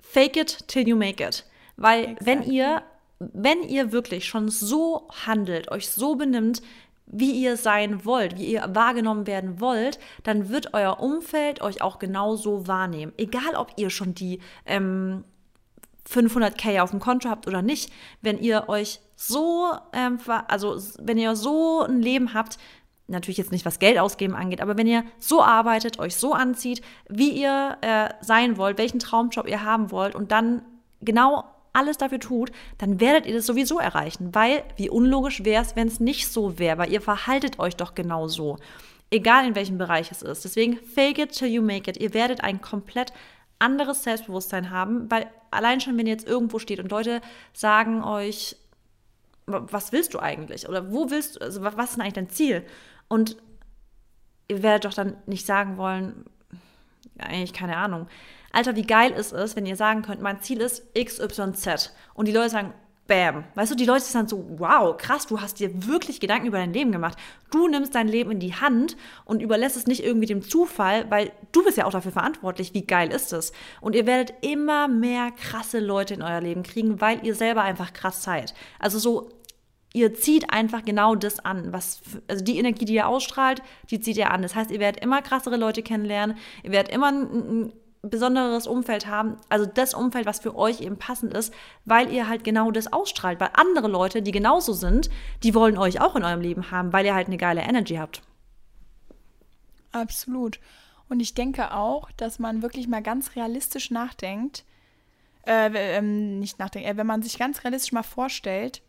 fake 0.00 0.36
it 0.36 0.68
till 0.68 0.86
you 0.86 0.96
make 0.96 1.22
it. 1.22 1.44
Weil 1.76 2.04
Exactly. 2.04 2.26
wenn 2.26 2.42
ihr, 2.42 2.82
wenn 3.18 3.62
ihr 3.62 3.92
wirklich 3.92 4.26
schon 4.26 4.48
so 4.48 5.08
handelt, 5.26 5.70
euch 5.70 5.88
so 5.88 6.14
benimmt, 6.16 6.62
wie 7.10 7.32
ihr 7.32 7.56
sein 7.56 8.04
wollt, 8.04 8.36
wie 8.36 8.52
ihr 8.52 8.68
wahrgenommen 8.74 9.26
werden 9.26 9.60
wollt, 9.60 9.98
dann 10.24 10.50
wird 10.50 10.74
euer 10.74 11.00
Umfeld 11.00 11.62
euch 11.62 11.80
auch 11.80 11.98
genauso 11.98 12.66
wahrnehmen. 12.66 13.12
Egal, 13.16 13.54
ob 13.56 13.72
ihr 13.76 13.88
schon 13.88 14.14
die 14.14 14.40
ähm, 14.66 15.24
500k 16.08 16.80
auf 16.80 16.90
dem 16.90 17.00
Konto 17.00 17.28
habt 17.28 17.46
oder 17.46 17.62
nicht, 17.62 17.90
wenn 18.20 18.38
ihr 18.38 18.68
euch 18.68 19.00
so, 19.20 19.72
ähm, 19.92 20.18
also 20.46 20.76
wenn 21.00 21.18
ihr 21.18 21.34
so 21.34 21.82
ein 21.82 22.00
Leben 22.00 22.34
habt, 22.34 22.56
natürlich 23.08 23.38
jetzt 23.38 23.50
nicht 23.50 23.64
was 23.66 23.80
Geld 23.80 23.98
ausgeben 23.98 24.34
angeht, 24.34 24.60
aber 24.60 24.76
wenn 24.78 24.86
ihr 24.86 25.02
so 25.18 25.42
arbeitet, 25.42 25.98
euch 25.98 26.14
so 26.14 26.34
anzieht, 26.34 26.82
wie 27.08 27.30
ihr 27.30 27.76
äh, 27.80 28.10
sein 28.20 28.56
wollt, 28.58 28.78
welchen 28.78 29.00
Traumjob 29.00 29.48
ihr 29.48 29.64
haben 29.64 29.90
wollt 29.90 30.14
und 30.14 30.30
dann 30.30 30.62
genau 31.00 31.44
alles 31.72 31.96
dafür 31.98 32.20
tut, 32.20 32.52
dann 32.78 33.00
werdet 33.00 33.26
ihr 33.26 33.34
das 33.34 33.46
sowieso 33.46 33.78
erreichen, 33.80 34.34
weil 34.34 34.62
wie 34.76 34.88
unlogisch 34.88 35.44
wäre 35.44 35.62
es, 35.62 35.74
wenn 35.74 35.88
es 35.88 35.98
nicht 36.00 36.28
so 36.30 36.58
wäre, 36.60 36.78
weil 36.78 36.92
ihr 36.92 37.00
verhaltet 37.00 37.58
euch 37.58 37.74
doch 37.76 37.94
genau 37.96 38.28
so. 38.28 38.56
Egal 39.10 39.46
in 39.48 39.54
welchem 39.56 39.78
Bereich 39.78 40.10
es 40.12 40.22
ist. 40.22 40.44
Deswegen 40.44 40.76
fake 40.76 41.18
it 41.18 41.32
till 41.32 41.48
you 41.48 41.62
make 41.62 41.90
it. 41.90 41.96
Ihr 41.96 42.14
werdet 42.14 42.44
ein 42.44 42.60
komplett 42.60 43.12
anderes 43.58 44.02
Selbstbewusstsein 44.04 44.70
haben, 44.70 45.10
weil 45.10 45.26
allein 45.50 45.80
schon, 45.80 45.96
wenn 45.96 46.06
ihr 46.06 46.12
jetzt 46.12 46.28
irgendwo 46.28 46.58
steht 46.58 46.78
und 46.78 46.90
Leute 46.90 47.20
sagen 47.54 48.04
euch, 48.04 48.54
"Wa- 48.54 48.67
was 49.48 49.92
willst 49.92 50.14
du 50.14 50.18
eigentlich? 50.20 50.68
Oder 50.68 50.90
wo 50.92 51.10
willst 51.10 51.36
du, 51.36 51.40
also 51.40 51.62
wa- 51.62 51.72
was 51.76 51.90
ist 51.90 51.94
denn 51.96 52.02
eigentlich 52.02 52.14
dein 52.14 52.30
Ziel? 52.30 52.64
Und 53.08 53.36
ihr 54.48 54.62
werdet 54.62 54.84
doch 54.84 54.94
dann 54.94 55.16
nicht 55.26 55.46
sagen 55.46 55.76
wollen, 55.76 56.24
eigentlich 57.18 57.52
keine 57.52 57.76
Ahnung. 57.76 58.06
Alter, 58.52 58.76
wie 58.76 58.86
geil 58.86 59.10
ist 59.12 59.32
es, 59.32 59.56
wenn 59.56 59.66
ihr 59.66 59.76
sagen 59.76 60.02
könnt, 60.02 60.22
mein 60.22 60.40
Ziel 60.40 60.60
ist 60.60 60.94
XYZ. 60.94 61.92
Und 62.14 62.26
die 62.28 62.32
Leute 62.32 62.50
sagen, 62.50 62.72
Bam. 63.08 63.44
Weißt 63.54 63.72
du, 63.72 63.74
die 63.74 63.86
Leute 63.86 64.04
sind 64.04 64.28
so, 64.28 64.44
wow, 64.58 64.94
krass, 64.96 65.26
du 65.26 65.40
hast 65.40 65.58
dir 65.58 65.86
wirklich 65.86 66.20
Gedanken 66.20 66.46
über 66.46 66.58
dein 66.58 66.74
Leben 66.74 66.92
gemacht. 66.92 67.18
Du 67.50 67.66
nimmst 67.66 67.94
dein 67.94 68.06
Leben 68.06 68.30
in 68.30 68.38
die 68.38 68.54
Hand 68.54 68.98
und 69.24 69.40
überlässt 69.40 69.78
es 69.78 69.86
nicht 69.86 70.04
irgendwie 70.04 70.26
dem 70.26 70.42
Zufall, 70.42 71.10
weil 71.10 71.32
du 71.50 71.64
bist 71.64 71.78
ja 71.78 71.86
auch 71.86 71.90
dafür 71.90 72.12
verantwortlich. 72.12 72.74
Wie 72.74 72.86
geil 72.86 73.10
ist 73.10 73.32
es? 73.32 73.52
Und 73.80 73.94
ihr 73.96 74.06
werdet 74.06 74.34
immer 74.42 74.88
mehr 74.88 75.30
krasse 75.30 75.80
Leute 75.80 76.14
in 76.14 76.22
euer 76.22 76.42
Leben 76.42 76.62
kriegen, 76.62 77.00
weil 77.00 77.26
ihr 77.26 77.34
selber 77.34 77.62
einfach 77.62 77.94
krass 77.94 78.22
seid. 78.22 78.52
Also 78.78 78.98
so, 78.98 79.30
ihr 79.94 80.12
zieht 80.12 80.50
einfach 80.50 80.84
genau 80.84 81.14
das 81.14 81.40
an, 81.40 81.72
was, 81.72 82.02
also 82.28 82.44
die 82.44 82.58
Energie, 82.58 82.84
die 82.84 82.94
ihr 82.94 83.08
ausstrahlt, 83.08 83.62
die 83.90 84.00
zieht 84.00 84.18
ihr 84.18 84.30
an. 84.30 84.42
Das 84.42 84.54
heißt, 84.54 84.70
ihr 84.70 84.80
werdet 84.80 85.02
immer 85.02 85.22
krassere 85.22 85.56
Leute 85.56 85.82
kennenlernen, 85.82 86.36
ihr 86.62 86.72
werdet 86.72 86.92
immer 86.92 87.08
ein, 87.08 87.22
ein 87.22 87.72
besonderes 88.02 88.66
Umfeld 88.66 89.06
haben, 89.06 89.36
also 89.48 89.66
das 89.66 89.94
Umfeld, 89.94 90.26
was 90.26 90.40
für 90.40 90.56
euch 90.56 90.80
eben 90.80 90.98
passend 90.98 91.34
ist, 91.34 91.52
weil 91.84 92.12
ihr 92.12 92.28
halt 92.28 92.44
genau 92.44 92.70
das 92.70 92.92
ausstrahlt. 92.92 93.40
Weil 93.40 93.50
andere 93.54 93.88
Leute, 93.88 94.22
die 94.22 94.30
genauso 94.30 94.72
sind, 94.72 95.10
die 95.42 95.54
wollen 95.54 95.76
euch 95.76 96.00
auch 96.00 96.16
in 96.16 96.24
eurem 96.24 96.40
Leben 96.40 96.70
haben, 96.70 96.92
weil 96.92 97.04
ihr 97.04 97.14
halt 97.14 97.26
eine 97.26 97.36
geile 97.36 97.62
Energy 97.62 97.96
habt. 97.96 98.22
Absolut. 99.92 100.60
Und 101.08 101.20
ich 101.20 101.34
denke 101.34 101.74
auch, 101.74 102.10
dass 102.12 102.38
man 102.38 102.62
wirklich 102.62 102.86
mal 102.86 103.02
ganz 103.02 103.34
realistisch 103.34 103.90
nachdenkt, 103.90 104.64
äh, 105.46 105.70
ähm, 105.96 106.38
nicht 106.38 106.58
nachdenkt, 106.58 106.88
äh, 106.88 106.96
wenn 106.96 107.06
man 107.06 107.22
sich 107.22 107.38
ganz 107.38 107.64
realistisch 107.64 107.92
mal 107.92 108.02
vorstellt, 108.02 108.82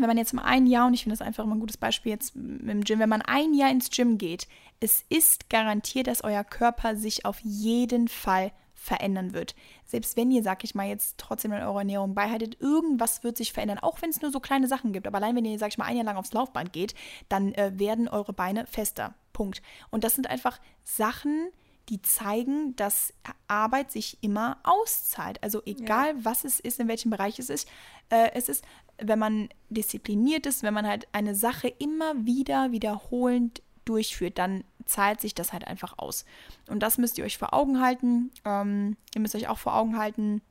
wenn 0.00 0.08
man 0.08 0.18
jetzt 0.18 0.32
mal 0.32 0.44
ein 0.44 0.66
Jahr, 0.66 0.86
und 0.86 0.94
ich 0.94 1.02
finde 1.02 1.16
das 1.16 1.26
einfach 1.26 1.44
immer 1.44 1.54
ein 1.54 1.60
gutes 1.60 1.76
Beispiel 1.76 2.12
jetzt 2.12 2.34
im 2.34 2.82
Gym, 2.82 2.98
wenn 2.98 3.08
man 3.08 3.22
ein 3.22 3.54
Jahr 3.54 3.70
ins 3.70 3.90
Gym 3.90 4.18
geht, 4.18 4.46
es 4.80 5.04
ist 5.08 5.48
garantiert, 5.50 6.06
dass 6.06 6.24
euer 6.24 6.44
Körper 6.44 6.96
sich 6.96 7.24
auf 7.24 7.40
jeden 7.42 8.08
Fall 8.08 8.52
verändern 8.74 9.32
wird. 9.32 9.54
Selbst 9.84 10.16
wenn 10.16 10.30
ihr, 10.30 10.42
sag 10.42 10.62
ich 10.62 10.74
mal, 10.74 10.86
jetzt 10.86 11.18
trotzdem 11.18 11.52
in 11.52 11.62
eurer 11.62 11.78
Ernährung 11.78 12.14
beihaltet, 12.14 12.60
irgendwas 12.60 13.24
wird 13.24 13.36
sich 13.36 13.52
verändern, 13.52 13.78
auch 13.78 14.00
wenn 14.00 14.10
es 14.10 14.20
nur 14.20 14.30
so 14.30 14.38
kleine 14.38 14.68
Sachen 14.68 14.92
gibt. 14.92 15.06
Aber 15.06 15.16
allein 15.16 15.34
wenn 15.34 15.44
ihr, 15.44 15.58
sag 15.58 15.68
ich 15.68 15.78
mal, 15.78 15.86
ein 15.86 15.96
Jahr 15.96 16.04
lang 16.04 16.16
aufs 16.16 16.32
Laufband 16.32 16.72
geht, 16.72 16.94
dann 17.28 17.52
äh, 17.54 17.72
werden 17.78 18.08
eure 18.08 18.32
Beine 18.32 18.66
fester. 18.66 19.14
Punkt. 19.32 19.60
Und 19.90 20.04
das 20.04 20.14
sind 20.14 20.30
einfach 20.30 20.60
Sachen, 20.84 21.48
die 21.88 22.02
zeigen, 22.02 22.74
dass 22.76 23.14
Arbeit 23.48 23.92
sich 23.92 24.18
immer 24.20 24.58
auszahlt. 24.62 25.42
Also 25.42 25.62
egal, 25.66 26.14
was 26.24 26.44
es 26.44 26.58
ist, 26.58 26.80
in 26.80 26.88
welchem 26.88 27.10
Bereich 27.10 27.38
es 27.38 27.48
ist, 27.48 27.68
äh, 28.08 28.30
es 28.34 28.48
ist, 28.48 28.64
wenn 28.98 29.18
man 29.18 29.48
diszipliniert 29.68 30.46
ist, 30.46 30.62
wenn 30.62 30.74
man 30.74 30.86
halt 30.86 31.06
eine 31.12 31.34
Sache 31.34 31.68
immer 31.68 32.24
wieder 32.24 32.72
wiederholend 32.72 33.62
durchführt, 33.84 34.38
dann 34.38 34.64
zahlt 34.84 35.20
sich 35.20 35.34
das 35.34 35.52
halt 35.52 35.66
einfach 35.66 35.98
aus. 35.98 36.24
Und 36.68 36.82
das 36.82 36.98
müsst 36.98 37.18
ihr 37.18 37.24
euch 37.24 37.38
vor 37.38 37.54
Augen 37.54 37.80
halten. 37.80 38.30
Ähm, 38.44 38.96
ihr 39.14 39.20
müsst 39.20 39.34
euch 39.34 39.48
auch 39.48 39.58
vor 39.58 39.74
Augen 39.74 39.98
halten, 39.98 40.42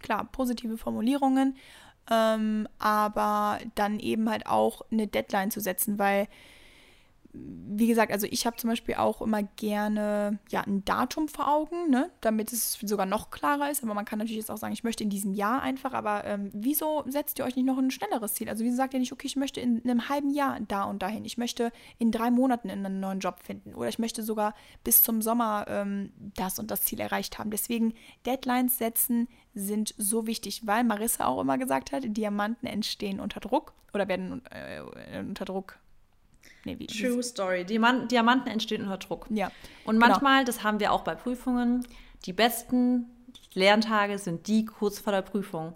klar, 0.00 0.24
positive 0.30 0.76
Formulierungen, 0.76 1.56
ähm, 2.10 2.68
aber 2.78 3.58
dann 3.74 3.98
eben 3.98 4.28
halt 4.30 4.46
auch 4.46 4.82
eine 4.90 5.06
Deadline 5.06 5.50
zu 5.50 5.60
setzen, 5.60 5.98
weil 5.98 6.28
wie 7.36 7.88
gesagt, 7.88 8.12
also 8.12 8.28
ich 8.30 8.46
habe 8.46 8.56
zum 8.56 8.70
Beispiel 8.70 8.94
auch 8.94 9.20
immer 9.20 9.42
gerne 9.42 10.38
ja, 10.48 10.60
ein 10.60 10.84
Datum 10.84 11.26
vor 11.26 11.48
Augen, 11.48 11.90
ne, 11.90 12.10
damit 12.20 12.52
es 12.52 12.74
sogar 12.74 13.06
noch 13.06 13.30
klarer 13.30 13.70
ist. 13.70 13.82
Aber 13.82 13.94
man 13.94 14.04
kann 14.04 14.20
natürlich 14.20 14.38
jetzt 14.38 14.50
auch 14.50 14.56
sagen, 14.56 14.72
ich 14.72 14.84
möchte 14.84 15.02
in 15.02 15.10
diesem 15.10 15.34
Jahr 15.34 15.60
einfach, 15.60 15.92
aber 15.92 16.24
ähm, 16.24 16.50
wieso 16.52 17.02
setzt 17.06 17.38
ihr 17.38 17.44
euch 17.44 17.56
nicht 17.56 17.64
noch 17.64 17.78
ein 17.78 17.90
schnelleres 17.90 18.34
Ziel? 18.34 18.48
Also 18.48 18.64
wieso 18.64 18.76
sagt 18.76 18.94
ihr 18.94 19.00
nicht, 19.00 19.12
okay, 19.12 19.26
ich 19.26 19.34
möchte 19.34 19.60
in 19.60 19.82
einem 19.82 20.08
halben 20.08 20.30
Jahr 20.30 20.58
da 20.68 20.84
und 20.84 21.02
dahin, 21.02 21.24
ich 21.24 21.36
möchte 21.36 21.72
in 21.98 22.12
drei 22.12 22.30
Monaten 22.30 22.70
einen 22.70 23.00
neuen 23.00 23.18
Job 23.18 23.40
finden 23.42 23.74
oder 23.74 23.88
ich 23.88 23.98
möchte 23.98 24.22
sogar 24.22 24.54
bis 24.84 25.02
zum 25.02 25.20
Sommer 25.20 25.66
ähm, 25.68 26.12
das 26.36 26.60
und 26.60 26.70
das 26.70 26.82
Ziel 26.82 27.00
erreicht 27.00 27.38
haben. 27.38 27.50
Deswegen 27.50 27.94
Deadlines 28.26 28.78
setzen 28.78 29.26
sind 29.54 29.94
so 29.98 30.28
wichtig, 30.28 30.66
weil 30.66 30.84
Marissa 30.84 31.26
auch 31.26 31.40
immer 31.40 31.58
gesagt 31.58 31.90
hat, 31.90 32.04
Diamanten 32.06 32.68
entstehen 32.68 33.18
unter 33.18 33.40
Druck 33.40 33.72
oder 33.92 34.06
werden 34.06 34.42
äh, 34.50 35.20
unter 35.20 35.44
Druck 35.44 35.78
Nee, 36.64 36.78
wie, 36.78 36.86
True 36.86 37.22
Story. 37.22 37.64
Diaman 37.64 38.08
Diamanten 38.08 38.48
entstehen 38.50 38.82
unter 38.82 38.98
Druck. 38.98 39.26
Ja. 39.30 39.50
Und 39.84 39.96
Genau. 39.96 40.08
manchmal, 40.08 40.44
das 40.44 40.62
haben 40.62 40.80
wir 40.80 40.92
auch 40.92 41.02
bei 41.02 41.14
Prüfungen, 41.14 41.86
die 42.24 42.32
besten 42.32 43.06
Lerntage 43.52 44.18
sind 44.18 44.46
die 44.46 44.64
kurz 44.64 44.98
vor 44.98 45.12
der 45.12 45.22
Prüfung. 45.22 45.74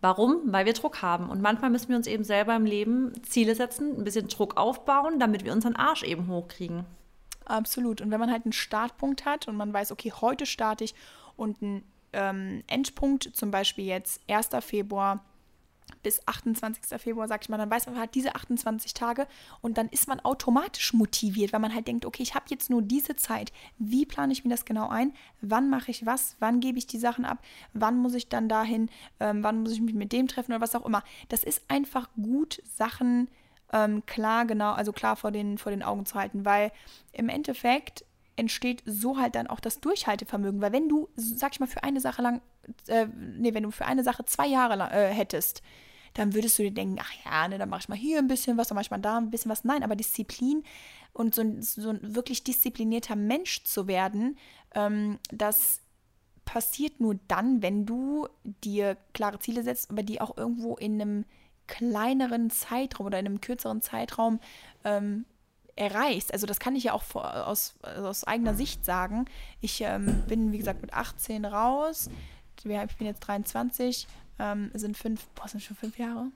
Warum? 0.00 0.42
Weil 0.46 0.64
wir 0.64 0.72
Druck 0.74 1.02
haben. 1.02 1.28
Und 1.28 1.42
manchmal 1.42 1.70
müssen 1.70 1.88
wir 1.88 1.96
uns 1.96 2.06
eben 2.06 2.22
selber 2.22 2.54
im 2.54 2.64
Leben 2.64 3.12
Ziele 3.24 3.54
setzen, 3.56 3.96
ein 3.98 4.04
bisschen 4.04 4.28
Druck 4.28 4.56
aufbauen, 4.56 5.18
damit 5.18 5.44
wir 5.44 5.52
unseren 5.52 5.74
Arsch 5.74 6.04
eben 6.04 6.28
hochkriegen. 6.28 6.84
Absolut. 7.44 8.00
Und 8.00 8.10
wenn 8.10 8.20
man 8.20 8.30
halt 8.30 8.44
einen 8.44 8.52
Startpunkt 8.52 9.24
hat 9.24 9.48
und 9.48 9.56
man 9.56 9.72
weiß, 9.72 9.90
okay, 9.90 10.12
heute 10.20 10.46
starte 10.46 10.84
ich 10.84 10.94
und 11.36 11.60
einen 11.62 11.82
ähm, 12.12 12.62
Endpunkt, 12.68 13.30
zum 13.34 13.50
Beispiel 13.50 13.86
jetzt 13.86 14.20
1. 14.28 14.50
Februar 14.60 15.24
bis 16.02 16.20
28. 16.26 17.00
Februar, 17.00 17.28
sag 17.28 17.42
ich 17.42 17.48
mal, 17.48 17.58
dann 17.58 17.70
weiß 17.70 17.86
man 17.86 17.98
hat 17.98 18.14
diese 18.14 18.34
28 18.34 18.94
Tage 18.94 19.26
und 19.60 19.78
dann 19.78 19.88
ist 19.88 20.08
man 20.08 20.20
automatisch 20.20 20.92
motiviert, 20.92 21.52
weil 21.52 21.60
man 21.60 21.74
halt 21.74 21.88
denkt, 21.88 22.04
okay, 22.04 22.22
ich 22.22 22.34
habe 22.34 22.46
jetzt 22.48 22.70
nur 22.70 22.82
diese 22.82 23.16
Zeit. 23.16 23.52
Wie 23.78 24.06
plane 24.06 24.32
ich 24.32 24.44
mir 24.44 24.50
das 24.50 24.64
genau 24.64 24.88
ein? 24.88 25.12
Wann 25.40 25.70
mache 25.70 25.90
ich 25.90 26.06
was? 26.06 26.36
Wann 26.38 26.60
gebe 26.60 26.78
ich 26.78 26.86
die 26.86 26.98
Sachen 26.98 27.24
ab? 27.24 27.38
Wann 27.72 27.98
muss 27.98 28.14
ich 28.14 28.28
dann 28.28 28.48
dahin? 28.48 28.88
Ähm, 29.20 29.42
wann 29.42 29.62
muss 29.62 29.72
ich 29.72 29.80
mich 29.80 29.94
mit 29.94 30.12
dem 30.12 30.28
treffen 30.28 30.52
oder 30.52 30.60
was 30.60 30.74
auch 30.74 30.86
immer? 30.86 31.02
Das 31.28 31.42
ist 31.42 31.62
einfach 31.68 32.08
gut, 32.16 32.62
Sachen 32.64 33.28
ähm, 33.72 34.04
klar, 34.06 34.46
genau, 34.46 34.72
also 34.72 34.92
klar 34.92 35.16
vor 35.16 35.30
den, 35.30 35.58
vor 35.58 35.70
den 35.70 35.82
Augen 35.82 36.06
zu 36.06 36.14
halten, 36.14 36.44
weil 36.44 36.72
im 37.12 37.28
Endeffekt 37.28 38.04
entsteht 38.38 38.82
so 38.86 39.18
halt 39.18 39.34
dann 39.34 39.46
auch 39.46 39.60
das 39.60 39.80
Durchhaltevermögen, 39.80 40.60
weil 40.60 40.72
wenn 40.72 40.88
du, 40.88 41.08
sag 41.16 41.52
ich 41.52 41.60
mal, 41.60 41.66
für 41.66 41.82
eine 41.82 42.00
Sache 42.00 42.22
lang, 42.22 42.40
äh, 42.86 43.06
nee, 43.14 43.54
wenn 43.54 43.64
du 43.64 43.70
für 43.70 43.86
eine 43.86 44.04
Sache 44.04 44.24
zwei 44.24 44.46
Jahre 44.46 44.76
lang, 44.76 44.90
äh, 44.90 45.08
hättest, 45.08 45.62
dann 46.14 46.34
würdest 46.34 46.58
du 46.58 46.62
dir 46.62 46.70
denken, 46.70 46.96
ach 47.00 47.12
ja, 47.24 47.48
ne, 47.48 47.58
dann 47.58 47.68
mache 47.68 47.80
ich 47.80 47.88
mal 47.88 47.98
hier 47.98 48.18
ein 48.18 48.28
bisschen 48.28 48.56
was, 48.56 48.68
dann 48.68 48.76
mache 48.76 48.84
ich 48.84 48.90
mal 48.90 48.98
da 48.98 49.18
ein 49.18 49.30
bisschen 49.30 49.50
was. 49.50 49.64
Nein, 49.64 49.82
aber 49.82 49.96
Disziplin 49.96 50.64
und 51.12 51.34
so 51.34 51.42
ein, 51.42 51.62
so 51.62 51.90
ein 51.90 52.14
wirklich 52.14 52.44
disziplinierter 52.44 53.16
Mensch 53.16 53.64
zu 53.64 53.86
werden, 53.86 54.38
ähm, 54.74 55.18
das 55.30 55.80
passiert 56.44 57.00
nur 57.00 57.18
dann, 57.28 57.62
wenn 57.62 57.84
du 57.84 58.26
dir 58.64 58.96
klare 59.12 59.38
Ziele 59.38 59.62
setzt, 59.62 59.90
aber 59.90 60.02
die 60.02 60.20
auch 60.20 60.36
irgendwo 60.36 60.76
in 60.76 61.00
einem 61.00 61.24
kleineren 61.66 62.50
Zeitraum 62.50 63.06
oder 63.06 63.18
in 63.18 63.26
einem 63.26 63.40
kürzeren 63.40 63.82
Zeitraum 63.82 64.40
ähm, 64.84 65.26
erreichst. 65.78 66.32
Also 66.32 66.46
das 66.46 66.58
kann 66.58 66.76
ich 66.76 66.84
ja 66.84 66.92
auch 66.92 67.02
vor, 67.02 67.46
aus, 67.46 67.74
aus 67.82 68.24
eigener 68.24 68.54
Sicht 68.54 68.84
sagen. 68.84 69.26
Ich 69.60 69.80
ähm, 69.80 70.24
bin, 70.26 70.52
wie 70.52 70.58
gesagt, 70.58 70.82
mit 70.82 70.92
18 70.92 71.44
raus. 71.44 72.10
Ich 72.56 72.64
bin 72.64 73.06
jetzt 73.06 73.20
23. 73.20 74.06
Ähm, 74.40 74.70
sind 74.74 74.96
fünf, 74.96 75.26
boah, 75.28 75.48
sind 75.48 75.62
schon 75.62 75.76
fünf 75.76 75.98
Jahre? 75.98 76.26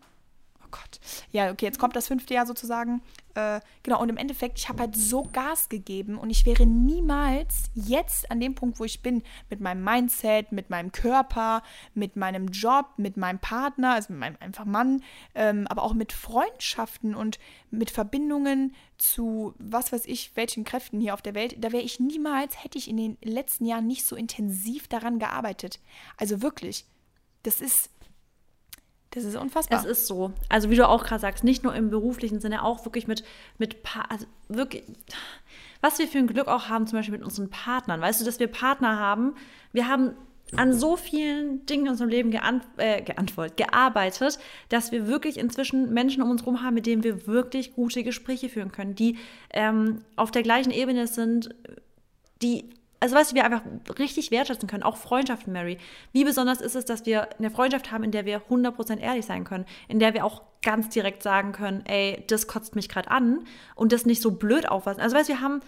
Gott. 0.72 0.98
Ja, 1.30 1.52
okay, 1.52 1.66
jetzt 1.66 1.78
kommt 1.78 1.94
das 1.94 2.08
fünfte 2.08 2.34
Jahr 2.34 2.46
sozusagen. 2.46 3.00
Äh, 3.34 3.60
genau, 3.82 4.00
und 4.00 4.08
im 4.08 4.16
Endeffekt, 4.16 4.58
ich 4.58 4.68
habe 4.68 4.80
halt 4.80 4.96
so 4.96 5.22
Gas 5.22 5.68
gegeben 5.68 6.18
und 6.18 6.28
ich 6.28 6.44
wäre 6.44 6.66
niemals 6.66 7.70
jetzt 7.74 8.30
an 8.30 8.40
dem 8.40 8.54
Punkt, 8.54 8.80
wo 8.80 8.84
ich 8.84 9.00
bin, 9.00 9.22
mit 9.48 9.60
meinem 9.60 9.84
Mindset, 9.84 10.52
mit 10.52 10.68
meinem 10.68 10.92
Körper, 10.92 11.62
mit 11.94 12.16
meinem 12.16 12.48
Job, 12.48 12.86
mit 12.96 13.16
meinem 13.16 13.38
Partner, 13.38 13.94
also 13.94 14.12
mit 14.12 14.20
meinem 14.20 14.36
einfach 14.40 14.64
Mann, 14.64 15.02
ähm, 15.34 15.66
aber 15.68 15.82
auch 15.82 15.94
mit 15.94 16.12
Freundschaften 16.12 17.14
und 17.14 17.38
mit 17.70 17.90
Verbindungen 17.90 18.74
zu 18.98 19.54
was 19.58 19.92
weiß 19.92 20.06
ich, 20.06 20.36
welchen 20.36 20.64
Kräften 20.64 21.00
hier 21.00 21.14
auf 21.14 21.22
der 21.22 21.34
Welt, 21.34 21.56
da 21.58 21.72
wäre 21.72 21.82
ich 21.82 22.00
niemals, 22.00 22.62
hätte 22.62 22.78
ich 22.78 22.88
in 22.88 22.96
den 22.96 23.16
letzten 23.22 23.64
Jahren 23.64 23.86
nicht 23.86 24.04
so 24.04 24.14
intensiv 24.14 24.88
daran 24.88 25.18
gearbeitet. 25.18 25.80
Also 26.18 26.42
wirklich, 26.42 26.84
das 27.42 27.60
ist 27.60 27.90
das 29.12 29.24
ist 29.24 29.36
unfassbar. 29.36 29.78
Es 29.78 29.84
ist 29.84 30.06
so. 30.06 30.32
Also 30.48 30.70
wie 30.70 30.76
du 30.76 30.88
auch 30.88 31.04
gerade 31.04 31.20
sagst, 31.20 31.44
nicht 31.44 31.62
nur 31.62 31.74
im 31.74 31.90
beruflichen 31.90 32.40
Sinne, 32.40 32.64
auch 32.64 32.84
wirklich 32.84 33.06
mit, 33.06 33.24
mit 33.58 33.82
pa 33.82 34.02
also 34.08 34.26
wirklich, 34.48 34.84
was 35.80 35.98
wir 35.98 36.08
für 36.08 36.18
ein 36.18 36.26
Glück 36.26 36.48
auch 36.48 36.68
haben, 36.68 36.86
zum 36.86 36.98
Beispiel 36.98 37.18
mit 37.18 37.24
unseren 37.24 37.50
Partnern. 37.50 38.00
Weißt 38.00 38.20
du, 38.20 38.24
dass 38.24 38.40
wir 38.40 38.46
Partner 38.46 38.98
haben, 38.98 39.34
wir 39.72 39.86
haben 39.86 40.14
an 40.56 40.72
so 40.72 40.96
vielen 40.96 41.64
Dingen 41.66 41.86
in 41.86 41.92
unserem 41.92 42.10
Leben 42.10 42.30
geant 42.30 42.64
äh, 42.76 43.02
geantwortet, 43.02 43.56
gearbeitet, 43.56 44.38
dass 44.68 44.92
wir 44.92 45.06
wirklich 45.06 45.38
inzwischen 45.38 45.92
Menschen 45.92 46.22
um 46.22 46.30
uns 46.30 46.42
herum 46.42 46.62
haben, 46.62 46.74
mit 46.74 46.86
denen 46.86 47.04
wir 47.04 47.26
wirklich 47.26 47.74
gute 47.74 48.02
Gespräche 48.02 48.48
führen 48.48 48.72
können, 48.72 48.94
die 48.94 49.18
ähm, 49.50 50.04
auf 50.16 50.30
der 50.30 50.42
gleichen 50.42 50.70
Ebene 50.70 51.06
sind, 51.06 51.54
die 52.42 52.70
also 53.02 53.16
weißt 53.16 53.32
du, 53.32 53.34
wir 53.34 53.44
einfach 53.44 53.62
richtig 53.98 54.30
wertschätzen 54.30 54.68
können, 54.68 54.84
auch 54.84 54.96
Freundschaften, 54.96 55.52
Mary. 55.52 55.76
Wie 56.12 56.22
besonders 56.22 56.60
ist 56.60 56.76
es, 56.76 56.84
dass 56.84 57.04
wir 57.04 57.36
eine 57.36 57.50
Freundschaft 57.50 57.90
haben, 57.90 58.04
in 58.04 58.12
der 58.12 58.26
wir 58.26 58.42
100% 58.42 59.00
ehrlich 59.00 59.26
sein 59.26 59.42
können, 59.42 59.66
in 59.88 59.98
der 59.98 60.14
wir 60.14 60.24
auch 60.24 60.42
ganz 60.62 60.88
direkt 60.90 61.24
sagen 61.24 61.50
können, 61.50 61.84
ey, 61.84 62.22
das 62.28 62.46
kotzt 62.46 62.76
mich 62.76 62.88
gerade 62.88 63.10
an 63.10 63.40
und 63.74 63.90
das 63.90 64.06
nicht 64.06 64.22
so 64.22 64.30
blöd 64.30 64.68
auffassen. 64.68 65.00
Also 65.00 65.16
weißt 65.16 65.28
du, 65.28 65.32
wir 65.32 65.40
haben 65.40 65.62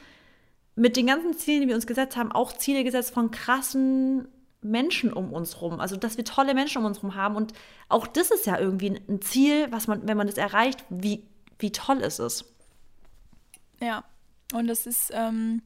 mit 0.76 0.96
den 0.96 1.08
ganzen 1.08 1.36
Zielen, 1.36 1.62
die 1.62 1.66
wir 1.66 1.74
uns 1.74 1.88
gesetzt 1.88 2.16
haben, 2.16 2.30
auch 2.30 2.52
Ziele 2.52 2.84
gesetzt 2.84 3.12
von 3.12 3.32
krassen 3.32 4.28
Menschen 4.62 5.12
um 5.12 5.32
uns 5.32 5.60
rum. 5.60 5.80
Also, 5.80 5.96
dass 5.96 6.16
wir 6.16 6.24
tolle 6.24 6.54
Menschen 6.54 6.78
um 6.78 6.84
uns 6.84 7.02
rum 7.02 7.16
haben. 7.16 7.34
Und 7.34 7.52
auch 7.88 8.06
das 8.06 8.30
ist 8.30 8.46
ja 8.46 8.60
irgendwie 8.60 8.90
ein 9.08 9.20
Ziel, 9.22 9.66
was 9.72 9.88
man, 9.88 10.06
wenn 10.06 10.16
man 10.16 10.28
das 10.28 10.36
erreicht, 10.36 10.84
wie, 10.88 11.24
wie 11.58 11.72
toll 11.72 11.98
ist 11.98 12.20
es. 12.20 12.44
Ja, 13.80 14.04
und 14.52 14.68
das 14.68 14.86
ist, 14.86 15.10
ähm, 15.12 15.62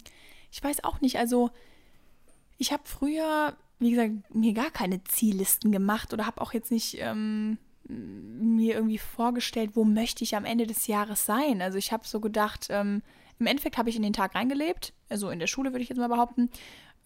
ich 0.51 0.63
weiß 0.63 0.85
auch 0.85 1.01
nicht, 1.01 1.19
also 1.19 1.51
ich 2.59 2.73
habe 2.73 2.83
früher, 2.85 3.57
wie 3.79 3.91
gesagt, 3.91 4.35
mir 4.35 4.53
gar 4.53 4.71
keine 4.71 5.03
Ziellisten 5.05 5.73
gemacht 5.73 6.13
oder 6.13 6.27
habe 6.27 6.41
auch 6.41 6.53
jetzt 6.53 6.71
nicht 6.71 6.99
ähm, 6.99 7.59
mir 7.89 8.75
irgendwie 8.75 8.99
vorgestellt, 8.99 9.71
wo 9.75 9.85
möchte 9.85 10.25
ich 10.25 10.37
am 10.37 10.45
Ende 10.45 10.67
des 10.67 10.87
Jahres 10.87 11.25
sein. 11.25 11.63
Also 11.63 11.79
ich 11.79 11.93
habe 11.93 12.07
so 12.07 12.21
gedacht, 12.21 12.67
ähm, 12.71 13.03
im 13.39 13.47
Endeffekt 13.47 13.79
habe 13.79 13.89
ich 13.89 13.97
in 13.97 14.03
den 14.03 14.13
Tag 14.13 14.35
reingelebt, 14.35 14.93
also 15.09 15.31
in 15.31 15.39
der 15.39 15.47
Schule 15.47 15.73
würde 15.73 15.83
ich 15.83 15.89
jetzt 15.89 15.99
mal 15.99 16.09
behaupten. 16.09 16.51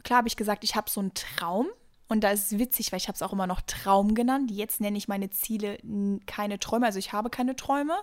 Klar 0.02 0.18
habe 0.18 0.28
ich 0.28 0.36
gesagt, 0.36 0.64
ich 0.64 0.74
habe 0.74 0.90
so 0.90 1.00
einen 1.00 1.14
Traum, 1.14 1.68
und 2.12 2.20
da 2.20 2.30
ist 2.30 2.52
es 2.52 2.58
witzig, 2.58 2.92
weil 2.92 2.98
ich 2.98 3.08
habe 3.08 3.16
es 3.16 3.22
auch 3.22 3.32
immer 3.32 3.46
noch 3.46 3.62
Traum 3.62 4.14
genannt. 4.14 4.50
Jetzt 4.50 4.82
nenne 4.82 4.98
ich 4.98 5.08
meine 5.08 5.30
Ziele 5.30 5.78
keine 6.26 6.58
Träume. 6.58 6.84
Also 6.84 6.98
ich 6.98 7.14
habe 7.14 7.30
keine 7.30 7.56
Träume. 7.56 7.94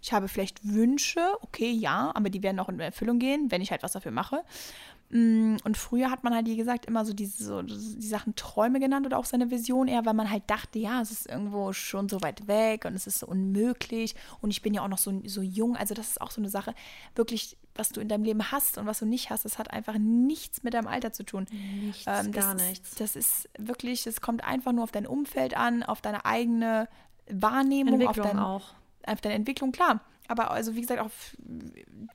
Ich 0.00 0.12
habe 0.12 0.28
vielleicht 0.28 0.64
Wünsche. 0.64 1.20
Okay, 1.40 1.72
ja, 1.72 2.12
aber 2.14 2.30
die 2.30 2.44
werden 2.44 2.60
auch 2.60 2.68
in 2.68 2.78
Erfüllung 2.78 3.18
gehen, 3.18 3.50
wenn 3.50 3.60
ich 3.60 3.72
halt 3.72 3.82
was 3.82 3.90
dafür 3.90 4.12
mache. 4.12 4.44
Mm, 5.08 5.56
und 5.62 5.76
früher 5.76 6.10
hat 6.10 6.24
man 6.24 6.34
halt, 6.34 6.46
wie 6.46 6.56
gesagt, 6.56 6.86
immer 6.86 7.04
so 7.04 7.12
diese 7.12 7.44
so, 7.44 7.62
die 7.62 8.06
Sachen 8.06 8.34
Träume 8.34 8.80
genannt 8.80 9.06
oder 9.06 9.18
auch 9.18 9.24
seine 9.24 9.50
Vision 9.50 9.86
eher, 9.86 10.04
weil 10.04 10.14
man 10.14 10.30
halt 10.30 10.44
dachte, 10.48 10.80
ja, 10.80 11.00
es 11.00 11.12
ist 11.12 11.28
irgendwo 11.28 11.72
schon 11.72 12.08
so 12.08 12.22
weit 12.22 12.48
weg 12.48 12.84
und 12.84 12.94
es 12.94 13.06
ist 13.06 13.20
so 13.20 13.26
unmöglich 13.26 14.16
und 14.40 14.50
ich 14.50 14.62
bin 14.62 14.74
ja 14.74 14.82
auch 14.82 14.88
noch 14.88 14.98
so, 14.98 15.22
so 15.26 15.42
jung. 15.42 15.76
Also 15.76 15.94
das 15.94 16.08
ist 16.08 16.20
auch 16.20 16.32
so 16.32 16.40
eine 16.40 16.48
Sache, 16.48 16.74
wirklich, 17.14 17.56
was 17.76 17.90
du 17.90 18.00
in 18.00 18.08
deinem 18.08 18.24
Leben 18.24 18.50
hast 18.50 18.78
und 18.78 18.86
was 18.86 18.98
du 18.98 19.06
nicht 19.06 19.30
hast, 19.30 19.44
das 19.44 19.58
hat 19.58 19.70
einfach 19.70 19.96
nichts 19.98 20.64
mit 20.64 20.74
deinem 20.74 20.88
Alter 20.88 21.12
zu 21.12 21.22
tun. 21.22 21.46
Nichts, 21.52 22.04
ähm, 22.06 22.32
gar 22.32 22.54
nichts. 22.54 22.96
Das 22.96 23.14
ist 23.14 23.48
wirklich, 23.58 24.06
es 24.08 24.20
kommt 24.20 24.42
einfach 24.42 24.72
nur 24.72 24.82
auf 24.82 24.92
dein 24.92 25.06
Umfeld 25.06 25.56
an, 25.56 25.84
auf 25.84 26.00
deine 26.00 26.24
eigene 26.24 26.88
Wahrnehmung, 27.30 28.00
Entwicklung 28.00 28.26
auf, 28.26 28.32
dein, 28.32 28.38
auch. 28.40 28.74
auf 29.06 29.20
deine 29.20 29.36
Entwicklung, 29.36 29.70
klar 29.70 30.00
aber 30.28 30.50
also 30.50 30.74
wie 30.74 30.80
gesagt 30.80 31.00
auch 31.00 31.10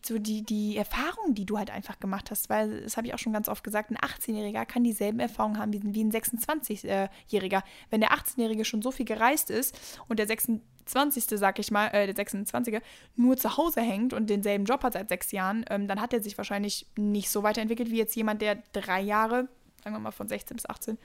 so 0.03 0.17
die, 0.17 0.43
die 0.43 0.77
Erfahrungen, 0.77 1.35
die 1.35 1.45
du 1.45 1.57
halt 1.57 1.71
einfach 1.71 1.99
gemacht 1.99 2.31
hast, 2.31 2.49
weil 2.49 2.81
das 2.81 2.97
habe 2.97 3.07
ich 3.07 3.13
auch 3.13 3.19
schon 3.19 3.33
ganz 3.33 3.47
oft 3.49 3.63
gesagt, 3.63 3.91
ein 3.91 3.97
18-Jähriger 3.97 4.65
kann 4.65 4.83
dieselben 4.83 5.19
Erfahrungen 5.19 5.57
haben 5.57 5.73
wie, 5.73 6.03
ein 6.03 6.11
26-Jähriger. 6.11 7.63
Wenn 7.89 8.01
der 8.01 8.11
18-Jährige 8.11 8.65
schon 8.65 8.81
so 8.81 8.91
viel 8.91 9.05
gereist 9.05 9.49
ist 9.49 9.99
und 10.07 10.19
der 10.19 10.27
26. 10.27 11.25
sag 11.39 11.59
ich 11.59 11.71
mal, 11.71 11.87
äh, 11.87 12.11
der 12.11 12.25
26er 12.25 12.81
nur 13.15 13.37
zu 13.37 13.57
Hause 13.57 13.81
hängt 13.81 14.13
und 14.13 14.29
denselben 14.29 14.65
Job 14.65 14.83
hat 14.83 14.93
seit 14.93 15.09
sechs 15.09 15.31
Jahren, 15.31 15.65
ähm, 15.69 15.87
dann 15.87 16.01
hat 16.01 16.13
er 16.13 16.21
sich 16.21 16.37
wahrscheinlich 16.37 16.87
nicht 16.97 17.29
so 17.29 17.43
weiterentwickelt 17.43 17.91
wie 17.91 17.97
jetzt 17.97 18.15
jemand, 18.15 18.41
der 18.41 18.57
drei 18.73 19.01
Jahre, 19.01 19.47
sagen 19.83 19.95
wir 19.95 19.99
mal 19.99 20.11
von 20.11 20.27
16 20.27 20.55
bis 20.55 20.69
18, 20.69 20.95
äh, 20.95 20.99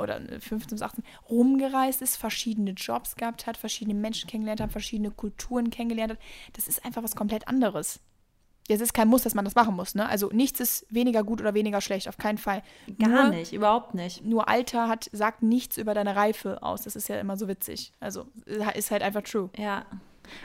oder 0.00 0.20
15 0.20 0.70
bis 0.70 0.82
18 0.82 1.04
rumgereist 1.28 2.02
ist, 2.02 2.16
verschiedene 2.16 2.72
Jobs 2.72 3.16
gehabt 3.16 3.46
hat, 3.46 3.56
verschiedene 3.56 3.98
Menschen 3.98 4.28
kennengelernt 4.28 4.60
hat, 4.60 4.72
verschiedene 4.72 5.10
Kulturen 5.10 5.70
kennengelernt 5.70 6.12
hat. 6.12 6.18
Das 6.52 6.68
ist 6.68 6.84
einfach 6.84 7.02
was 7.02 7.16
komplett 7.16 7.48
anderes. 7.48 8.00
Es 8.68 8.80
ist 8.80 8.94
kein 8.94 9.08
Muss, 9.08 9.22
dass 9.22 9.34
man 9.34 9.44
das 9.44 9.54
machen 9.54 9.74
muss. 9.74 9.94
Ne? 9.94 10.08
Also 10.08 10.30
nichts 10.32 10.60
ist 10.60 10.86
weniger 10.88 11.24
gut 11.24 11.40
oder 11.40 11.54
weniger 11.54 11.80
schlecht, 11.80 12.08
auf 12.08 12.16
keinen 12.16 12.38
Fall. 12.38 12.62
Gar 12.98 13.08
nur, 13.08 13.28
nicht, 13.28 13.52
überhaupt 13.52 13.94
nicht. 13.94 14.24
Nur 14.24 14.48
Alter 14.48 14.88
hat, 14.88 15.10
sagt 15.12 15.42
nichts 15.42 15.76
über 15.76 15.94
deine 15.94 16.14
Reife 16.14 16.62
aus. 16.62 16.82
Das 16.82 16.94
ist 16.94 17.08
ja 17.08 17.18
immer 17.18 17.36
so 17.36 17.48
witzig. 17.48 17.92
Also 17.98 18.26
ist 18.74 18.90
halt 18.90 19.02
einfach 19.02 19.22
true. 19.22 19.50
Ja. 19.56 19.84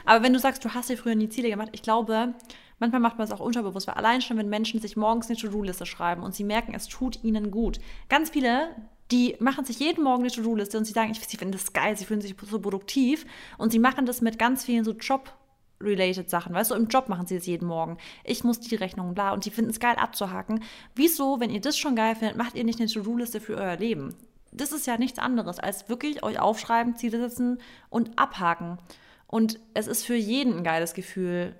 Aber 0.04 0.24
wenn 0.24 0.32
du 0.32 0.40
sagst, 0.40 0.64
du 0.64 0.74
hast 0.74 0.90
dir 0.90 0.98
früher 0.98 1.14
nie 1.14 1.28
Ziele 1.28 1.48
gemacht, 1.48 1.68
ich 1.72 1.82
glaube, 1.82 2.34
manchmal 2.80 3.00
macht 3.00 3.18
man 3.18 3.26
es 3.26 3.32
auch 3.32 3.40
unterbewusst, 3.40 3.86
weil 3.86 3.94
allein 3.94 4.20
schon, 4.20 4.36
wenn 4.36 4.48
Menschen 4.48 4.80
sich 4.80 4.96
morgens 4.96 5.28
eine 5.28 5.38
To-Do-Liste 5.38 5.86
schreiben 5.86 6.24
und 6.24 6.34
sie 6.34 6.44
merken, 6.44 6.74
es 6.74 6.88
tut 6.88 7.22
ihnen 7.22 7.52
gut. 7.52 7.78
Ganz 8.08 8.30
viele 8.30 8.74
die 9.10 9.36
machen 9.40 9.64
sich 9.64 9.78
jeden 9.78 10.04
Morgen 10.04 10.22
eine 10.22 10.30
To-Do-Liste 10.30 10.76
und 10.76 10.84
sie 10.84 10.92
sagen, 10.92 11.10
ich, 11.10 11.20
sie 11.26 11.36
finden 11.36 11.52
das 11.52 11.72
geil, 11.72 11.96
sie 11.96 12.04
fühlen 12.04 12.20
sich 12.20 12.34
so 12.42 12.60
produktiv 12.60 13.24
und 13.56 13.72
sie 13.72 13.78
machen 13.78 14.06
das 14.06 14.20
mit 14.20 14.38
ganz 14.38 14.64
vielen 14.64 14.84
so 14.84 14.92
Job-related 14.92 16.28
Sachen. 16.28 16.54
Weißt 16.54 16.70
du, 16.70 16.74
im 16.74 16.88
Job 16.88 17.08
machen 17.08 17.26
sie 17.26 17.36
das 17.36 17.46
jeden 17.46 17.66
Morgen. 17.66 17.96
Ich 18.24 18.44
muss 18.44 18.60
die 18.60 18.74
Rechnung, 18.74 19.14
bla, 19.14 19.32
und 19.32 19.44
sie 19.44 19.50
finden 19.50 19.70
es 19.70 19.80
geil 19.80 19.96
abzuhaken. 19.96 20.62
Wieso, 20.94 21.40
wenn 21.40 21.50
ihr 21.50 21.60
das 21.60 21.78
schon 21.78 21.96
geil 21.96 22.16
findet, 22.16 22.36
macht 22.36 22.54
ihr 22.54 22.64
nicht 22.64 22.80
eine 22.80 22.88
To-Do-Liste 22.88 23.40
für 23.40 23.56
euer 23.56 23.76
Leben? 23.76 24.14
Das 24.52 24.72
ist 24.72 24.86
ja 24.86 24.98
nichts 24.98 25.18
anderes, 25.18 25.58
als 25.58 25.88
wirklich 25.88 26.22
euch 26.22 26.38
aufschreiben, 26.38 26.96
Ziele 26.96 27.18
setzen 27.18 27.60
und 27.90 28.18
abhaken. 28.18 28.78
Und 29.26 29.60
es 29.74 29.86
ist 29.86 30.04
für 30.04 30.16
jeden 30.16 30.58
ein 30.58 30.64
geiles 30.64 30.94
Gefühl, 30.94 31.54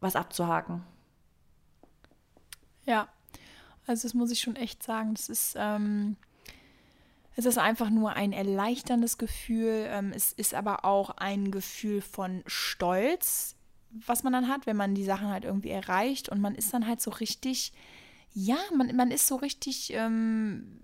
was 0.00 0.16
abzuhaken. 0.16 0.82
Ja, 2.84 3.08
also 3.86 4.02
das 4.02 4.14
muss 4.14 4.30
ich 4.30 4.40
schon 4.40 4.56
echt 4.56 4.82
sagen. 4.82 5.14
Das 5.14 5.28
ist, 5.28 5.54
ähm, 5.58 6.16
es 7.34 7.46
ist 7.46 7.58
einfach 7.58 7.90
nur 7.90 8.12
ein 8.12 8.32
erleichterndes 8.32 9.18
Gefühl. 9.18 9.86
Ähm, 9.88 10.12
es 10.14 10.32
ist 10.32 10.54
aber 10.54 10.84
auch 10.84 11.10
ein 11.10 11.50
Gefühl 11.50 12.00
von 12.00 12.42
Stolz, 12.46 13.56
was 13.90 14.22
man 14.22 14.32
dann 14.32 14.48
hat, 14.48 14.66
wenn 14.66 14.76
man 14.76 14.94
die 14.94 15.04
Sachen 15.04 15.28
halt 15.28 15.44
irgendwie 15.44 15.70
erreicht. 15.70 16.28
Und 16.28 16.40
man 16.40 16.54
ist 16.54 16.72
dann 16.74 16.86
halt 16.86 17.00
so 17.00 17.10
richtig, 17.10 17.72
ja, 18.32 18.58
man, 18.76 18.94
man 18.96 19.10
ist 19.10 19.26
so 19.26 19.36
richtig 19.36 19.92
ähm, 19.94 20.80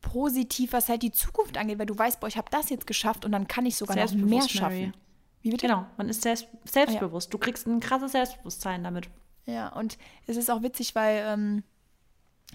positiv, 0.00 0.72
was 0.72 0.88
halt 0.88 1.02
die 1.02 1.12
Zukunft 1.12 1.58
angeht, 1.58 1.78
weil 1.78 1.86
du 1.86 1.98
weißt, 1.98 2.20
boah, 2.20 2.28
ich 2.28 2.36
habe 2.36 2.50
das 2.50 2.70
jetzt 2.70 2.86
geschafft 2.86 3.24
und 3.24 3.32
dann 3.32 3.46
kann 3.46 3.66
ich 3.66 3.76
sogar 3.76 3.96
noch 3.96 4.12
mehr 4.14 4.48
schaffen. 4.48 4.94
Wie 5.42 5.50
bitte? 5.50 5.66
Genau, 5.66 5.86
man 5.96 6.08
ist 6.08 6.22
selbst, 6.22 6.48
selbstbewusst. 6.64 7.28
Ah, 7.28 7.30
ja. 7.30 7.32
Du 7.32 7.38
kriegst 7.38 7.66
ein 7.66 7.80
krasses 7.80 8.12
Selbstbewusstsein 8.12 8.84
damit. 8.84 9.08
Ja, 9.46 9.68
und 9.68 9.98
es 10.26 10.36
ist 10.36 10.50
auch 10.50 10.62
witzig, 10.62 10.94
weil 10.94 11.24
ähm, 11.26 11.64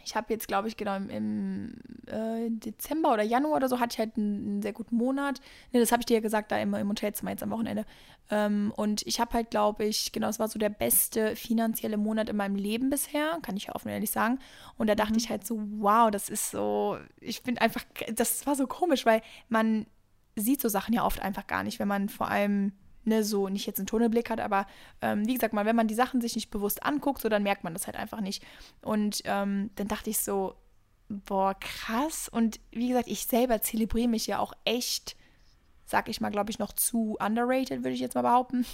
ich 0.05 0.15
habe 0.15 0.31
jetzt, 0.31 0.47
glaube 0.47 0.67
ich, 0.67 0.77
genau 0.77 0.95
im, 0.95 1.09
im 1.09 1.73
äh, 2.07 2.49
Dezember 2.49 3.13
oder 3.13 3.23
Januar 3.23 3.57
oder 3.57 3.67
so 3.67 3.79
hatte 3.79 3.93
ich 3.93 3.99
halt 3.99 4.17
einen, 4.17 4.47
einen 4.47 4.61
sehr 4.61 4.73
guten 4.73 4.95
Monat. 4.95 5.41
Ne, 5.71 5.79
das 5.79 5.91
habe 5.91 6.01
ich 6.01 6.05
dir 6.05 6.15
ja 6.15 6.19
gesagt, 6.19 6.51
da 6.51 6.59
immer 6.59 6.79
im 6.79 6.89
Hotelzimmer 6.89 7.31
jetzt 7.31 7.43
am 7.43 7.49
Wochenende. 7.49 7.85
Ähm, 8.29 8.71
und 8.75 9.05
ich 9.07 9.19
habe 9.19 9.33
halt, 9.33 9.49
glaube 9.49 9.85
ich, 9.85 10.11
genau, 10.11 10.29
es 10.29 10.39
war 10.39 10.47
so 10.47 10.59
der 10.59 10.69
beste 10.69 11.35
finanzielle 11.35 11.97
Monat 11.97 12.29
in 12.29 12.35
meinem 12.35 12.55
Leben 12.55 12.89
bisher, 12.89 13.39
kann 13.41 13.57
ich 13.57 13.65
ja 13.65 13.75
offen 13.75 13.87
und 13.87 13.95
ehrlich 13.95 14.11
sagen. 14.11 14.39
Und 14.77 14.87
da 14.87 14.95
dachte 14.95 15.13
mhm. 15.13 15.19
ich 15.19 15.29
halt 15.29 15.45
so, 15.45 15.59
wow, 15.77 16.11
das 16.11 16.29
ist 16.29 16.51
so, 16.51 16.97
ich 17.19 17.41
bin 17.43 17.57
einfach, 17.57 17.83
das 18.13 18.45
war 18.45 18.55
so 18.55 18.67
komisch, 18.67 19.05
weil 19.05 19.21
man 19.49 19.87
sieht 20.35 20.61
so 20.61 20.69
Sachen 20.69 20.93
ja 20.93 21.03
oft 21.03 21.19
einfach 21.19 21.47
gar 21.47 21.63
nicht, 21.63 21.79
wenn 21.79 21.87
man 21.87 22.09
vor 22.09 22.29
allem 22.29 22.73
ne, 23.05 23.23
so 23.23 23.49
nicht 23.49 23.65
jetzt 23.65 23.79
einen 23.79 23.87
Tunnelblick 23.87 24.29
hat, 24.29 24.39
aber 24.39 24.67
ähm, 25.01 25.27
wie 25.27 25.33
gesagt 25.33 25.53
mal, 25.53 25.65
wenn 25.65 25.75
man 25.75 25.87
die 25.87 25.95
Sachen 25.95 26.21
sich 26.21 26.35
nicht 26.35 26.51
bewusst 26.51 26.83
anguckt, 26.83 27.21
so 27.21 27.29
dann 27.29 27.43
merkt 27.43 27.63
man 27.63 27.73
das 27.73 27.87
halt 27.87 27.95
einfach 27.95 28.21
nicht. 28.21 28.43
Und 28.81 29.21
ähm, 29.25 29.69
dann 29.75 29.87
dachte 29.87 30.09
ich 30.09 30.19
so, 30.19 30.55
boah, 31.07 31.53
krass. 31.59 32.29
Und 32.29 32.59
wie 32.71 32.89
gesagt, 32.89 33.07
ich 33.07 33.25
selber 33.25 33.61
zelebriere 33.61 34.07
mich 34.07 34.27
ja 34.27 34.39
auch 34.39 34.53
echt, 34.63 35.15
sag 35.85 36.09
ich 36.09 36.21
mal, 36.21 36.31
glaube 36.31 36.51
ich, 36.51 36.59
noch 36.59 36.73
zu 36.73 37.17
underrated, 37.19 37.83
würde 37.83 37.91
ich 37.91 37.99
jetzt 37.99 38.15
mal 38.15 38.21
behaupten. 38.21 38.65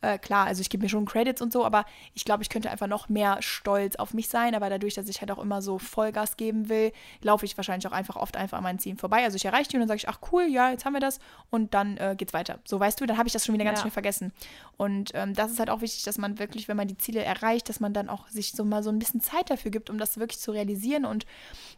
Äh, 0.00 0.18
klar, 0.18 0.46
also 0.46 0.60
ich 0.60 0.70
gebe 0.70 0.84
mir 0.84 0.88
schon 0.88 1.06
Credits 1.06 1.42
und 1.42 1.52
so, 1.52 1.64
aber 1.64 1.84
ich 2.14 2.24
glaube, 2.24 2.42
ich 2.42 2.48
könnte 2.48 2.70
einfach 2.70 2.86
noch 2.86 3.08
mehr 3.08 3.38
stolz 3.40 3.96
auf 3.96 4.14
mich 4.14 4.28
sein. 4.28 4.54
Aber 4.54 4.70
dadurch, 4.70 4.94
dass 4.94 5.08
ich 5.08 5.20
halt 5.20 5.30
auch 5.30 5.38
immer 5.38 5.60
so 5.62 5.78
Vollgas 5.78 6.36
geben 6.36 6.68
will, 6.68 6.92
laufe 7.22 7.44
ich 7.44 7.56
wahrscheinlich 7.56 7.86
auch 7.86 7.92
einfach 7.92 8.16
oft 8.16 8.36
einfach 8.36 8.58
an 8.58 8.64
meinen 8.64 8.78
Zielen 8.78 8.96
vorbei. 8.96 9.24
Also 9.24 9.36
ich 9.36 9.44
erreiche 9.44 9.70
die 9.70 9.76
und 9.76 9.80
dann 9.80 9.88
sage 9.88 9.98
ich, 9.98 10.08
ach 10.08 10.20
cool, 10.32 10.44
ja, 10.48 10.70
jetzt 10.70 10.84
haben 10.84 10.92
wir 10.92 11.00
das 11.00 11.18
und 11.50 11.74
dann 11.74 11.96
äh, 11.96 12.14
geht's 12.16 12.32
weiter. 12.32 12.58
So 12.64 12.78
weißt 12.78 13.00
du, 13.00 13.06
dann 13.06 13.18
habe 13.18 13.26
ich 13.26 13.32
das 13.32 13.44
schon 13.44 13.54
wieder 13.54 13.64
ganz 13.64 13.78
ja. 13.78 13.82
schnell 13.82 13.92
vergessen. 13.92 14.32
Und 14.76 15.10
ähm, 15.14 15.34
das 15.34 15.50
ist 15.50 15.58
halt 15.58 15.70
auch 15.70 15.80
wichtig, 15.80 16.04
dass 16.04 16.18
man 16.18 16.38
wirklich, 16.38 16.68
wenn 16.68 16.76
man 16.76 16.86
die 16.88 16.96
Ziele 16.96 17.22
erreicht, 17.22 17.68
dass 17.68 17.80
man 17.80 17.92
dann 17.92 18.08
auch 18.08 18.28
sich 18.28 18.52
so 18.52 18.64
mal 18.64 18.82
so 18.82 18.90
ein 18.90 18.98
bisschen 18.98 19.20
Zeit 19.20 19.50
dafür 19.50 19.70
gibt, 19.70 19.90
um 19.90 19.98
das 19.98 20.18
wirklich 20.18 20.38
zu 20.38 20.52
realisieren 20.52 21.04
und 21.04 21.26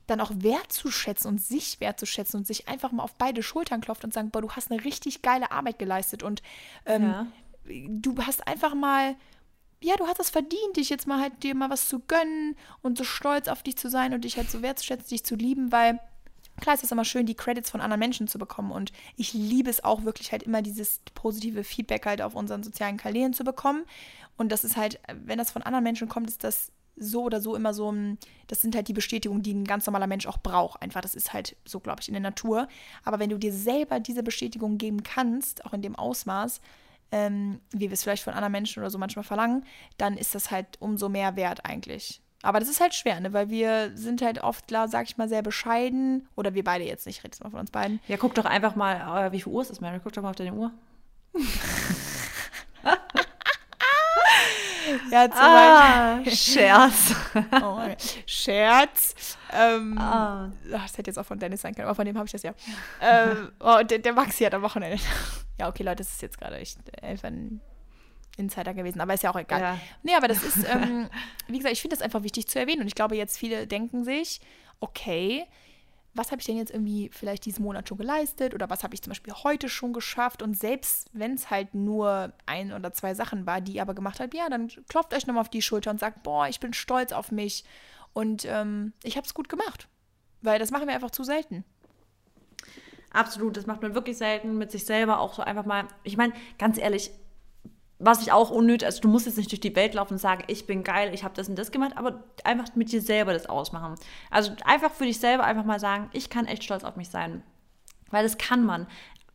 dann 0.06 0.20
auch 0.20 0.30
wertzuschätzen 0.34 1.30
und 1.30 1.40
sich 1.40 1.80
wertzuschätzen 1.80 2.40
und 2.40 2.46
sich 2.46 2.68
einfach 2.68 2.92
mal 2.92 3.02
auf 3.02 3.14
beide 3.14 3.42
Schultern 3.42 3.80
klopft 3.80 4.04
und 4.04 4.12
sagen, 4.12 4.30
boah, 4.30 4.42
du 4.42 4.50
hast 4.52 4.70
eine 4.70 4.84
richtig 4.84 5.22
geile 5.22 5.50
Arbeit 5.50 5.78
geleistet 5.78 6.22
und 6.22 6.42
ähm, 6.86 7.02
ja. 7.04 7.26
Du 7.88 8.16
hast 8.18 8.46
einfach 8.46 8.74
mal 8.74 9.16
ja, 9.82 9.96
du 9.96 10.06
hast 10.06 10.20
es 10.20 10.30
verdient, 10.30 10.76
dich 10.76 10.90
jetzt 10.90 11.06
mal 11.06 11.20
halt 11.20 11.42
dir 11.42 11.54
mal 11.54 11.70
was 11.70 11.88
zu 11.88 12.00
gönnen 12.00 12.54
und 12.82 12.98
so 12.98 13.04
stolz 13.04 13.48
auf 13.48 13.62
dich 13.62 13.78
zu 13.78 13.88
sein 13.88 14.12
und 14.12 14.24
dich 14.24 14.36
halt 14.36 14.50
so 14.50 14.60
wertzuschätzen, 14.60 15.08
dich 15.08 15.24
zu 15.24 15.36
lieben, 15.36 15.72
weil 15.72 15.98
klar 16.60 16.74
ist 16.74 16.84
es 16.84 16.92
immer 16.92 17.06
schön, 17.06 17.24
die 17.24 17.34
Credits 17.34 17.70
von 17.70 17.80
anderen 17.80 18.00
Menschen 18.00 18.28
zu 18.28 18.38
bekommen 18.38 18.72
und 18.72 18.92
ich 19.16 19.32
liebe 19.32 19.70
es 19.70 19.82
auch 19.82 20.04
wirklich 20.04 20.32
halt 20.32 20.42
immer 20.42 20.60
dieses 20.60 21.00
positive 21.14 21.64
Feedback 21.64 22.04
halt 22.04 22.20
auf 22.20 22.34
unseren 22.34 22.62
sozialen 22.62 22.98
Kanälen 22.98 23.32
zu 23.32 23.42
bekommen 23.42 23.84
und 24.36 24.52
das 24.52 24.64
ist 24.64 24.76
halt, 24.76 25.00
wenn 25.14 25.38
das 25.38 25.50
von 25.50 25.62
anderen 25.62 25.84
Menschen 25.84 26.08
kommt, 26.08 26.28
ist 26.28 26.44
das 26.44 26.72
so 26.96 27.22
oder 27.22 27.40
so 27.40 27.56
immer 27.56 27.72
so, 27.72 27.94
das 28.46 28.60
sind 28.60 28.74
halt 28.74 28.88
die 28.88 28.92
Bestätigungen, 28.92 29.42
die 29.42 29.54
ein 29.54 29.64
ganz 29.64 29.86
normaler 29.86 30.06
Mensch 30.06 30.26
auch 30.26 30.38
braucht. 30.38 30.82
Einfach, 30.82 31.00
das 31.00 31.14
ist 31.14 31.32
halt 31.32 31.56
so, 31.64 31.80
glaube 31.80 32.02
ich, 32.02 32.08
in 32.08 32.14
der 32.14 32.20
Natur. 32.20 32.68
Aber 33.04 33.18
wenn 33.18 33.30
du 33.30 33.38
dir 33.38 33.54
selber 33.54 34.00
diese 34.00 34.22
Bestätigung 34.22 34.76
geben 34.76 35.02
kannst, 35.02 35.64
auch 35.64 35.72
in 35.72 35.80
dem 35.80 35.96
Ausmaß, 35.96 36.60
ähm, 37.12 37.60
wie 37.70 37.88
wir 37.88 37.92
es 37.92 38.02
vielleicht 38.02 38.22
von 38.22 38.34
anderen 38.34 38.52
Menschen 38.52 38.80
oder 38.80 38.90
so 38.90 38.98
manchmal 38.98 39.24
verlangen, 39.24 39.64
dann 39.98 40.16
ist 40.16 40.34
das 40.34 40.50
halt 40.50 40.80
umso 40.80 41.08
mehr 41.08 41.36
wert 41.36 41.64
eigentlich. 41.64 42.20
Aber 42.42 42.58
das 42.58 42.68
ist 42.68 42.80
halt 42.80 42.94
schwer, 42.94 43.20
ne? 43.20 43.32
weil 43.32 43.50
wir 43.50 43.92
sind 43.94 44.22
halt 44.22 44.42
oft, 44.42 44.70
sag 44.70 45.04
ich 45.04 45.18
mal, 45.18 45.28
sehr 45.28 45.42
bescheiden. 45.42 46.26
Oder 46.36 46.54
wir 46.54 46.64
beide 46.64 46.84
jetzt 46.84 47.06
nicht, 47.06 47.18
ich 47.18 47.24
rede 47.24 47.34
jetzt 47.34 47.44
mal 47.44 47.50
von 47.50 47.60
uns 47.60 47.70
beiden. 47.70 48.00
Ja, 48.08 48.16
guck 48.16 48.34
doch 48.34 48.46
einfach 48.46 48.76
mal, 48.76 49.26
äh, 49.26 49.32
wie 49.32 49.42
viel 49.42 49.52
Uhr 49.52 49.62
ist 49.62 49.70
es, 49.70 49.80
Mary? 49.80 50.00
Guck 50.02 50.14
doch 50.14 50.22
mal 50.22 50.30
auf 50.30 50.36
deine 50.36 50.54
Uhr. 50.54 50.72
Ja, 55.10 55.30
zum 55.30 55.40
ah, 55.40 56.16
Beispiel. 56.16 56.36
Scherz. 56.36 57.14
oh, 57.62 57.80
Scherz. 58.26 59.36
Ähm, 59.52 59.98
ah. 59.98 60.50
Das 60.70 60.96
hätte 60.96 61.10
jetzt 61.10 61.18
auch 61.18 61.26
von 61.26 61.38
Dennis 61.38 61.60
sein 61.62 61.74
können, 61.74 61.86
aber 61.86 61.94
von 61.94 62.06
dem 62.06 62.16
habe 62.16 62.26
ich 62.26 62.32
das 62.32 62.42
ja. 62.42 62.52
ähm, 63.00 63.50
oh, 63.60 63.82
der, 63.82 63.98
der 63.98 64.12
Maxi 64.12 64.44
hat 64.44 64.54
am 64.54 64.62
Wochenende. 64.62 64.98
ja, 65.58 65.68
okay, 65.68 65.82
Leute, 65.82 65.96
das 65.96 66.10
ist 66.10 66.22
jetzt 66.22 66.38
gerade 66.38 66.56
echt 66.56 66.78
einfach 67.02 67.28
ein 67.28 67.60
Insider 68.36 68.74
gewesen, 68.74 69.00
aber 69.00 69.14
ist 69.14 69.22
ja 69.22 69.30
auch 69.30 69.38
egal. 69.38 69.60
Ja. 69.60 69.78
Nee, 70.02 70.14
aber 70.14 70.28
das 70.28 70.42
ist, 70.42 70.58
ähm, 70.68 71.08
wie 71.46 71.58
gesagt, 71.58 71.72
ich 71.72 71.82
finde 71.82 71.96
das 71.96 72.02
einfach 72.02 72.22
wichtig 72.22 72.48
zu 72.48 72.58
erwähnen 72.58 72.82
und 72.82 72.86
ich 72.86 72.94
glaube, 72.94 73.16
jetzt 73.16 73.38
viele 73.38 73.66
denken 73.66 74.04
sich, 74.04 74.40
okay, 74.80 75.46
was 76.14 76.30
habe 76.30 76.40
ich 76.40 76.46
denn 76.46 76.56
jetzt 76.56 76.70
irgendwie 76.70 77.10
vielleicht 77.12 77.44
diesen 77.44 77.64
Monat 77.64 77.88
schon 77.88 77.98
geleistet 77.98 78.54
oder 78.54 78.68
was 78.68 78.82
habe 78.82 78.94
ich 78.94 79.02
zum 79.02 79.10
Beispiel 79.10 79.32
heute 79.32 79.68
schon 79.68 79.92
geschafft 79.92 80.42
und 80.42 80.58
selbst 80.58 81.08
wenn 81.12 81.34
es 81.34 81.50
halt 81.50 81.74
nur 81.74 82.32
ein 82.46 82.72
oder 82.72 82.92
zwei 82.92 83.14
Sachen 83.14 83.46
war, 83.46 83.60
die 83.60 83.74
ihr 83.74 83.82
aber 83.82 83.94
gemacht 83.94 84.20
habt, 84.20 84.34
ja, 84.34 84.48
dann 84.48 84.68
klopft 84.88 85.14
euch 85.14 85.26
nochmal 85.26 85.42
auf 85.42 85.48
die 85.48 85.62
Schulter 85.62 85.90
und 85.90 86.00
sagt, 86.00 86.22
boah, 86.22 86.48
ich 86.48 86.60
bin 86.60 86.72
stolz 86.72 87.12
auf 87.12 87.30
mich 87.30 87.64
und 88.12 88.44
ähm, 88.44 88.92
ich 89.02 89.16
habe 89.16 89.26
es 89.26 89.34
gut 89.34 89.48
gemacht, 89.48 89.88
weil 90.42 90.58
das 90.58 90.70
machen 90.70 90.88
wir 90.88 90.94
einfach 90.94 91.10
zu 91.12 91.22
selten. 91.22 91.64
Absolut, 93.12 93.56
das 93.56 93.66
macht 93.66 93.82
man 93.82 93.94
wirklich 93.94 94.18
selten 94.18 94.56
mit 94.56 94.70
sich 94.70 94.84
selber 94.84 95.18
auch 95.18 95.34
so 95.34 95.42
einfach 95.42 95.64
mal. 95.64 95.88
Ich 96.04 96.16
meine, 96.16 96.32
ganz 96.58 96.78
ehrlich, 96.78 97.10
was 98.00 98.22
ich 98.22 98.32
auch 98.32 98.50
unnötig, 98.50 98.86
also 98.86 99.02
du 99.02 99.08
musst 99.08 99.26
jetzt 99.26 99.36
nicht 99.36 99.52
durch 99.52 99.60
die 99.60 99.76
Welt 99.76 99.92
laufen 99.92 100.14
und 100.14 100.18
sagen, 100.18 100.42
ich 100.46 100.66
bin 100.66 100.82
geil, 100.82 101.12
ich 101.12 101.22
habe 101.22 101.34
das 101.34 101.48
und 101.50 101.56
das 101.56 101.70
gemacht, 101.70 101.92
aber 101.96 102.24
einfach 102.44 102.74
mit 102.74 102.90
dir 102.90 103.02
selber 103.02 103.34
das 103.34 103.46
ausmachen. 103.46 103.94
Also 104.30 104.52
einfach 104.64 104.90
für 104.90 105.04
dich 105.04 105.20
selber 105.20 105.44
einfach 105.44 105.64
mal 105.66 105.78
sagen, 105.78 106.08
ich 106.12 106.30
kann 106.30 106.46
echt 106.46 106.64
stolz 106.64 106.82
auf 106.82 106.96
mich 106.96 107.10
sein. 107.10 107.42
Weil 108.10 108.22
das 108.24 108.38
kann 108.38 108.64
man. 108.64 108.86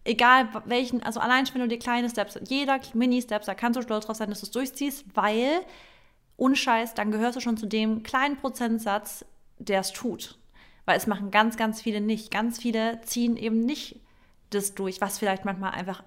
Egal 0.04 0.50
welchen, 0.66 1.04
also 1.04 1.20
allein 1.20 1.48
wenn 1.54 1.62
du 1.62 1.68
dir 1.68 1.78
kleine 1.78 2.10
Steps, 2.10 2.40
jeder 2.48 2.80
Mini-Steps, 2.94 3.46
da 3.46 3.54
kannst 3.54 3.78
du 3.78 3.84
stolz 3.84 4.08
drauf 4.08 4.18
sein, 4.18 4.30
dass 4.30 4.40
du 4.40 4.48
es 4.48 4.52
durchziehst, 4.52 5.06
weil, 5.14 5.62
unscheiß, 6.36 6.96
dann 6.96 7.12
gehörst 7.12 7.36
du 7.36 7.42
schon 7.42 7.58
zu 7.58 7.68
dem 7.68 8.02
kleinen 8.02 8.38
Prozentsatz, 8.38 9.26
der 9.60 9.82
es 9.82 9.94
tut. 9.94 10.40
Weil 10.86 10.98
es 10.98 11.08
machen 11.08 11.30
ganz, 11.30 11.56
ganz 11.56 11.82
viele 11.82 12.02
nicht. 12.02 12.32
Ganz 12.32 12.60
viele 12.60 13.00
ziehen 13.02 13.38
eben 13.38 13.60
nicht 13.60 14.00
das 14.50 14.74
durch, 14.74 15.02
was 15.02 15.20
vielleicht 15.20 15.46
manchmal 15.46 15.72
einfach 15.72 16.04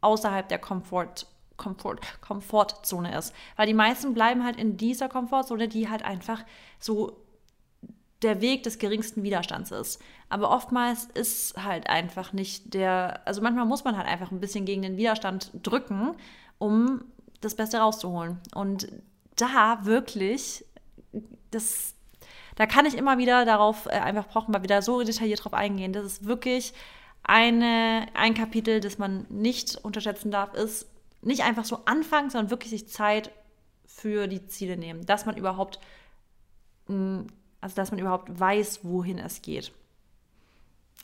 außerhalb 0.00 0.48
der 0.48 0.58
Komfort 0.58 1.26
Komfort, 1.56 2.00
Komfortzone 2.20 3.16
ist. 3.16 3.34
Weil 3.56 3.66
die 3.66 3.74
meisten 3.74 4.14
bleiben 4.14 4.44
halt 4.44 4.56
in 4.56 4.76
dieser 4.76 5.08
Komfortzone, 5.08 5.68
die 5.68 5.88
halt 5.88 6.04
einfach 6.04 6.44
so 6.78 7.24
der 8.22 8.40
Weg 8.40 8.62
des 8.62 8.78
geringsten 8.78 9.22
Widerstands 9.22 9.70
ist. 9.70 10.00
Aber 10.28 10.50
oftmals 10.50 11.04
ist 11.04 11.62
halt 11.62 11.88
einfach 11.88 12.32
nicht 12.32 12.74
der, 12.74 13.20
also 13.26 13.42
manchmal 13.42 13.66
muss 13.66 13.84
man 13.84 13.96
halt 13.96 14.08
einfach 14.08 14.32
ein 14.32 14.40
bisschen 14.40 14.64
gegen 14.64 14.82
den 14.82 14.96
Widerstand 14.96 15.50
drücken, 15.62 16.14
um 16.58 17.04
das 17.40 17.54
Beste 17.54 17.78
rauszuholen. 17.78 18.40
Und 18.54 18.88
da 19.36 19.78
wirklich, 19.82 20.64
das, 21.50 21.94
da 22.56 22.66
kann 22.66 22.86
ich 22.86 22.94
immer 22.96 23.18
wieder 23.18 23.44
darauf 23.44 23.86
äh, 23.86 23.90
einfach 23.90 24.26
brauchen, 24.26 24.52
mal 24.52 24.62
wieder 24.62 24.80
so 24.82 25.02
detailliert 25.02 25.44
drauf 25.44 25.54
eingehen. 25.54 25.92
Das 25.92 26.04
ist 26.04 26.24
wirklich 26.24 26.72
eine, 27.22 28.06
ein 28.14 28.34
Kapitel, 28.34 28.80
das 28.80 28.98
man 28.98 29.26
nicht 29.28 29.76
unterschätzen 29.82 30.30
darf, 30.30 30.54
ist, 30.54 30.86
nicht 31.24 31.42
einfach 31.42 31.64
so 31.64 31.80
anfangen, 31.84 32.30
sondern 32.30 32.50
wirklich 32.50 32.70
sich 32.70 32.88
Zeit 32.88 33.30
für 33.86 34.26
die 34.26 34.46
Ziele 34.46 34.76
nehmen, 34.76 35.06
dass 35.06 35.26
man 35.26 35.36
überhaupt, 35.36 35.78
mm, 36.88 37.20
also 37.60 37.76
dass 37.76 37.90
man 37.90 38.00
überhaupt 38.00 38.38
weiß, 38.38 38.80
wohin 38.84 39.18
es 39.18 39.42
geht. 39.42 39.72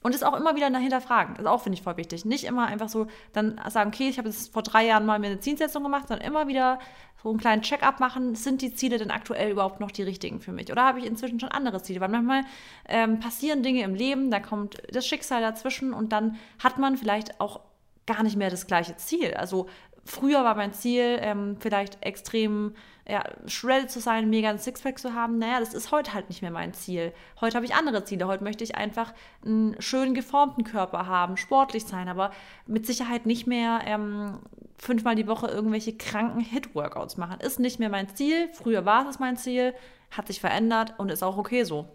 Und 0.03 0.15
es 0.15 0.23
auch 0.23 0.35
immer 0.35 0.57
wieder 0.57 0.71
dahinter 0.71 1.03
fragen. 1.03 1.35
Das 1.35 1.45
ist 1.45 1.51
auch, 1.51 1.61
finde 1.61 1.77
ich, 1.77 1.83
voll 1.83 1.99
wichtig. 1.99 2.25
Nicht 2.25 2.45
immer 2.45 2.67
einfach 2.67 2.89
so 2.89 3.07
dann 3.35 3.61
sagen, 3.69 3.91
okay, 3.93 4.09
ich 4.09 4.17
habe 4.17 4.29
jetzt 4.29 4.51
vor 4.51 4.63
drei 4.63 4.87
Jahren 4.87 5.05
mal 5.05 5.19
mir 5.19 5.27
eine 5.27 5.41
Zielsetzung 5.41 5.83
gemacht, 5.83 6.09
sondern 6.09 6.27
immer 6.27 6.49
wieder 6.49 6.79
so 7.23 7.29
einen 7.29 7.39
kleinen 7.39 7.61
Check-up 7.61 8.01
machen. 8.01 8.35
Sind 8.35 8.63
die 8.63 8.73
Ziele 8.73 8.97
denn 8.97 9.11
aktuell 9.11 9.51
überhaupt 9.51 9.79
noch 9.79 9.91
die 9.91 10.03
richtigen 10.03 10.41
für 10.41 10.53
mich? 10.53 10.73
Oder 10.73 10.85
habe 10.85 11.01
ich 11.01 11.07
inzwischen 11.07 11.39
schon 11.39 11.51
andere 11.51 11.83
Ziele? 11.83 12.01
Weil 12.01 12.09
manchmal 12.09 12.45
ähm, 12.89 13.21
passieren 13.21 13.63
Dinge 13.63 13.83
im 13.83 13.95
Leben, 13.95 14.31
da 14.31 14.41
kommt 14.41 14.83
das 14.91 15.07
Schicksal 15.07 15.43
dazwischen 15.43 15.93
und 15.93 16.13
dann 16.13 16.37
hat 16.63 16.79
man 16.79 16.97
vielleicht 16.97 17.39
auch 17.39 17.61
gar 18.07 18.23
nicht 18.23 18.37
mehr 18.37 18.51
das 18.51 18.67
gleiche 18.67 18.97
Ziel. 18.97 19.35
Also 19.35 19.69
Früher 20.11 20.43
war 20.43 20.57
mein 20.57 20.73
Ziel, 20.73 21.19
ähm, 21.21 21.57
vielleicht 21.61 22.05
extrem 22.05 22.75
ja, 23.09 23.23
shredded 23.47 23.93
zu 23.93 24.01
sein, 24.01 24.29
mega 24.29 24.51
ein 24.51 24.59
Sixpack 24.59 24.99
zu 24.99 25.15
haben. 25.15 25.39
Naja, 25.39 25.61
das 25.61 25.73
ist 25.73 25.93
heute 25.93 26.15
halt 26.15 26.29
nicht 26.29 26.43
mehr 26.43 26.51
mein 26.51 26.75
Ziel. 26.75 27.13
Heute 27.41 27.55
habe 27.55 27.65
ich 27.65 27.77
andere 27.77 28.03
Ziele. 28.03 28.27
Heute 28.27 28.43
möchte 28.43 28.65
ich 28.65 28.75
einfach 28.75 29.15
einen 29.45 29.81
schön 29.81 30.13
geformten 30.13 30.65
Körper 30.65 31.07
haben, 31.07 31.37
sportlich 31.37 31.85
sein, 31.85 32.09
aber 32.09 32.33
mit 32.67 32.87
Sicherheit 32.87 33.25
nicht 33.25 33.47
mehr 33.47 33.83
ähm, 33.85 34.41
fünfmal 34.79 35.15
die 35.15 35.29
Woche 35.29 35.47
irgendwelche 35.47 35.97
kranken 35.97 36.41
Hit-Workouts 36.41 37.17
machen. 37.17 37.39
Ist 37.39 37.61
nicht 37.61 37.79
mehr 37.79 37.89
mein 37.89 38.09
Ziel. 38.09 38.49
Früher 38.53 38.85
war 38.85 39.09
es 39.09 39.21
mein 39.21 39.37
Ziel, 39.37 39.75
hat 40.11 40.27
sich 40.27 40.41
verändert 40.41 40.95
und 40.99 41.13
ist 41.13 41.23
auch 41.23 41.37
okay 41.37 41.63
so. 41.63 41.87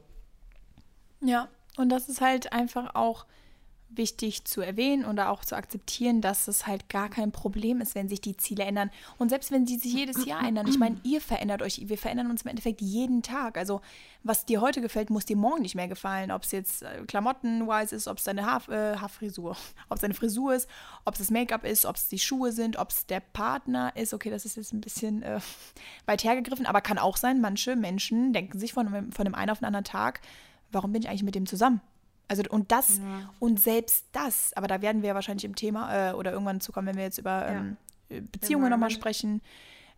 Ja, 1.20 1.50
und 1.76 1.90
das 1.90 2.08
ist 2.08 2.22
halt 2.22 2.54
einfach 2.54 2.96
auch 2.96 3.26
wichtig 3.90 4.46
zu 4.46 4.62
erwähnen 4.62 5.06
oder 5.06 5.30
auch 5.30 5.46
zu 5.46 5.56
akzeptieren, 5.56 6.22
dass 6.22 6.48
es 6.48 6.68
halt 6.68 6.90
gar 6.90 7.10
kein 7.10 7.32
Problem 7.32 7.82
ist, 7.82 7.96
wenn 7.96 8.10
sich 8.10 8.22
die 8.22 8.36
Ziele 8.38 8.64
ändern. 8.64 8.92
Und 9.18 9.30
selbst 9.30 9.52
wenn 9.52 9.66
sie 9.66 9.78
sich 9.78 9.94
jedes 9.94 10.26
Jahr 10.26 10.46
ändern, 10.46 10.68
ich 10.68 10.78
meine, 10.78 11.00
ihr 11.04 11.22
verändert 11.22 11.62
euch, 11.62 11.82
wir 11.88 11.98
verändern 11.98 12.30
uns 12.30 12.42
im 12.42 12.50
Endeffekt 12.50 12.82
jeden 12.82 13.22
Tag. 13.22 13.58
Also 13.58 13.82
was 14.24 14.46
dir 14.46 14.62
heute 14.62 14.82
gefällt, 14.82 15.10
muss 15.10 15.26
dir 15.26 15.38
morgen 15.38 15.62
nicht 15.62 15.76
mehr 15.76 15.88
gefallen. 15.88 16.32
Ob 16.32 16.44
es 16.44 16.52
jetzt 16.52 16.84
äh, 16.84 17.04
klamotten-wise 17.08 17.96
ist, 17.96 18.08
ob 18.08 18.18
es 18.18 18.24
deine 18.24 18.46
Haar, 18.46 18.68
äh, 18.70 18.98
Haarfrisur, 18.98 19.56
ob 19.90 19.96
es 19.96 20.02
deine 20.02 20.14
Frisur 20.14 20.56
ist, 20.56 20.68
ob 21.06 21.14
es 21.14 21.20
das 21.20 21.32
Make-up 21.32 21.64
ist, 21.64 21.86
ob 21.86 21.96
es 21.96 22.08
die 22.08 22.20
Schuhe 22.20 22.52
sind, 22.52 22.78
ob 22.78 22.90
es 22.90 23.06
der 23.06 23.20
Partner 23.20 23.96
ist. 23.96 24.14
Okay, 24.14 24.30
das 24.30 24.46
ist 24.46 24.58
jetzt 24.58 24.74
ein 24.74 24.82
bisschen 24.82 25.24
äh, 25.24 25.40
weit 26.06 26.24
hergegriffen, 26.24 26.66
aber 26.66 26.82
kann 26.82 26.98
auch 26.98 27.18
sein, 27.18 27.40
manche 27.40 27.76
Menschen 27.76 28.34
denken 28.34 28.60
sich 28.60 28.74
von, 28.74 29.12
von 29.12 29.26
dem 29.26 29.36
einen 29.36 29.52
auf 29.52 29.60
den 29.60 29.66
anderen 29.66 29.86
Tag, 29.86 30.22
warum 30.72 30.92
bin 30.92 31.02
ich 31.02 31.10
eigentlich 31.10 31.24
mit 31.24 31.36
dem 31.36 31.46
zusammen? 31.46 31.82
Also 32.28 32.44
und 32.50 32.72
das 32.72 32.98
ja. 32.98 33.30
und 33.40 33.60
selbst 33.60 34.06
das, 34.12 34.52
aber 34.54 34.68
da 34.68 34.82
werden 34.82 35.02
wir 35.02 35.10
ja 35.10 35.16
wahrscheinlich 35.16 35.46
im 35.46 35.56
Thema 35.56 36.10
äh, 36.10 36.14
oder 36.14 36.32
irgendwann 36.32 36.60
zukommen, 36.62 36.88
wenn 36.88 36.98
wir 36.98 37.04
jetzt 37.04 37.18
über 37.18 37.48
ähm, 37.48 37.78
ja. 38.10 38.20
Beziehungen 38.32 38.70
nochmal 38.70 38.90
sprechen. 38.90 39.42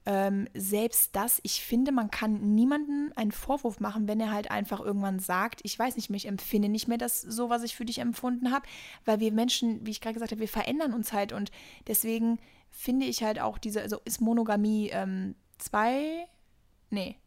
Ähm, 0.06 0.48
selbst 0.54 1.18
das, 1.18 1.42
ich 1.44 1.62
finde, 1.62 1.92
man 1.92 2.10
kann 2.10 2.56
niemandem 2.56 3.12
einen 3.18 3.34
Vorwurf 3.34 3.82
machen, 3.82 4.08
wenn 4.08 4.22
er 4.22 4.32
halt 4.32 4.50
einfach 4.50 4.80
irgendwann 4.80 5.20
sagt, 5.20 5.60
ich 5.64 5.78
weiß 5.78 5.98
nicht, 5.98 6.10
ich 6.10 6.28
empfinde 6.28 6.70
nicht 6.70 6.88
mehr 6.88 6.98
das 6.98 7.22
so, 7.22 7.50
was 7.50 7.64
ich 7.64 7.76
für 7.76 7.84
dich 7.84 8.00
empfunden 8.00 8.52
habe, 8.52 8.66
weil 9.04 9.20
wir 9.20 9.34
Menschen, 9.34 9.86
wie 9.86 9.92
ich 9.92 10.00
gerade 10.00 10.14
gesagt 10.14 10.32
habe, 10.32 10.40
wir 10.40 10.48
verändern 10.48 10.94
uns 10.94 11.12
halt 11.12 11.34
und 11.34 11.52
deswegen 11.88 12.40
finde 12.72 13.06
ich 13.06 13.22
halt 13.22 13.42
auch 13.42 13.58
diese, 13.58 13.82
also 13.82 14.00
ist 14.06 14.22
Monogamie 14.22 14.92
ähm, 14.94 15.36
zwei, 15.58 16.26
nee. 16.90 17.18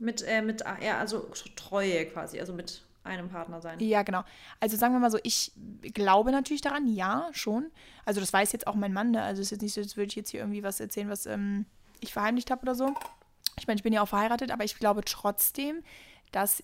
Mit, 0.00 0.22
äh, 0.22 0.42
mit, 0.42 0.64
ja, 0.82 0.98
also 0.98 1.30
Treue 1.54 2.06
quasi, 2.06 2.40
also 2.40 2.52
mit 2.52 2.82
einem 3.04 3.28
Partner 3.28 3.60
sein. 3.60 3.80
Ja, 3.80 4.02
genau. 4.02 4.22
Also 4.60 4.76
sagen 4.76 4.94
wir 4.94 5.00
mal 5.00 5.10
so, 5.10 5.18
ich 5.22 5.52
glaube 5.82 6.30
natürlich 6.32 6.60
daran, 6.60 6.86
ja, 6.86 7.28
schon. 7.32 7.70
Also 8.04 8.20
das 8.20 8.32
weiß 8.32 8.52
jetzt 8.52 8.66
auch 8.66 8.74
mein 8.74 8.92
Mann, 8.92 9.10
ne? 9.10 9.22
Also 9.22 9.40
es 9.40 9.48
ist 9.48 9.50
jetzt 9.52 9.62
nicht 9.62 9.74
so, 9.74 9.80
als 9.80 9.96
würde 9.96 10.08
ich 10.08 10.16
jetzt 10.16 10.30
hier 10.30 10.40
irgendwie 10.40 10.62
was 10.62 10.80
erzählen, 10.80 11.08
was 11.08 11.26
ähm, 11.26 11.66
ich 12.00 12.12
verheimlicht 12.12 12.50
habe 12.50 12.62
oder 12.62 12.74
so. 12.74 12.94
Ich 13.58 13.66
meine, 13.66 13.76
ich 13.76 13.82
bin 13.82 13.92
ja 13.92 14.02
auch 14.02 14.08
verheiratet, 14.08 14.50
aber 14.50 14.64
ich 14.64 14.78
glaube 14.78 15.02
trotzdem, 15.04 15.82
dass 16.30 16.62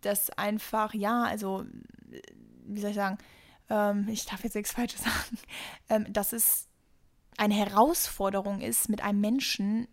das 0.00 0.30
einfach, 0.30 0.94
ja, 0.94 1.22
also, 1.24 1.64
wie 2.66 2.80
soll 2.80 2.90
ich 2.90 2.96
sagen, 2.96 3.18
ähm, 3.70 4.08
ich 4.08 4.26
darf 4.26 4.44
jetzt 4.44 4.54
nichts 4.54 4.72
Falsches 4.72 5.02
sagen, 5.02 5.38
ähm, 5.88 6.12
dass 6.12 6.32
es 6.32 6.68
eine 7.36 7.54
Herausforderung 7.54 8.60
ist, 8.60 8.88
mit 8.88 9.02
einem 9.02 9.20
Menschen 9.20 9.88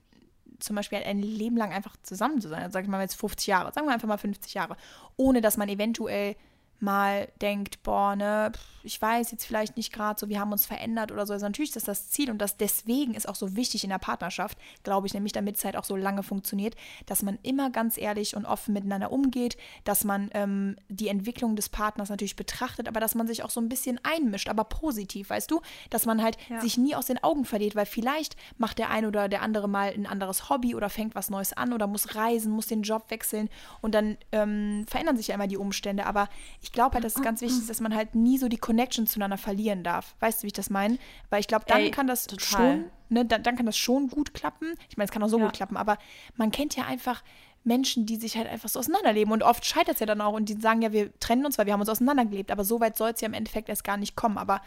zum 0.61 0.75
Beispiel 0.75 0.99
ein 0.99 1.21
Leben 1.21 1.57
lang 1.57 1.71
einfach 1.71 1.95
zusammen 2.03 2.39
zu 2.41 2.49
sein. 2.49 2.63
Also 2.63 2.73
sag 2.73 2.83
ich 2.83 2.89
mal 2.89 3.01
jetzt 3.01 3.15
50 3.15 3.47
Jahre, 3.47 3.73
sagen 3.73 3.87
wir 3.87 3.93
einfach 3.93 4.07
mal 4.07 4.17
50 4.17 4.53
Jahre, 4.53 4.77
ohne 5.17 5.41
dass 5.41 5.57
man 5.57 5.69
eventuell 5.69 6.35
mal 6.81 7.27
denkt, 7.41 7.83
boah, 7.83 8.15
ne, 8.15 8.51
ich 8.83 9.01
weiß 9.01 9.31
jetzt 9.31 9.45
vielleicht 9.45 9.77
nicht 9.77 9.93
gerade 9.93 10.19
so, 10.19 10.29
wir 10.29 10.39
haben 10.39 10.51
uns 10.51 10.65
verändert 10.65 11.11
oder 11.11 11.25
so. 11.25 11.33
Also 11.33 11.45
natürlich 11.45 11.69
ist 11.69 11.75
das 11.75 11.83
das 11.83 12.09
Ziel 12.09 12.31
und 12.31 12.39
das 12.39 12.57
deswegen 12.57 13.13
ist 13.13 13.27
auch 13.27 13.35
so 13.35 13.55
wichtig 13.55 13.83
in 13.83 13.89
der 13.89 13.99
Partnerschaft, 13.99 14.57
glaube 14.83 15.07
ich, 15.07 15.13
nämlich 15.13 15.33
damit 15.33 15.57
es 15.57 15.65
halt 15.65 15.75
auch 15.75 15.83
so 15.83 15.95
lange 15.95 16.23
funktioniert, 16.23 16.75
dass 17.05 17.21
man 17.21 17.37
immer 17.43 17.69
ganz 17.69 17.97
ehrlich 17.97 18.35
und 18.35 18.45
offen 18.45 18.73
miteinander 18.73 19.11
umgeht, 19.11 19.57
dass 19.83 20.03
man 20.03 20.29
ähm, 20.33 20.75
die 20.89 21.07
Entwicklung 21.07 21.55
des 21.55 21.69
Partners 21.69 22.09
natürlich 22.09 22.35
betrachtet, 22.35 22.87
aber 22.87 22.99
dass 22.99 23.15
man 23.15 23.27
sich 23.27 23.43
auch 23.43 23.49
so 23.49 23.61
ein 23.61 23.69
bisschen 23.69 23.99
einmischt, 24.03 24.49
aber 24.49 24.63
positiv, 24.63 25.29
weißt 25.29 25.51
du, 25.51 25.61
dass 25.89 26.05
man 26.05 26.21
halt 26.21 26.37
ja. 26.49 26.61
sich 26.61 26.77
nie 26.77 26.95
aus 26.95 27.05
den 27.05 27.23
Augen 27.23 27.45
verliert, 27.45 27.75
weil 27.75 27.85
vielleicht 27.85 28.35
macht 28.57 28.79
der 28.79 28.89
eine 28.89 29.07
oder 29.07 29.29
der 29.29 29.41
andere 29.41 29.67
mal 29.67 29.91
ein 29.93 30.07
anderes 30.07 30.49
Hobby 30.49 30.75
oder 30.75 30.89
fängt 30.89 31.15
was 31.15 31.29
Neues 31.29 31.53
an 31.53 31.73
oder 31.73 31.87
muss 31.87 32.15
reisen, 32.15 32.51
muss 32.51 32.67
den 32.67 32.81
Job 32.81 33.05
wechseln 33.09 33.49
und 33.81 33.93
dann 33.93 34.17
ähm, 34.31 34.85
verändern 34.87 35.17
sich 35.17 35.27
ja 35.27 35.35
immer 35.35 35.47
die 35.47 35.57
Umstände, 35.57 36.05
aber 36.05 36.29
ich 36.61 36.70
ich 36.71 36.73
glaube 36.73 36.93
halt, 36.93 37.03
dass 37.03 37.17
es 37.17 37.21
ganz 37.21 37.41
wichtig 37.41 37.59
ist, 37.59 37.69
dass 37.69 37.81
man 37.81 37.93
halt 37.93 38.15
nie 38.15 38.37
so 38.37 38.47
die 38.47 38.57
Connection 38.57 39.05
zueinander 39.05 39.37
verlieren 39.37 39.83
darf. 39.83 40.15
Weißt 40.21 40.39
du, 40.39 40.43
wie 40.43 40.47
ich 40.47 40.53
das 40.53 40.69
meine? 40.69 40.97
Weil 41.29 41.41
ich 41.41 41.47
glaube, 41.47 41.65
dann 41.67 41.81
Ey, 41.81 41.91
kann 41.91 42.07
das 42.07 42.27
total. 42.27 42.47
schon, 42.47 42.85
ne, 43.09 43.25
dann, 43.25 43.43
dann, 43.43 43.57
kann 43.57 43.65
das 43.65 43.77
schon 43.77 44.07
gut 44.07 44.33
klappen. 44.33 44.75
Ich 44.87 44.95
meine, 44.95 45.03
es 45.03 45.11
kann 45.11 45.21
auch 45.21 45.27
so 45.27 45.37
ja. 45.37 45.43
gut 45.43 45.53
klappen, 45.53 45.75
aber 45.75 45.97
man 46.37 46.49
kennt 46.49 46.77
ja 46.77 46.85
einfach 46.85 47.23
Menschen, 47.65 48.05
die 48.05 48.15
sich 48.15 48.37
halt 48.37 48.47
einfach 48.47 48.69
so 48.69 48.79
auseinanderleben. 48.79 49.33
Und 49.33 49.43
oft 49.43 49.65
scheitert 49.65 49.95
es 49.95 49.99
ja 49.99 50.05
dann 50.05 50.21
auch 50.21 50.31
und 50.31 50.47
die 50.47 50.61
sagen 50.61 50.81
ja, 50.81 50.93
wir 50.93 51.11
trennen 51.19 51.45
uns, 51.45 51.57
weil 51.57 51.65
wir 51.65 51.73
haben 51.73 51.81
uns 51.81 51.89
auseinandergelebt. 51.89 52.51
Aber 52.51 52.63
so 52.63 52.79
weit 52.79 52.95
soll 52.95 53.09
es 53.09 53.19
ja 53.19 53.27
im 53.27 53.33
Endeffekt 53.33 53.67
erst 53.67 53.83
gar 53.83 53.97
nicht 53.97 54.15
kommen. 54.15 54.37
Aber 54.37 54.61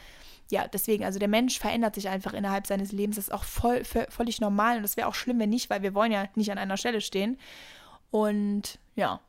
ja, 0.51 0.69
deswegen, 0.69 1.07
also 1.07 1.19
der 1.19 1.29
Mensch 1.29 1.59
verändert 1.59 1.95
sich 1.95 2.11
einfach 2.11 2.35
innerhalb 2.35 2.67
seines 2.67 2.93
Lebens. 2.93 3.17
Das 3.17 3.29
ist 3.29 3.33
auch 3.33 3.45
voll, 3.45 3.83
völlig 3.85 4.43
normal 4.43 4.77
und 4.77 4.83
das 4.83 4.99
wäre 4.99 5.09
auch 5.09 5.15
schlimm, 5.15 5.39
wenn 5.39 5.49
nicht, 5.49 5.71
weil 5.71 5.81
wir 5.81 5.95
wollen 5.95 6.13
ja 6.13 6.27
nicht 6.35 6.53
an 6.53 6.59
einer 6.59 6.77
Stelle 6.77 7.01
stehen. 7.01 7.39
Und 8.11 8.79
ja. 8.95 9.21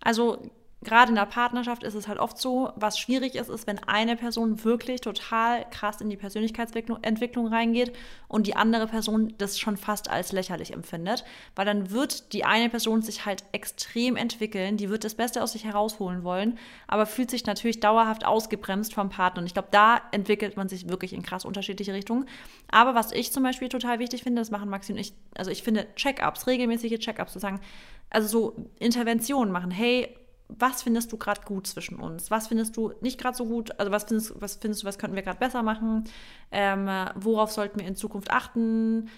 Also 0.00 0.48
gerade 0.86 1.10
in 1.10 1.16
der 1.16 1.26
Partnerschaft 1.26 1.82
ist 1.82 1.94
es 1.94 2.06
halt 2.06 2.20
oft 2.20 2.38
so, 2.38 2.70
was 2.76 2.98
schwierig 2.98 3.34
ist, 3.34 3.50
ist, 3.50 3.66
wenn 3.66 3.80
eine 3.80 4.16
Person 4.16 4.64
wirklich 4.64 5.00
total 5.00 5.68
krass 5.70 6.00
in 6.00 6.08
die 6.08 6.16
Persönlichkeitsentwicklung 6.16 7.48
reingeht 7.48 7.92
und 8.28 8.46
die 8.46 8.54
andere 8.54 8.86
Person 8.86 9.34
das 9.36 9.58
schon 9.58 9.76
fast 9.76 10.08
als 10.08 10.30
lächerlich 10.30 10.72
empfindet, 10.72 11.24
weil 11.56 11.66
dann 11.66 11.90
wird 11.90 12.32
die 12.32 12.44
eine 12.44 12.70
Person 12.70 13.02
sich 13.02 13.26
halt 13.26 13.42
extrem 13.50 14.14
entwickeln, 14.16 14.76
die 14.76 14.88
wird 14.88 15.02
das 15.02 15.16
Beste 15.16 15.42
aus 15.42 15.52
sich 15.52 15.64
herausholen 15.64 16.22
wollen, 16.22 16.56
aber 16.86 17.04
fühlt 17.04 17.30
sich 17.30 17.44
natürlich 17.46 17.80
dauerhaft 17.80 18.24
ausgebremst 18.24 18.94
vom 18.94 19.08
Partner. 19.08 19.40
Und 19.40 19.46
ich 19.46 19.54
glaube, 19.54 19.68
da 19.72 20.00
entwickelt 20.12 20.56
man 20.56 20.68
sich 20.68 20.88
wirklich 20.88 21.12
in 21.12 21.22
krass 21.22 21.44
unterschiedliche 21.44 21.94
Richtungen. 21.94 22.26
Aber 22.70 22.94
was 22.94 23.10
ich 23.10 23.32
zum 23.32 23.42
Beispiel 23.42 23.68
total 23.68 23.98
wichtig 23.98 24.22
finde, 24.22 24.40
das 24.40 24.52
machen 24.52 24.70
Maxi 24.70 24.92
und 24.92 24.98
ich, 24.98 25.12
also 25.36 25.50
ich 25.50 25.64
finde 25.64 25.88
Check-ups, 25.96 26.46
regelmäßige 26.46 27.00
Check-ups, 27.00 27.32
zu 27.32 27.40
sagen, 27.40 27.60
also 28.08 28.28
so 28.28 28.70
Interventionen 28.78 29.52
machen, 29.52 29.72
hey, 29.72 30.16
was 30.48 30.82
findest 30.82 31.12
du 31.12 31.16
gerade 31.16 31.40
gut 31.42 31.66
zwischen 31.66 31.98
uns? 31.98 32.30
Was 32.30 32.48
findest 32.48 32.76
du 32.76 32.92
nicht 33.00 33.20
gerade 33.20 33.36
so 33.36 33.46
gut? 33.46 33.78
Also 33.78 33.90
was 33.92 34.04
findest, 34.04 34.40
was 34.40 34.56
findest 34.56 34.82
du, 34.82 34.86
was 34.86 34.98
könnten 34.98 35.16
wir 35.16 35.22
gerade 35.22 35.38
besser 35.38 35.62
machen? 35.62 36.04
Ähm, 36.52 36.88
worauf 37.16 37.50
sollten 37.50 37.80
wir 37.80 37.86
in 37.86 37.96
Zukunft 37.96 38.30
achten? 38.30 39.08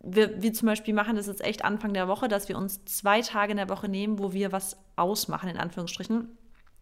Wir, 0.00 0.42
wir 0.42 0.52
zum 0.52 0.66
Beispiel 0.66 0.92
machen 0.92 1.16
das 1.16 1.26
jetzt 1.26 1.42
echt 1.42 1.64
Anfang 1.64 1.94
der 1.94 2.08
Woche, 2.08 2.28
dass 2.28 2.48
wir 2.48 2.58
uns 2.58 2.84
zwei 2.84 3.22
Tage 3.22 3.52
in 3.52 3.56
der 3.56 3.68
Woche 3.68 3.88
nehmen, 3.88 4.18
wo 4.18 4.32
wir 4.32 4.52
was 4.52 4.76
ausmachen, 4.96 5.48
in 5.48 5.56
Anführungsstrichen. 5.56 6.36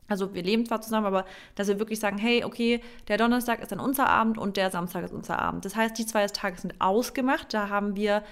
Also 0.09 0.34
wir 0.34 0.43
leben 0.43 0.66
zwar 0.66 0.80
zusammen, 0.82 1.07
aber 1.07 1.24
dass 1.55 1.68
wir 1.68 1.78
wirklich 1.78 2.01
sagen, 2.01 2.18
hey, 2.18 2.45
okay, 2.45 2.80
der 3.09 3.18
Donnerstag 3.18 3.61
ist 3.61 3.72
dann 3.72 3.80
unser 3.80 4.09
Abend 4.09 4.38
und 4.38 4.57
der 4.57 4.70
Samstag 4.70 5.05
ist 5.05 5.12
unser 5.12 5.38
Abend. 5.38 5.64
Das 5.64 5.76
heißt, 5.76 5.97
die 5.97 6.07
zwei 6.07 6.26
Tage 6.26 6.59
sind 6.59 6.80
ausgemacht. 6.80 7.55
Da 7.55 7.68
haben 7.68 7.95
wir 7.97 8.22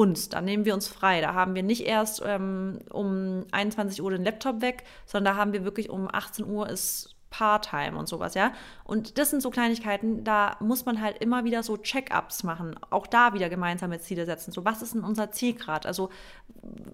uns, 0.00 0.30
da 0.30 0.40
nehmen 0.40 0.64
wir 0.64 0.72
uns 0.72 0.88
frei. 0.88 1.20
Da 1.20 1.34
haben 1.34 1.54
wir 1.54 1.62
nicht 1.62 1.86
erst 1.86 2.22
ähm, 2.24 2.78
um 2.90 3.44
21 3.52 4.02
Uhr 4.02 4.10
den 4.10 4.24
Laptop 4.24 4.62
weg, 4.62 4.84
sondern 5.04 5.34
da 5.34 5.40
haben 5.40 5.52
wir 5.52 5.64
wirklich 5.64 5.90
um 5.90 6.08
18 6.10 6.46
Uhr 6.46 6.68
ist 6.68 7.14
Part-Time 7.28 7.96
und 7.96 8.08
sowas, 8.08 8.34
ja. 8.34 8.52
Und 8.82 9.18
das 9.18 9.30
sind 9.30 9.40
so 9.40 9.50
Kleinigkeiten, 9.50 10.24
da 10.24 10.56
muss 10.58 10.84
man 10.84 11.00
halt 11.00 11.18
immer 11.18 11.44
wieder 11.44 11.62
so 11.62 11.76
Check-ups 11.76 12.42
machen, 12.42 12.74
auch 12.90 13.06
da 13.06 13.34
wieder 13.34 13.48
gemeinsame 13.48 14.00
Ziele 14.00 14.26
setzen. 14.26 14.50
So, 14.50 14.64
was 14.64 14.82
ist 14.82 14.94
denn 14.94 15.04
unser 15.04 15.30
Ziel 15.30 15.54
gerade? 15.54 15.86
Also 15.86 16.08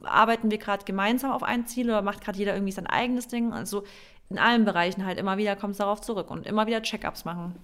arbeiten 0.02 0.50
wir 0.50 0.58
gerade 0.58 0.84
gemeinsam 0.84 1.30
auf 1.30 1.42
ein 1.42 1.66
Ziel 1.66 1.86
oder 1.86 2.02
macht 2.02 2.22
gerade 2.22 2.38
jeder 2.38 2.54
irgendwie 2.54 2.72
sein 2.72 2.86
eigenes 2.86 3.28
Ding? 3.28 3.52
Also 3.52 3.84
in 4.28 4.38
allen 4.38 4.64
Bereichen 4.64 5.06
halt 5.06 5.18
immer 5.18 5.38
wieder 5.38 5.56
kommt 5.56 5.72
es 5.72 5.78
darauf 5.78 6.00
zurück 6.02 6.30
und 6.30 6.46
immer 6.46 6.66
wieder 6.66 6.82
Check-ups 6.82 7.24
machen. 7.24 7.54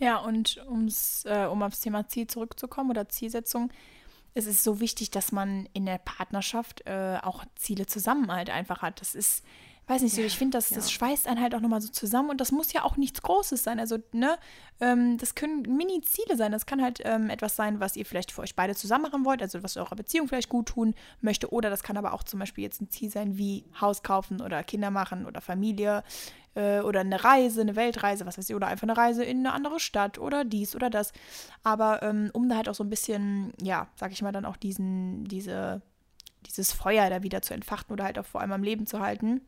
Ja, 0.00 0.16
und 0.16 0.56
um's, 0.66 1.24
äh, 1.26 1.44
um 1.44 1.62
aufs 1.62 1.80
Thema 1.80 2.08
Ziel 2.08 2.26
zurückzukommen 2.26 2.90
oder 2.90 3.08
Zielsetzung, 3.08 3.70
es 4.32 4.46
ist 4.46 4.64
so 4.64 4.80
wichtig, 4.80 5.10
dass 5.10 5.30
man 5.30 5.68
in 5.74 5.84
der 5.84 5.98
Partnerschaft 5.98 6.86
äh, 6.86 7.18
auch 7.22 7.44
Ziele 7.56 7.86
zusammen 7.86 8.32
halt 8.32 8.48
einfach 8.48 8.80
hat. 8.80 9.00
Das 9.02 9.14
ist, 9.14 9.44
weiß 9.90 10.02
nicht 10.02 10.14
so, 10.14 10.22
ich 10.22 10.38
finde, 10.38 10.56
das, 10.56 10.70
ja. 10.70 10.76
das 10.76 10.90
schweißt 10.90 11.26
einen 11.26 11.40
halt 11.40 11.54
auch 11.54 11.60
nochmal 11.60 11.80
so 11.80 11.88
zusammen 11.88 12.30
und 12.30 12.40
das 12.40 12.52
muss 12.52 12.72
ja 12.72 12.84
auch 12.84 12.96
nichts 12.96 13.20
Großes 13.22 13.62
sein. 13.62 13.80
Also, 13.80 13.98
ne, 14.12 14.38
ähm, 14.80 15.18
das 15.18 15.34
können 15.34 15.62
Mini-Ziele 15.62 16.36
sein. 16.36 16.52
Das 16.52 16.64
kann 16.64 16.80
halt 16.80 17.00
ähm, 17.04 17.28
etwas 17.28 17.56
sein, 17.56 17.80
was 17.80 17.96
ihr 17.96 18.06
vielleicht 18.06 18.32
für 18.32 18.42
euch 18.42 18.54
beide 18.54 18.74
zusammen 18.74 19.02
machen 19.02 19.24
wollt, 19.24 19.42
also 19.42 19.62
was 19.62 19.76
eurer 19.76 19.96
Beziehung 19.96 20.28
vielleicht 20.28 20.48
gut 20.48 20.66
tun 20.66 20.94
möchte. 21.20 21.52
Oder 21.52 21.68
das 21.68 21.82
kann 21.82 21.96
aber 21.96 22.14
auch 22.14 22.22
zum 22.22 22.38
Beispiel 22.38 22.64
jetzt 22.64 22.80
ein 22.80 22.88
Ziel 22.88 23.10
sein, 23.10 23.36
wie 23.36 23.64
Haus 23.80 24.02
kaufen 24.02 24.40
oder 24.40 24.62
Kinder 24.62 24.90
machen 24.90 25.26
oder 25.26 25.40
Familie 25.40 26.04
äh, 26.54 26.80
oder 26.80 27.00
eine 27.00 27.22
Reise, 27.22 27.60
eine 27.60 27.76
Weltreise, 27.76 28.26
was 28.26 28.38
weiß 28.38 28.48
ich, 28.48 28.54
oder 28.54 28.68
einfach 28.68 28.84
eine 28.84 28.96
Reise 28.96 29.24
in 29.24 29.38
eine 29.38 29.52
andere 29.52 29.80
Stadt 29.80 30.18
oder 30.18 30.44
dies 30.44 30.76
oder 30.76 30.88
das. 30.88 31.12
Aber 31.62 32.02
ähm, 32.02 32.30
um 32.32 32.48
da 32.48 32.56
halt 32.56 32.68
auch 32.68 32.74
so 32.74 32.84
ein 32.84 32.90
bisschen, 32.90 33.52
ja, 33.60 33.88
sag 33.96 34.12
ich 34.12 34.22
mal, 34.22 34.32
dann 34.32 34.44
auch 34.44 34.56
diesen, 34.56 35.24
diese, 35.24 35.82
dieses 36.46 36.72
Feuer 36.72 37.10
da 37.10 37.22
wieder 37.22 37.42
zu 37.42 37.54
entfachen 37.54 37.92
oder 37.92 38.04
halt 38.04 38.18
auch 38.18 38.26
vor 38.26 38.40
allem 38.40 38.52
am 38.52 38.62
Leben 38.62 38.86
zu 38.86 39.00
halten. 39.00 39.40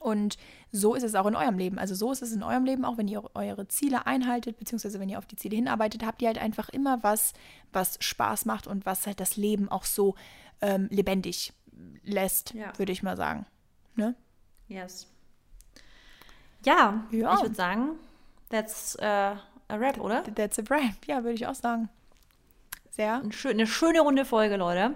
Und 0.00 0.36
so 0.70 0.94
ist 0.94 1.02
es 1.02 1.14
auch 1.14 1.26
in 1.26 1.36
eurem 1.36 1.56
Leben. 1.56 1.78
Also 1.78 1.94
so 1.94 2.12
ist 2.12 2.22
es 2.22 2.32
in 2.32 2.42
eurem 2.42 2.64
Leben 2.64 2.84
auch, 2.84 2.98
wenn 2.98 3.08
ihr 3.08 3.22
eure 3.34 3.68
Ziele 3.68 4.06
einhaltet, 4.06 4.58
beziehungsweise 4.58 5.00
wenn 5.00 5.08
ihr 5.08 5.18
auf 5.18 5.26
die 5.26 5.36
Ziele 5.36 5.56
hinarbeitet, 5.56 6.04
habt 6.04 6.20
ihr 6.22 6.28
halt 6.28 6.38
einfach 6.38 6.68
immer 6.68 7.02
was, 7.02 7.32
was 7.72 7.96
Spaß 8.00 8.44
macht 8.44 8.66
und 8.66 8.86
was 8.86 9.06
halt 9.06 9.20
das 9.20 9.36
Leben 9.36 9.68
auch 9.68 9.84
so 9.84 10.14
ähm, 10.60 10.88
lebendig 10.90 11.52
lässt, 12.02 12.54
ja. 12.54 12.76
würde 12.78 12.92
ich 12.92 13.02
mal 13.02 13.16
sagen. 13.16 13.46
Ne? 13.94 14.14
Yes. 14.68 15.06
Ja, 16.64 17.04
ja. 17.10 17.34
ich 17.34 17.42
würde 17.42 17.54
sagen, 17.54 17.90
that's 18.50 18.96
uh, 19.00 19.02
a 19.68 19.76
rap, 19.76 19.98
oder? 19.98 20.22
That's 20.34 20.58
a 20.58 20.62
rap, 20.70 21.06
ja, 21.06 21.22
würde 21.22 21.34
ich 21.34 21.46
auch 21.46 21.54
sagen. 21.54 21.88
Sehr. 22.90 23.16
Ein 23.16 23.32
schön, 23.32 23.52
eine 23.52 23.66
schöne 23.66 24.00
runde 24.00 24.24
Folge, 24.24 24.56
Leute. 24.56 24.94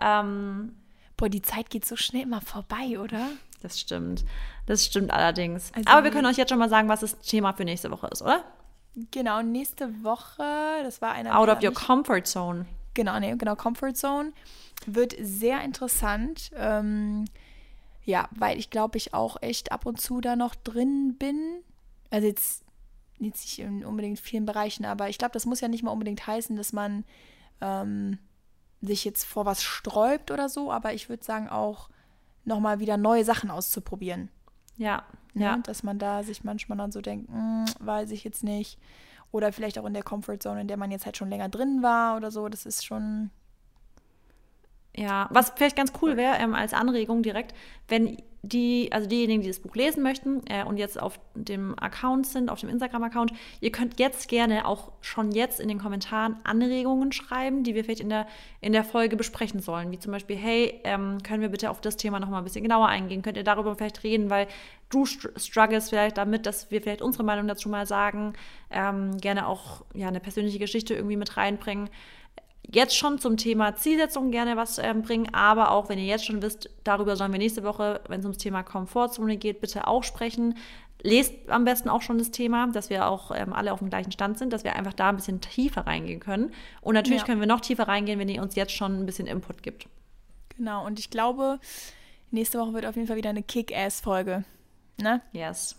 Ähm, 0.00 0.76
Boah, 1.16 1.28
die 1.28 1.42
Zeit 1.42 1.68
geht 1.68 1.84
so 1.84 1.96
schnell 1.96 2.22
immer 2.22 2.40
vorbei, 2.40 2.98
oder? 2.98 3.28
Das 3.60 3.78
stimmt. 3.78 4.24
Das 4.66 4.84
stimmt 4.84 5.10
allerdings. 5.10 5.72
Also, 5.74 5.88
Aber 5.90 6.04
wir 6.04 6.10
können 6.10 6.26
euch 6.26 6.36
jetzt 6.36 6.50
schon 6.50 6.58
mal 6.58 6.68
sagen, 6.70 6.88
was 6.88 7.00
das 7.00 7.18
Thema 7.20 7.52
für 7.52 7.64
nächste 7.64 7.90
Woche 7.90 8.08
ist, 8.08 8.22
oder? 8.22 8.44
Genau, 9.10 9.42
nächste 9.42 10.02
Woche, 10.02 10.82
das 10.82 11.00
war 11.00 11.12
eine. 11.12 11.36
Out 11.36 11.48
of 11.48 11.62
your 11.62 11.72
comfort 11.72 12.22
zone. 12.24 12.66
Genau, 12.94 13.18
nee, 13.20 13.34
genau, 13.36 13.56
Comfort 13.56 13.94
Zone. 13.94 14.32
Wird 14.86 15.14
sehr 15.20 15.62
interessant. 15.62 16.50
Ähm, 16.56 17.26
ja, 18.04 18.28
weil 18.32 18.58
ich 18.58 18.70
glaube, 18.70 18.98
ich 18.98 19.14
auch 19.14 19.40
echt 19.42 19.72
ab 19.72 19.86
und 19.86 20.00
zu 20.00 20.20
da 20.20 20.36
noch 20.36 20.54
drin 20.54 21.16
bin. 21.18 21.62
Also 22.10 22.26
jetzt, 22.26 22.64
jetzt 23.18 23.44
nicht 23.44 23.58
in 23.60 23.84
unbedingt 23.84 24.18
vielen 24.18 24.46
Bereichen, 24.46 24.84
aber 24.84 25.08
ich 25.08 25.18
glaube, 25.18 25.32
das 25.32 25.46
muss 25.46 25.60
ja 25.60 25.68
nicht 25.68 25.84
mal 25.84 25.92
unbedingt 25.92 26.26
heißen, 26.26 26.56
dass 26.56 26.72
man 26.72 27.04
ähm, 27.60 28.18
sich 28.80 29.04
jetzt 29.04 29.24
vor 29.24 29.44
was 29.44 29.62
sträubt 29.62 30.30
oder 30.30 30.48
so, 30.48 30.72
aber 30.72 30.92
ich 30.92 31.08
würde 31.08 31.22
sagen 31.22 31.48
auch 31.48 31.90
nochmal 32.44 32.80
wieder 32.80 32.96
neue 32.96 33.24
Sachen 33.24 33.50
auszuprobieren. 33.50 34.28
Ja, 34.76 35.04
ja, 35.34 35.42
ja. 35.42 35.58
Dass 35.58 35.82
man 35.82 35.98
da 35.98 36.22
sich 36.22 36.44
manchmal 36.44 36.78
dann 36.78 36.92
so 36.92 37.00
denkt, 37.00 37.28
hm, 37.30 37.66
weiß 37.80 38.10
ich 38.10 38.24
jetzt 38.24 38.42
nicht. 38.44 38.78
Oder 39.32 39.52
vielleicht 39.52 39.78
auch 39.78 39.86
in 39.86 39.94
der 39.94 40.02
Comfortzone, 40.02 40.62
in 40.62 40.68
der 40.68 40.76
man 40.76 40.90
jetzt 40.90 41.06
halt 41.06 41.16
schon 41.16 41.30
länger 41.30 41.48
drin 41.48 41.82
war 41.82 42.16
oder 42.16 42.30
so. 42.30 42.48
Das 42.48 42.66
ist 42.66 42.84
schon, 42.84 43.30
ja, 44.96 45.28
was 45.30 45.50
vielleicht 45.50 45.76
ganz 45.76 45.92
cool 46.02 46.16
wäre 46.16 46.36
ähm, 46.36 46.54
als 46.54 46.74
Anregung 46.74 47.22
direkt, 47.22 47.54
wenn 47.88 48.20
die, 48.42 48.88
also 48.90 49.06
diejenigen, 49.06 49.42
die 49.42 49.48
das 49.48 49.60
Buch 49.60 49.74
lesen 49.74 50.02
möchten 50.02 50.42
äh, 50.46 50.64
und 50.64 50.78
jetzt 50.78 51.00
auf 51.00 51.20
dem 51.34 51.78
Account 51.78 52.26
sind, 52.26 52.48
auf 52.48 52.60
dem 52.60 52.70
Instagram-Account, 52.70 53.32
ihr 53.60 53.70
könnt 53.70 54.00
jetzt 54.00 54.28
gerne 54.28 54.66
auch 54.66 54.92
schon 55.02 55.30
jetzt 55.32 55.60
in 55.60 55.68
den 55.68 55.78
Kommentaren 55.78 56.36
Anregungen 56.44 57.12
schreiben, 57.12 57.64
die 57.64 57.74
wir 57.74 57.84
vielleicht 57.84 58.00
in 58.00 58.08
der, 58.08 58.26
in 58.60 58.72
der 58.72 58.84
Folge 58.84 59.16
besprechen 59.16 59.60
sollen. 59.60 59.90
Wie 59.90 59.98
zum 59.98 60.12
Beispiel, 60.12 60.36
hey, 60.36 60.80
ähm, 60.84 61.18
können 61.22 61.42
wir 61.42 61.50
bitte 61.50 61.70
auf 61.70 61.80
das 61.80 61.96
Thema 61.96 62.18
nochmal 62.18 62.40
ein 62.40 62.44
bisschen 62.44 62.62
genauer 62.62 62.88
eingehen? 62.88 63.20
Könnt 63.22 63.36
ihr 63.36 63.44
darüber 63.44 63.74
vielleicht 63.76 64.04
reden, 64.04 64.30
weil 64.30 64.46
du 64.88 65.04
struggles 65.04 65.90
vielleicht 65.90 66.16
damit, 66.16 66.46
dass 66.46 66.70
wir 66.70 66.80
vielleicht 66.80 67.02
unsere 67.02 67.24
Meinung 67.24 67.46
dazu 67.46 67.68
mal 67.68 67.86
sagen, 67.86 68.32
ähm, 68.70 69.18
gerne 69.18 69.46
auch 69.46 69.84
ja, 69.94 70.08
eine 70.08 70.20
persönliche 70.20 70.58
Geschichte 70.58 70.94
irgendwie 70.94 71.16
mit 71.16 71.36
reinbringen 71.36 71.90
jetzt 72.72 72.96
schon 72.96 73.18
zum 73.18 73.36
Thema 73.36 73.74
Zielsetzung 73.76 74.30
gerne 74.30 74.56
was 74.56 74.78
ähm, 74.78 75.02
bringen, 75.02 75.32
aber 75.32 75.70
auch 75.70 75.88
wenn 75.88 75.98
ihr 75.98 76.04
jetzt 76.04 76.24
schon 76.24 76.42
wisst, 76.42 76.70
darüber 76.84 77.16
sollen 77.16 77.32
wir 77.32 77.38
nächste 77.38 77.64
Woche, 77.64 78.00
wenn 78.08 78.20
es 78.20 78.26
ums 78.26 78.38
Thema 78.38 78.62
Komfortzone 78.62 79.36
geht, 79.36 79.60
bitte 79.60 79.86
auch 79.86 80.04
sprechen. 80.04 80.56
Lest 81.02 81.32
am 81.48 81.64
besten 81.64 81.88
auch 81.88 82.02
schon 82.02 82.18
das 82.18 82.30
Thema, 82.30 82.66
dass 82.68 82.90
wir 82.90 83.08
auch 83.08 83.30
ähm, 83.34 83.52
alle 83.52 83.72
auf 83.72 83.78
dem 83.78 83.88
gleichen 83.88 84.12
Stand 84.12 84.38
sind, 84.38 84.52
dass 84.52 84.64
wir 84.64 84.76
einfach 84.76 84.92
da 84.92 85.08
ein 85.08 85.16
bisschen 85.16 85.40
tiefer 85.40 85.86
reingehen 85.86 86.20
können. 86.20 86.52
Und 86.82 86.94
natürlich 86.94 87.22
ja. 87.22 87.26
können 87.26 87.40
wir 87.40 87.46
noch 87.46 87.60
tiefer 87.60 87.88
reingehen, 87.88 88.18
wenn 88.18 88.28
ihr 88.28 88.42
uns 88.42 88.54
jetzt 88.54 88.72
schon 88.72 89.00
ein 89.00 89.06
bisschen 89.06 89.26
Input 89.26 89.62
gibt. 89.62 89.86
Genau, 90.56 90.84
und 90.84 90.98
ich 90.98 91.08
glaube, 91.08 91.58
nächste 92.30 92.58
Woche 92.58 92.74
wird 92.74 92.86
auf 92.86 92.96
jeden 92.96 93.08
Fall 93.08 93.16
wieder 93.16 93.30
eine 93.30 93.42
Kick-Ass-Folge. 93.42 94.44
Ne? 95.00 95.22
Yes. 95.32 95.76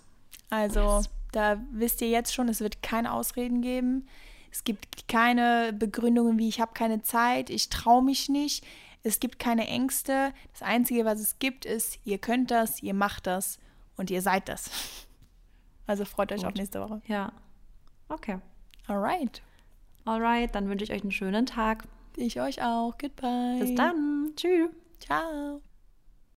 Also, 0.50 0.98
yes. 0.98 1.10
da 1.32 1.62
wisst 1.72 2.02
ihr 2.02 2.10
jetzt 2.10 2.34
schon, 2.34 2.50
es 2.50 2.60
wird 2.60 2.82
keine 2.82 3.14
Ausreden 3.14 3.62
geben. 3.62 4.08
Es 4.52 4.64
gibt 4.64 5.08
keine 5.08 5.74
Begründungen 5.74 6.38
wie 6.38 6.50
ich 6.50 6.60
habe 6.60 6.74
keine 6.74 7.02
Zeit, 7.02 7.50
ich 7.50 7.70
traue 7.70 8.04
mich 8.04 8.30
nicht. 8.30 8.66
Es 9.04 9.20
gibt 9.20 9.40
keine 9.40 9.68
Ängste. 9.68 10.34
Das 10.52 10.62
Einzige, 10.62 11.06
was 11.06 11.20
es 11.20 11.40
gibt, 11.40 11.66
ist, 11.66 11.98
ihr 12.06 12.20
könnt 12.20 12.52
das, 12.52 12.84
ihr 12.84 12.94
macht 12.94 13.26
das 13.28 13.58
und 13.98 14.12
ihr 14.12 14.22
seid 14.22 14.50
das. 14.50 14.70
Also 15.88 16.06
freut 16.06 16.32
euch 16.32 16.42
Gut. 16.42 16.48
auf 16.48 16.54
nächste 16.54 16.80
Woche. 16.80 17.02
Ja. 17.08 17.34
Okay. 18.08 18.38
Alright. 18.88 19.42
Alright, 20.06 20.56
dann 20.56 20.70
wünsche 20.70 20.86
ich 20.86 20.92
euch 20.94 21.02
einen 21.02 21.12
schönen 21.12 21.46
Tag. 21.46 21.84
Ich 22.16 22.40
euch 22.40 22.62
auch. 22.62 22.98
Goodbye. 22.98 23.58
Bis 23.60 23.76
dann. 23.76 24.32
Tschüss. 24.38 24.70
Ciao. 25.00 25.62